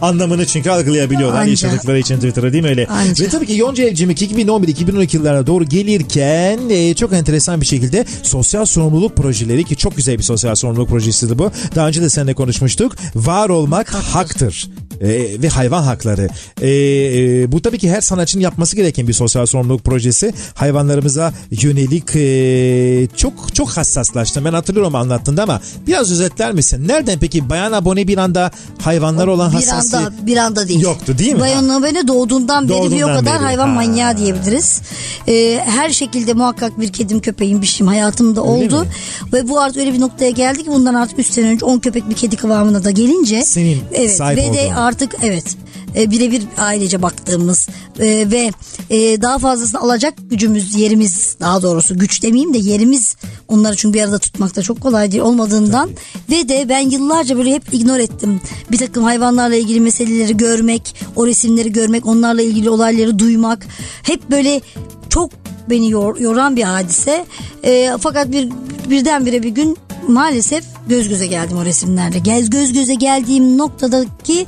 Anlamını 0.04 0.46
çünkü 0.46 0.70
algılayabiliyorlar 0.70 1.40
Anca. 1.40 1.50
yaşadıkları 1.50 2.00
için 2.00 2.16
Twitter'a 2.16 2.54
değil 2.54 2.64
mi 2.64 2.70
öyle? 2.70 2.88
Anca. 2.88 3.26
Ve 3.26 3.30
tabii 3.30 3.46
ki 3.46 3.54
Yonca 3.58 3.84
Evcimik 3.84 4.22
2011-2012 4.22 5.16
yıllarına 5.16 5.48
doğru 5.48 5.66
gelirken 5.66 6.60
e, 6.70 6.94
çok 6.94 7.14
enteresan 7.14 7.62
bir 7.62 7.66
şekilde 7.66 8.06
sosyal 8.24 8.66
sorumluluk 8.66 9.18
projeleri 9.18 9.64
ki 9.64 9.76
çok 9.76 9.98
güzel 9.98 10.18
bir 10.18 10.24
sosyal 10.24 10.56
sorumluluk 10.56 10.90
projesiydi 10.90 11.40
bu. 11.40 11.52
Daha 11.76 11.88
önce 11.88 12.02
de 12.02 12.10
seninle 12.10 12.34
konuşmuştuk. 12.34 12.96
Var 13.16 13.50
olmak 13.50 13.94
haktır. 13.94 14.68
E, 15.04 15.42
ve 15.42 15.50
hayvan 15.50 15.84
hakları. 15.84 16.28
E, 16.62 16.68
e, 16.70 17.52
bu 17.52 17.62
tabii 17.62 17.78
ki 17.80 17.92
her 17.92 18.02
sanatçının 18.02 18.44
yapması 18.44 18.76
gereken 18.76 19.08
bir 19.08 19.14
sosyal 19.14 19.46
sorumluluk 19.46 19.84
projesi. 19.84 20.34
Hayvanlarımıza 20.54 21.34
yönelik 21.52 22.16
e, 22.16 23.08
çok 23.18 23.56
çok 23.56 23.70
hassaslaştım. 23.70 24.46
Ben 24.46 24.54
hatırlıyorum 24.54 24.96
anlattığında 24.96 25.44
ama 25.44 25.62
biraz 25.88 26.12
özetler 26.12 26.52
misin? 26.52 26.88
Nereden 26.88 27.20
peki 27.20 27.50
bayan 27.50 27.72
abone 27.72 28.08
bir 28.08 28.18
anda 28.18 28.52
hayvanlar 28.82 29.28
olan 29.28 29.52
bir 29.52 29.56
hassasiyet? 29.56 30.06
anda 30.08 30.28
bir 30.28 30.38
anda 30.38 30.68
değil. 30.68 30.82
Yoktu 30.82 31.18
değil 31.18 31.34
mi? 31.34 31.40
Bayan 31.40 31.70
Abone 31.70 32.08
doğduğundan 32.08 32.70
beri 32.70 32.76
bir 32.78 32.82
o 32.82 32.84
Doğduğundan 32.86 33.20
kadar 33.20 33.34
beri. 33.34 33.44
hayvan 33.44 33.68
Ha. 33.68 33.74
manyağı 33.74 34.18
diyebiliriz. 34.18 34.82
Ee, 35.28 35.60
her 35.66 35.90
şekilde 35.90 36.34
muhakkak 36.34 36.80
bir 36.80 36.94
kedim 36.94 37.20
köpeğim 37.20 37.62
bir 37.62 37.68
şeyim 37.68 37.88
hayatımda 37.88 38.44
oldu. 38.44 38.82
mi? 38.82 38.88
Ve 39.34 39.50
bu 39.50 39.60
artık 39.62 39.78
öyle 39.78 39.94
bir 39.94 40.00
noktaya 40.00 40.32
geldi 40.32 40.64
ki 40.64 40.70
bundan 40.72 40.94
artık 40.94 41.20
3 41.20 41.28
sene 41.28 41.48
önce 41.48 41.66
10 41.66 41.80
köpek 41.80 42.10
bir 42.10 42.16
kedi 42.16 42.36
kıvamına 42.36 42.84
da 42.84 42.92
gelince. 42.92 43.42
Senin 43.42 43.82
evet, 43.94 44.16
sahip 44.16 44.38
Ve 44.38 44.54
de. 44.54 44.74
Artık 44.94 45.16
evet 45.22 45.58
e, 45.96 46.12
birebir 46.12 46.44
ailece 46.58 47.02
baktığımız 47.02 47.68
e, 48.00 48.32
ve 48.32 48.52
e, 48.90 49.22
daha 49.22 49.40
fazlasını 49.40 49.82
alacak 49.82 50.14
gücümüz 50.30 50.76
yerimiz 50.76 51.36
daha 51.40 51.62
doğrusu 51.62 52.00
güç 52.00 52.24
demeyeyim 52.24 52.54
de 52.54 52.58
yerimiz 52.58 53.16
onları 53.48 53.76
çünkü 53.76 53.94
bir 53.94 54.04
arada 54.04 54.20
tutmakta 54.20 54.62
çok 54.62 54.82
kolay 54.82 55.12
değil 55.12 55.24
olmadığından. 55.24 55.90
Ve 56.30 56.50
de 56.50 56.70
ben 56.70 56.80
yıllarca 56.80 57.38
böyle 57.38 57.54
hep 57.54 57.74
ignor 57.74 58.00
ettim. 58.00 58.42
Bir 58.72 58.78
takım 58.78 59.04
hayvanlarla 59.04 59.56
ilgili 59.56 59.80
meseleleri 59.82 60.38
görmek 60.38 60.96
o 61.16 61.28
resimleri 61.28 61.72
görmek 61.72 62.06
onlarla 62.06 62.42
ilgili 62.42 62.70
olayları 62.70 63.20
duymak. 63.20 63.66
Hep 64.04 64.32
böyle 64.32 64.62
çok 65.10 65.32
beni 65.70 65.90
yor- 65.92 66.20
yoran 66.20 66.56
bir 66.56 66.64
hadise 66.64 67.26
E, 67.64 67.92
fakat 68.02 68.32
bir 68.32 68.50
birdenbire 68.90 69.44
bir 69.44 69.50
gün 69.50 69.78
maalesef 70.08 70.64
göz 70.88 71.10
göze 71.10 71.28
geldim 71.28 71.58
o 71.58 71.66
resimlerle. 71.66 72.20
Gez 72.20 72.50
göz 72.50 72.74
göze 72.74 72.94
geldiğim 72.94 73.58
noktadaki 73.58 74.46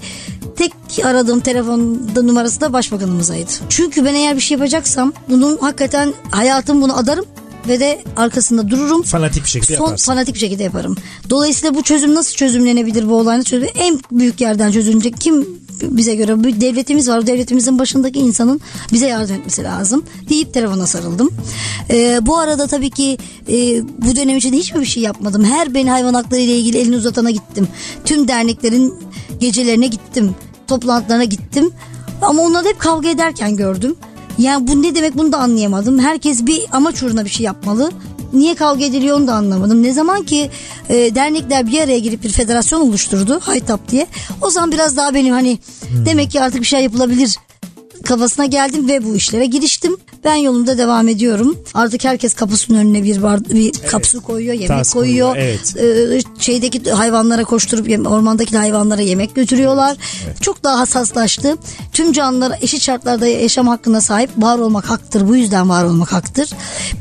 tek 0.55 0.71
aradığım 1.03 1.39
telefonda 1.39 2.21
numarası 2.21 2.61
da 2.61 2.73
başbakanımızaydı. 2.73 3.51
Çünkü 3.69 4.05
ben 4.05 4.13
eğer 4.15 4.35
bir 4.35 4.41
şey 4.41 4.57
yapacaksam 4.57 5.13
bunun 5.29 5.57
hakikaten 5.57 6.13
hayatım 6.31 6.81
bunu 6.81 6.97
adarım 6.97 7.25
ve 7.67 7.79
de 7.79 8.03
arkasında 8.15 8.69
dururum. 8.69 9.01
Fanatik 9.03 9.43
bir 9.43 9.49
şekilde 9.49 9.75
Son 9.77 9.85
yaparsın. 9.85 10.05
fanatik 10.11 10.33
bir 10.35 10.39
şekilde 10.39 10.63
yaparım. 10.63 10.95
Dolayısıyla 11.29 11.75
bu 11.75 11.83
çözüm 11.83 12.15
nasıl 12.15 12.35
çözümlenebilir 12.35 13.09
bu 13.09 13.15
olay 13.15 13.37
nasıl 13.37 13.49
çözüm? 13.49 13.69
En 13.75 13.99
büyük 14.11 14.41
yerden 14.41 14.71
çözülecek 14.71 15.21
kim 15.21 15.47
bize 15.81 16.15
göre 16.15 16.43
bir 16.43 16.61
devletimiz 16.61 17.09
var. 17.09 17.27
Devletimizin 17.27 17.79
başındaki 17.79 18.19
insanın 18.19 18.61
bize 18.93 19.07
yardım 19.07 19.35
etmesi 19.35 19.63
lazım 19.63 20.03
deyip 20.29 20.53
telefona 20.53 20.87
sarıldım. 20.87 21.29
Ee, 21.89 22.19
bu 22.21 22.37
arada 22.37 22.67
tabii 22.67 22.89
ki 22.89 23.17
e, 23.49 23.83
bu 23.83 24.15
dönem 24.15 24.37
içinde 24.37 24.57
hiçbir 24.57 24.85
şey 24.85 25.03
yapmadım. 25.03 25.43
Her 25.43 25.73
beni 25.73 25.91
hayvan 25.91 26.13
hakları 26.13 26.41
ile 26.41 26.57
ilgili 26.57 26.77
elini 26.77 26.95
uzatana 26.95 27.31
gittim. 27.31 27.67
Tüm 28.05 28.27
derneklerin 28.27 28.93
gecelerine 29.39 29.87
gittim. 29.87 30.35
Toplantılarına 30.67 31.23
gittim. 31.23 31.71
Ama 32.21 32.41
onları 32.41 32.67
hep 32.67 32.79
kavga 32.79 33.09
ederken 33.09 33.55
gördüm. 33.55 33.95
Yani 34.37 34.67
bu 34.67 34.81
ne 34.81 34.95
demek 34.95 35.17
bunu 35.17 35.31
da 35.31 35.37
anlayamadım. 35.37 35.99
Herkes 35.99 36.45
bir 36.45 36.65
amaç 36.71 37.03
uğruna 37.03 37.25
bir 37.25 37.29
şey 37.29 37.45
yapmalı. 37.45 37.91
Niye 38.35 38.55
kavga 38.55 38.85
ediliyor 38.85 39.17
onu 39.17 39.27
da 39.27 39.33
anlamadım. 39.33 39.83
Ne 39.83 39.93
zaman 39.93 40.23
ki 40.23 40.49
e, 40.89 41.15
dernekler 41.15 41.67
bir 41.67 41.81
araya 41.81 41.99
girip 41.99 42.23
bir 42.23 42.29
federasyon 42.29 42.81
oluşturdu 42.81 43.39
Haytap 43.43 43.91
diye. 43.91 44.07
O 44.41 44.49
zaman 44.49 44.71
biraz 44.71 44.97
daha 44.97 45.13
benim 45.13 45.33
hani 45.33 45.59
demek 46.05 46.31
ki 46.31 46.41
artık 46.41 46.61
bir 46.61 46.65
şey 46.65 46.83
yapılabilir 46.83 47.37
kafasına 48.03 48.45
geldim 48.45 48.87
ve 48.87 49.05
bu 49.05 49.15
işlere 49.15 49.45
giriştim. 49.45 49.97
Ben 50.23 50.35
yolumda 50.35 50.77
devam 50.77 51.07
ediyorum. 51.07 51.57
Artık 51.73 52.03
herkes 52.05 52.33
kapısının 52.33 52.77
önüne 52.77 53.03
bir 53.03 53.21
bar, 53.21 53.45
bir 53.45 53.71
kapsu 53.87 54.21
koyuyor, 54.21 54.53
yemek 54.53 54.67
Tas 54.67 54.93
koyuyor. 54.93 55.33
koyuyor, 55.33 55.49
evet. 55.77 55.77
Ee, 55.77 56.41
şeydeki 56.41 56.91
hayvanlara 56.91 57.43
koşturup 57.43 58.07
ormandaki 58.07 58.57
hayvanlara 58.57 59.01
yemek 59.01 59.35
götürüyorlar. 59.35 59.97
Çok 60.41 60.63
daha 60.63 60.79
hassaslaştı. 60.79 61.57
Tüm 61.93 62.13
canlılara 62.13 62.57
eşit 62.61 62.81
şartlarda 62.81 63.27
yaşam 63.27 63.67
hakkına 63.67 64.01
sahip 64.01 64.29
var 64.37 64.57
olmak 64.59 64.89
haktır. 64.89 65.27
Bu 65.27 65.35
yüzden 65.35 65.69
var 65.69 65.83
olmak 65.83 66.13
haktır. 66.13 66.49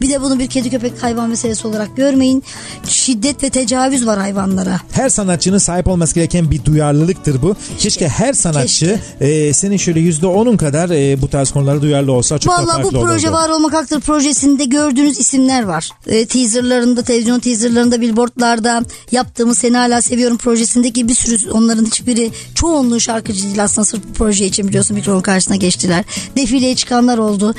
Bir 0.01 0.11
de 0.11 0.23
bunu 0.23 0.39
bir 0.39 0.47
kedi 0.47 0.71
köpek 0.71 1.03
hayvan 1.03 1.29
meselesi 1.31 1.69
olarak 1.69 1.97
görmeyin. 1.97 2.43
Şiddet 2.89 3.43
ve 3.43 3.51
tecavüz 3.51 4.07
var 4.07 4.19
hayvanlara. 4.19 4.81
Her 4.93 5.09
sanatçının 5.09 5.59
sahip 5.59 5.89
olması 5.89 6.15
gereken 6.15 6.51
bir 6.51 6.65
duyarlılıktır 6.65 7.43
bu. 7.43 7.57
Keşke, 7.79 8.09
her 8.09 8.33
sanatçı 8.33 9.01
e, 9.21 9.53
senin 9.53 9.77
şöyle 9.77 10.01
yüzde 10.01 10.27
onun 10.27 10.57
kadar 10.57 10.84
e, 10.90 11.23
bu 11.23 11.28
tarz 11.28 11.51
konulara 11.51 11.82
duyarlı 11.82 12.12
olsa 12.12 12.39
çok 12.39 12.52
Vallahi 12.52 12.66
farklı 12.66 12.98
bu 12.98 13.02
proje 13.02 13.28
olurdu. 13.28 13.40
var 13.40 13.48
olmak 13.48 13.73
haktır 13.73 14.01
projesinde 14.01 14.65
gördüğünüz 14.65 15.19
isimler 15.19 15.62
var. 15.62 15.90
E, 16.06 16.27
teaserlarında, 16.27 17.02
televizyon 17.02 17.40
teaserlarında, 17.40 18.01
billboardlarda 18.01 18.82
yaptığımız 19.12 19.59
Seni 19.59 19.77
Hala 19.77 20.02
Seviyorum 20.02 20.36
projesindeki 20.36 21.09
bir 21.09 21.15
sürü 21.15 21.51
onların 21.51 21.85
hiçbiri 21.85 22.31
çoğunluğu 22.55 23.01
şarkıcı 23.01 23.43
değil 23.43 23.65
aslında 23.65 23.85
sırf 23.85 24.02
bu 24.09 24.12
proje 24.12 24.47
için 24.47 24.69
biliyorsun 24.69 24.97
mikrofonun 24.97 25.23
karşısına 25.23 25.56
geçtiler. 25.56 26.05
Defileye 26.36 26.77
çıkanlar 26.77 27.19
oldu. 27.19 27.55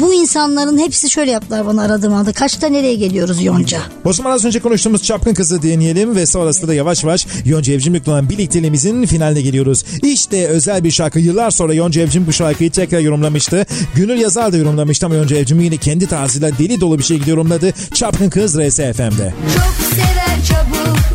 Bu 0.00 0.14
insanların 0.14 0.78
hepsi 0.78 1.10
şöyle 1.10 1.30
yaptılar 1.30 1.66
bana 1.66 1.82
aradığım 1.82 2.14
anda. 2.14 2.32
Kaçta 2.32 2.66
nereye 2.66 2.94
geliyoruz 2.94 3.44
Yonca? 3.44 3.80
O 4.04 4.12
zaman 4.12 4.30
az 4.30 4.44
önce 4.44 4.60
konuştuğumuz 4.60 5.02
Çapkın 5.02 5.34
Kızı 5.34 5.62
dinleyelim 5.62 6.16
ve 6.16 6.26
sonrasında 6.26 6.68
da 6.68 6.74
yavaş 6.74 7.04
yavaş 7.04 7.26
Yonca 7.44 7.72
Evcimik'le 7.74 8.08
olan 8.08 8.28
birlikteliğimizin 8.28 9.06
finaline 9.06 9.40
geliyoruz. 9.40 9.84
İşte 10.02 10.46
özel 10.46 10.84
bir 10.84 10.90
şarkı. 10.90 11.18
Yıllar 11.18 11.50
sonra 11.50 11.74
Yonca 11.74 12.02
Evcimik 12.02 12.28
bu 12.28 12.32
şarkıyı 12.32 12.70
tekrar 12.70 13.00
yorumlamıştı. 13.00 13.66
Gönül 13.94 14.20
Yazar 14.20 14.52
da 14.52 14.56
yorumlamıştı 14.56 15.06
ama 15.06 15.14
Yonca 15.14 15.36
Evcimik 15.36 15.64
yine 15.64 15.76
kendi 15.76 16.06
tarzıyla 16.06 16.58
deli 16.58 16.80
dolu 16.80 16.98
bir 16.98 17.04
şey 17.04 17.20
yorumladı. 17.26 17.72
Çapkın 17.94 18.30
Kız 18.30 18.58
RSFM'de. 18.58 19.34
Çok 19.54 19.74
sever 19.90 20.36
çabuk 20.48 21.05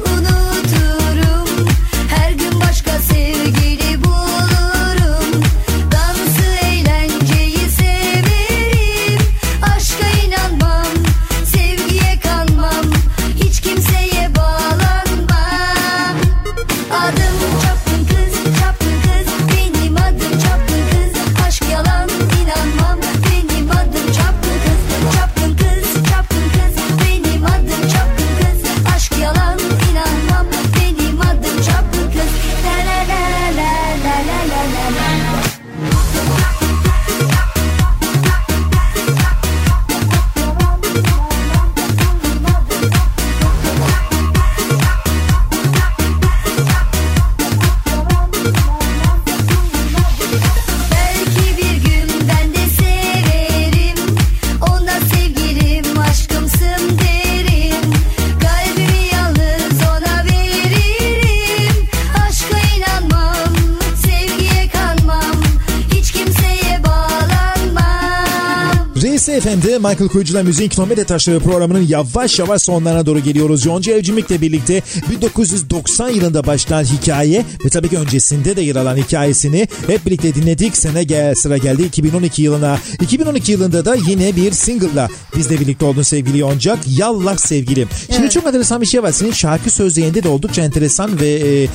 Michael 69.82 70.08
Kuyucu'la 70.08 70.44
Müziğin 70.44 70.70
Kilometre 70.70 71.04
Taşları 71.04 71.40
programının 71.40 71.88
yavaş 71.88 72.40
yavaş 72.40 72.62
sonlarına 72.62 73.06
doğru 73.06 73.20
geliyoruz. 73.20 73.66
Yonca 73.66 73.94
Evcimik'le 73.94 74.42
birlikte 74.42 74.82
1990 75.10 76.10
yılında 76.10 76.46
başlayan 76.46 76.84
hikaye 76.84 77.46
ve 77.66 77.70
tabii 77.70 77.90
ki 77.90 77.98
öncesinde 77.98 78.56
de 78.56 78.62
yer 78.62 78.76
alan 78.76 78.98
hikayesini 78.98 79.68
hep 79.88 80.06
birlikte 80.06 80.36
dinledik. 80.36 80.78
Sene 80.78 81.04
gel, 81.04 81.36
sıra 81.36 81.58
geldi 81.58 81.84
2012 81.84 82.42
yılına. 82.42 82.78
2012 83.02 83.52
yılında 83.52 83.86
da 83.86 83.96
yine 83.96 84.36
bir 84.36 84.52
single'la 84.52 85.10
bizle 85.38 85.60
birlikte 85.60 85.86
oldun 85.86 86.02
sevgili 86.02 86.38
Yonca. 86.38 86.78
Yallah 86.88 87.38
sevgilim. 87.38 87.90
Şimdi 88.16 88.30
çok 88.30 88.48
enteresan 88.48 88.82
bir 88.82 88.88
şey 88.88 89.04
var. 89.04 89.12
Senin 89.12 89.32
şarkı 89.32 89.70
sözlerinde 89.70 90.24
de 90.24 90.30
oldukça 90.30 90.62
enteresan 90.62 91.20
ve 91.20 91.30
e, 91.30 91.68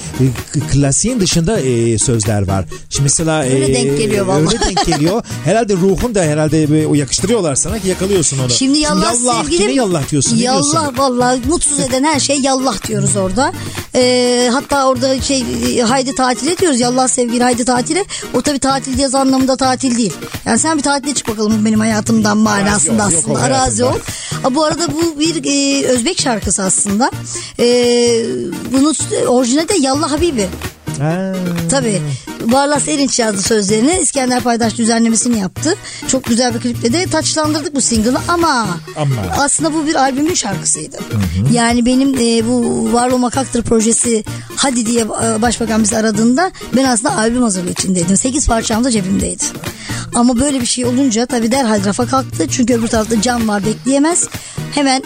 klasiğin 0.73 1.21
dışında 1.21 1.61
e, 1.61 1.99
sözler 1.99 2.49
var. 2.49 2.65
Şimdi 2.91 3.03
mesela... 3.03 3.43
Öyle 3.43 3.71
e, 3.71 3.75
denk 3.75 3.99
geliyor 3.99 4.27
vallahi. 4.27 4.47
Öyle 4.47 4.61
denk 4.61 4.87
geliyor. 4.87 5.23
Herhalde 5.45 5.75
ruhun 5.75 6.15
da 6.15 6.23
herhalde 6.23 6.87
yakıştırıyorlar 6.97 7.55
sana 7.55 7.79
ki 7.79 7.96
yakalıyorsun 8.01 8.39
onu. 8.39 8.51
Şimdi 8.51 8.79
yallah, 8.79 9.15
sevgilim. 9.15 9.59
Kime 9.59 9.73
yallah 9.73 10.11
diyorsun? 10.11 10.37
Yallah 10.37 10.99
vallahi 10.99 11.41
mutsuz 11.49 11.81
eden 11.81 12.05
her 12.05 12.21
şey 12.21 12.41
yallah 12.41 12.89
diyoruz 12.89 13.17
orada. 13.17 13.53
Ee, 13.95 14.49
hatta 14.53 14.89
orada 14.89 15.21
şey 15.21 15.45
e, 15.79 15.83
haydi 15.83 16.15
tatile 16.15 16.59
diyoruz. 16.59 16.81
Yallah 16.81 17.09
sevgili 17.09 17.43
haydi 17.43 17.65
tatile. 17.65 18.05
O 18.35 18.43
tabii 18.43 18.59
tatil 18.59 18.99
yaz 18.99 19.15
anlamında 19.15 19.57
tatil 19.57 19.99
değil. 19.99 20.13
Yani 20.45 20.59
sen 20.59 20.79
bir 20.79 20.83
tatile 20.83 21.15
çık 21.15 21.29
bakalım 21.29 21.65
benim 21.65 21.81
hayatımdan 21.81 22.39
manasında 22.39 23.03
Arazi 23.03 23.15
yok 23.17 23.25
aslında. 23.25 23.39
o 23.39 23.43
Arazi 23.43 23.85
ol. 23.85 23.95
bu 24.51 24.65
arada 24.65 24.89
bu 24.95 25.21
bir 25.21 25.45
e, 25.45 25.87
Özbek 25.87 26.21
şarkısı 26.21 26.63
aslında. 26.63 27.11
Ee, 27.59 28.25
bunu 28.73 28.93
orijinali 29.29 29.69
de 29.69 29.75
Yallah 29.81 30.13
Habibi. 30.13 30.49
Tabii. 31.71 32.03
Barlas 32.53 32.89
Erinç 32.89 33.19
yazdı 33.19 33.43
sözlerini. 33.43 33.99
İskender 33.99 34.43
Paydaş 34.43 34.79
düzenlemesini 34.79 35.39
yaptı. 35.39 35.75
Çok 36.09 36.25
güzel 36.25 36.55
bir 36.55 36.61
kliple 36.61 36.93
de 36.93 37.07
taçlandırdık 37.07 37.75
bu 37.75 37.81
single'ı 37.81 38.19
ama, 38.29 38.69
Ama. 38.97 39.15
aslında 39.39 39.75
bu 39.75 39.87
bir 39.87 39.95
albümün 39.95 40.35
şarkısıydı. 40.35 40.99
Yani 41.53 41.87
benim 41.87 42.15
e, 42.15 42.49
bu 42.49 42.89
Var 42.93 43.11
Olmak 43.11 43.37
Haktır 43.37 43.63
projesi 43.63 44.25
hadi 44.57 44.87
diye 44.87 45.01
e, 45.01 45.43
başbakan 45.43 45.83
bizi 45.83 45.97
aradığında 45.97 46.51
ben 46.77 46.85
aslında 46.85 47.19
albüm 47.19 47.43
hazırlığı 47.43 47.71
içindeydim. 47.71 48.17
8 48.17 48.47
parçam 48.47 48.85
da 48.85 48.91
cebimdeydi. 48.91 49.45
Ama 50.15 50.39
böyle 50.39 50.61
bir 50.61 50.67
şey 50.67 50.85
olunca 50.85 51.27
tabii 51.27 51.51
derhal 51.53 51.85
rafa 51.85 52.07
kalktı. 52.07 52.47
Çünkü 52.51 52.75
öbür 52.75 52.89
tarafta 52.89 53.23
can 53.23 53.49
var 53.49 53.67
bekleyemez. 53.67 54.29
Hemen 54.75 55.03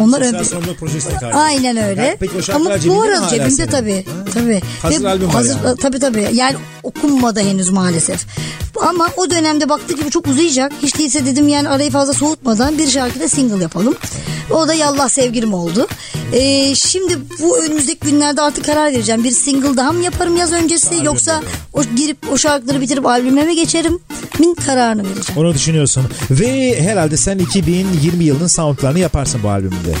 onlar 0.00 0.20
ön... 0.20 0.24
Sosyal 0.24 0.44
sorumluluk 0.44 0.78
projesi 0.78 1.10
de 1.10 1.14
kaldı. 1.14 1.34
Aynen 1.34 1.76
öyle. 1.76 2.02
Ya, 2.02 2.16
peki 2.20 2.36
o 2.38 2.42
şarkılar 2.42 2.80
Ama 2.84 2.94
bu 2.94 3.02
arada 3.02 3.28
cebimde 3.28 3.66
tabii. 3.66 4.04
Ha. 4.06 4.24
Tabii. 4.34 4.60
Hazır 4.82 5.04
Ve 5.04 5.08
albüm 5.08 5.28
var 5.28 5.34
hazır, 5.34 5.58
yani. 5.64 5.76
Tabii 5.76 5.98
tabii. 5.98 6.28
Yani 6.32 6.56
okunmadı 6.82 7.40
henüz 7.40 7.70
maalesef. 7.70 8.26
Ama 8.76 9.08
o 9.16 9.30
dönemde 9.30 9.68
baktık 9.68 9.98
ki 9.98 10.04
bu 10.06 10.10
çok 10.10 10.26
uzayacak. 10.26 10.72
Hiç 10.82 10.98
değilse 10.98 11.26
dedim 11.26 11.48
yani 11.48 11.68
arayı 11.68 11.90
fazla 11.90 12.12
soğutmadan 12.12 12.78
bir 12.78 12.88
şarkıda 12.88 13.28
single 13.28 13.62
yapalım. 13.62 13.94
O 14.50 14.68
da 14.68 14.74
Yallah 14.74 15.08
Sevgilim 15.08 15.54
oldu. 15.54 15.86
Ee, 16.32 16.74
şimdi 16.74 17.18
bu 17.40 17.58
önümüzdeki 17.58 18.00
günlerde 18.10 18.42
artık 18.42 18.64
karar 18.64 18.92
vereceğim. 18.92 19.24
Bir 19.24 19.30
single 19.30 19.76
daha 19.76 19.92
mı 19.92 20.04
yaparım 20.04 20.36
yaz 20.36 20.52
öncesi 20.52 21.04
yoksa 21.04 21.42
o 21.72 21.84
girip 21.84 22.18
o 22.32 22.38
şarkıları 22.38 22.80
bitirip 22.80 23.06
albüme 23.06 23.44
mi 23.44 23.56
geçerim? 23.56 23.98
Min 24.38 24.54
kararını 24.54 25.02
vereceğim. 25.02 25.40
Onu 25.40 25.54
düşünüyorsun. 25.54 26.04
Ve 26.30 26.80
herhalde 26.82 27.16
sen 27.16 27.38
2020 27.38 28.24
yılının 28.24 28.46
soundlarını 28.46 28.98
yaparsın 28.98 29.40
bu 29.42 29.48
albümde. 29.48 29.94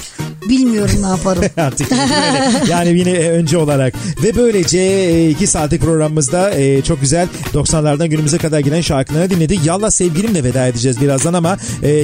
Bilmiyorum 0.48 0.96
ne 1.00 1.06
yaparım. 1.06 1.44
Artık 1.56 1.90
böyle. 1.90 2.70
yani 2.70 2.98
yine 2.98 3.10
e, 3.10 3.30
önce 3.30 3.58
olarak 3.58 3.94
ve 4.22 4.36
böylece 4.36 4.78
e, 4.78 5.30
iki 5.30 5.46
saatlik 5.46 5.82
programımızda 5.82 6.50
e, 6.50 6.82
çok 6.82 7.00
güzel 7.00 7.28
90'lardan 7.54 8.08
günümüze 8.08 8.38
kadar 8.38 8.60
gelen 8.60 8.80
şarkıları 8.80 9.30
dinledik. 9.30 9.66
Yallah 9.66 9.90
sevgilimle 9.90 10.44
veda 10.44 10.66
edeceğiz 10.66 11.00
birazdan 11.00 11.34
ama 11.34 11.56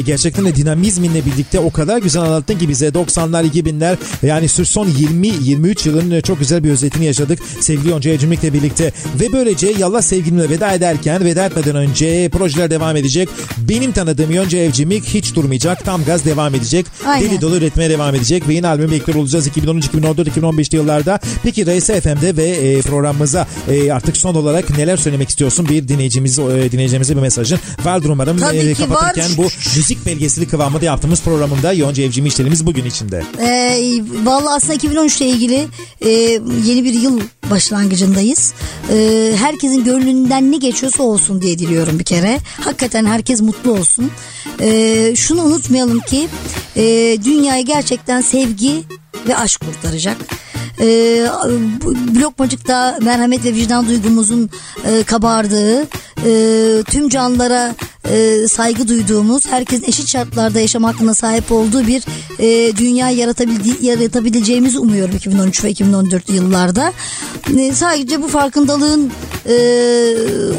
gerçekten 0.07 0.45
de 0.45 0.57
dinamizminle 0.57 1.27
birlikte 1.27 1.59
o 1.59 1.71
kadar 1.71 1.99
güzel 1.99 2.23
anlattın 2.23 2.59
ki 2.59 2.69
bize 2.69 2.89
90'lar 2.89 3.51
2000'ler 3.51 3.97
yani 4.23 4.49
son 4.49 4.87
20-23 4.89 5.89
yılın 5.89 6.21
çok 6.21 6.39
güzel 6.39 6.65
bir 6.65 6.71
özetini 6.71 7.05
yaşadık 7.05 7.39
sevgili 7.61 7.91
Yonca 7.91 8.11
Evcimik'le 8.11 8.53
birlikte 8.55 8.93
ve 9.21 9.33
böylece 9.33 9.75
Yallah 9.79 10.03
sevgilimle 10.03 10.51
veda 10.51 10.73
ederken 10.73 11.25
veda 11.25 11.47
etmeden 11.47 11.77
önce 11.77 12.29
projeler 12.29 12.71
devam 12.71 12.97
edecek. 12.97 13.29
Benim 13.59 13.93
tanıdığım 13.93 14.31
Yonca 14.31 14.59
Evcimik 14.59 15.05
hiç 15.05 15.35
durmayacak 15.35 15.85
tam 15.85 16.05
gaz 16.05 16.25
devam 16.25 16.55
edecek. 16.55 16.87
Aynen. 17.07 17.31
Deli 17.31 17.41
dolu 17.41 17.57
üretmeye 17.57 17.91
devam 17.91 18.15
edecek 18.15 18.24
ve 18.33 18.55
yine 18.55 18.67
albüm 18.69 18.91
bekliyor 18.91 19.19
olacağız 19.19 19.47
2013, 19.47 19.87
2014, 19.87 20.29
2015'li 20.29 20.77
yıllarda. 20.77 21.21
Peki 21.43 21.67
RS 21.67 21.87
FM'de 21.87 22.37
ve 22.37 22.45
e, 22.45 22.81
programımıza 22.81 23.47
e, 23.69 23.93
artık 23.93 24.17
son 24.17 24.35
olarak 24.35 24.79
neler 24.79 24.97
söylemek 24.97 25.29
istiyorsun? 25.29 25.69
Bir 25.69 25.89
dinleyicimiz 25.89 26.39
e, 26.39 26.73
dinleyicimize 26.73 27.17
bir 27.17 27.21
mesajın 27.21 27.59
vardır 27.85 28.09
umarım. 28.09 28.39
Tabii 28.39 28.75
ki 28.75 28.83
kapatırken 28.83 29.31
var. 29.31 29.37
bu 29.37 29.43
müzik 29.77 30.07
belgeseli 30.07 30.49
kıvamında 30.49 30.85
yaptığımız 30.85 31.23
programında 31.23 31.73
Yonca 31.73 32.03
Evcimi 32.03 32.29
işlerimiz 32.29 32.67
bugün 32.67 32.85
içinde. 32.85 33.23
Ee, 33.41 34.01
vallahi 34.25 34.55
aslında 34.55 34.75
2013 34.75 35.21
ile 35.21 35.29
ilgili 35.29 35.67
e, 36.01 36.11
yeni 36.65 36.85
bir 36.85 36.95
yıl 36.95 37.21
başlangıcındayız. 37.51 38.55
Ee, 38.93 39.33
herkesin 39.37 39.85
gönlünden 39.85 40.53
ne 40.53 40.57
geçiyorsa 40.57 41.03
olsun 41.03 41.43
diye 41.43 41.59
diliyorum 41.59 41.99
bir 41.99 42.05
kere. 42.05 42.41
Hakikaten 42.61 43.05
herkes 43.05 43.41
mutlu 43.41 43.73
olsun. 43.73 44.11
Ee, 44.61 45.13
şunu 45.17 45.43
unutmayalım 45.43 46.01
ki 46.01 46.29
e, 46.77 46.83
dünyayı 47.25 47.65
gerçekten 47.65 48.14
sevgi 48.23 48.85
ve 49.29 49.37
aşk 49.37 49.61
kurtaracak. 49.61 50.17
Bu- 51.85 52.21
Lokmacık'ta 52.21 52.99
merhamet 53.03 53.45
ve 53.45 53.55
vicdan 53.55 53.89
duygumuzun 53.89 54.51
e, 54.87 55.03
kabardığı, 55.03 55.83
e, 56.27 56.83
tüm 56.83 57.09
canlılara 57.09 57.75
e, 58.11 58.49
saygı 58.49 58.89
duyduğumuz, 58.89 59.47
herkesin 59.47 59.85
eşit 59.87 60.09
şartlarda 60.09 60.61
yaşam 60.61 60.85
hakkına 60.85 61.15
sahip 61.15 61.53
olduğu 61.53 61.87
bir 61.87 62.03
e, 62.39 62.77
dünya 62.77 63.11
yaratabildi, 63.11 63.87
yaratabileceğimizi 63.87 64.79
umuyorum 64.79 65.17
2013 65.17 65.65
ve 65.65 65.71
2014 65.71 66.29
yıllarda. 66.31 66.93
E, 67.59 67.73
sadece 67.75 68.23
bu 68.23 68.29
farkındalığın 68.29 69.11
e, 69.49 69.55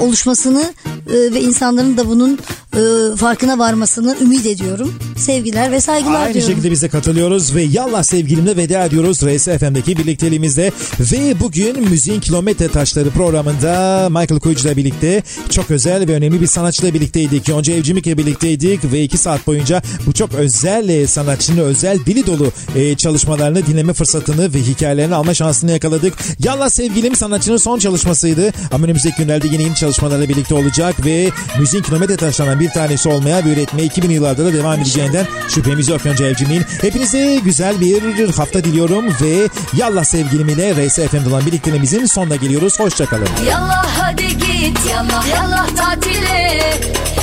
oluşmasını 0.01 0.61
e, 1.09 1.33
ve 1.33 1.41
insanların 1.41 1.97
da 1.97 2.07
bunun 2.09 2.39
e, 2.75 3.15
farkına 3.15 3.59
varmasını 3.59 4.15
ümit 4.21 4.45
ediyorum. 4.45 4.93
Sevgiler 5.17 5.71
ve 5.71 5.81
saygılar 5.81 6.21
Aynı 6.21 6.33
diyorum. 6.33 6.49
şekilde 6.51 6.71
biz 6.71 6.81
de 6.81 6.89
katılıyoruz 6.89 7.55
ve 7.55 7.61
yallah 7.63 8.03
sevgilimle 8.03 8.57
veda 8.57 8.85
ediyoruz 8.85 9.17
RS 9.23 9.43
FM'deki 9.59 9.91
birlikteliğimizde 10.05 10.71
ve 10.99 11.39
bugün 11.39 11.89
Müziğin 11.89 12.19
Kilometre 12.19 12.67
Taşları 12.67 13.09
programında 13.09 14.07
Michael 14.09 14.39
Kuyucu 14.39 14.67
ile 14.67 14.77
birlikte 14.77 15.23
çok 15.49 15.71
özel 15.71 16.07
ve 16.07 16.13
önemli 16.13 16.41
bir 16.41 16.47
sanatçıyla 16.47 16.93
birlikteydik. 16.93 17.47
Yonca 17.47 17.73
Evcimik 17.73 18.07
ile 18.07 18.17
birlikteydik 18.17 18.91
ve 18.91 19.03
iki 19.03 19.17
saat 19.17 19.47
boyunca 19.47 19.81
bu 20.07 20.13
çok 20.13 20.33
özel 20.33 20.89
e, 20.89 21.07
sanatçının 21.07 21.61
özel 21.61 21.99
dili 22.05 22.27
dolu 22.27 22.51
e, 22.75 22.95
çalışmalarını 22.95 23.65
dinleme 23.65 23.93
fırsatını 23.93 24.53
ve 24.53 24.59
hikayelerini 24.59 25.15
alma 25.15 25.33
şansını 25.33 25.71
yakaladık. 25.71 26.13
Yallah 26.39 26.69
sevgilim 26.69 27.15
sanatçının 27.15 27.57
son 27.57 27.79
çalışmasıydı 27.79 28.51
ama 28.71 28.85
önümüzdeki 28.85 29.15
günlerde 29.17 29.47
yine 29.47 29.63
yeni 29.63 29.75
çalışmalarla 29.75 30.29
birlikte 30.29 30.55
olacak 30.55 31.05
ve 31.05 31.29
müziğin 31.59 31.83
kilometre 31.83 32.15
taşlarından 32.15 32.59
bir 32.59 32.69
tanesi 32.69 33.09
olmaya 33.09 33.45
ve 33.45 33.53
üretmeye 33.53 33.85
2000 33.85 34.09
yıllarda 34.09 34.45
da 34.45 34.53
devam 34.53 34.79
edeceğinden 34.81 35.27
şüphemiz 35.49 35.89
yok 35.89 36.05
Yonca 36.05 36.27
Evcimik'in. 36.27 36.63
Hepinize 36.81 37.39
güzel 37.45 37.81
bir 37.81 38.29
hafta 38.29 38.63
diliyorum 38.63 39.05
ve 39.21 39.49
Yallah 39.77 39.94
sevgilim 40.03 40.49
ile 40.49 40.73
RS 40.87 40.95
FM'de 40.95 41.29
olan 41.29 41.45
birlikteliğimizin 41.45 42.05
sonuna 42.05 42.35
geliyoruz. 42.35 42.79
Hoşçakalın. 42.79 43.27
Yallah 43.49 43.87
hadi 43.99 44.27
git 44.27 44.79
yallah 44.91 45.27
yallah 45.27 45.67
tatile 45.75 46.79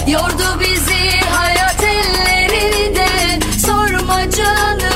Yordu 0.07 0.61
bizi 0.61 1.21
hayat 1.31 1.85
ellerinden 1.85 3.41
Sorma 3.67 4.31
canım 4.31 4.92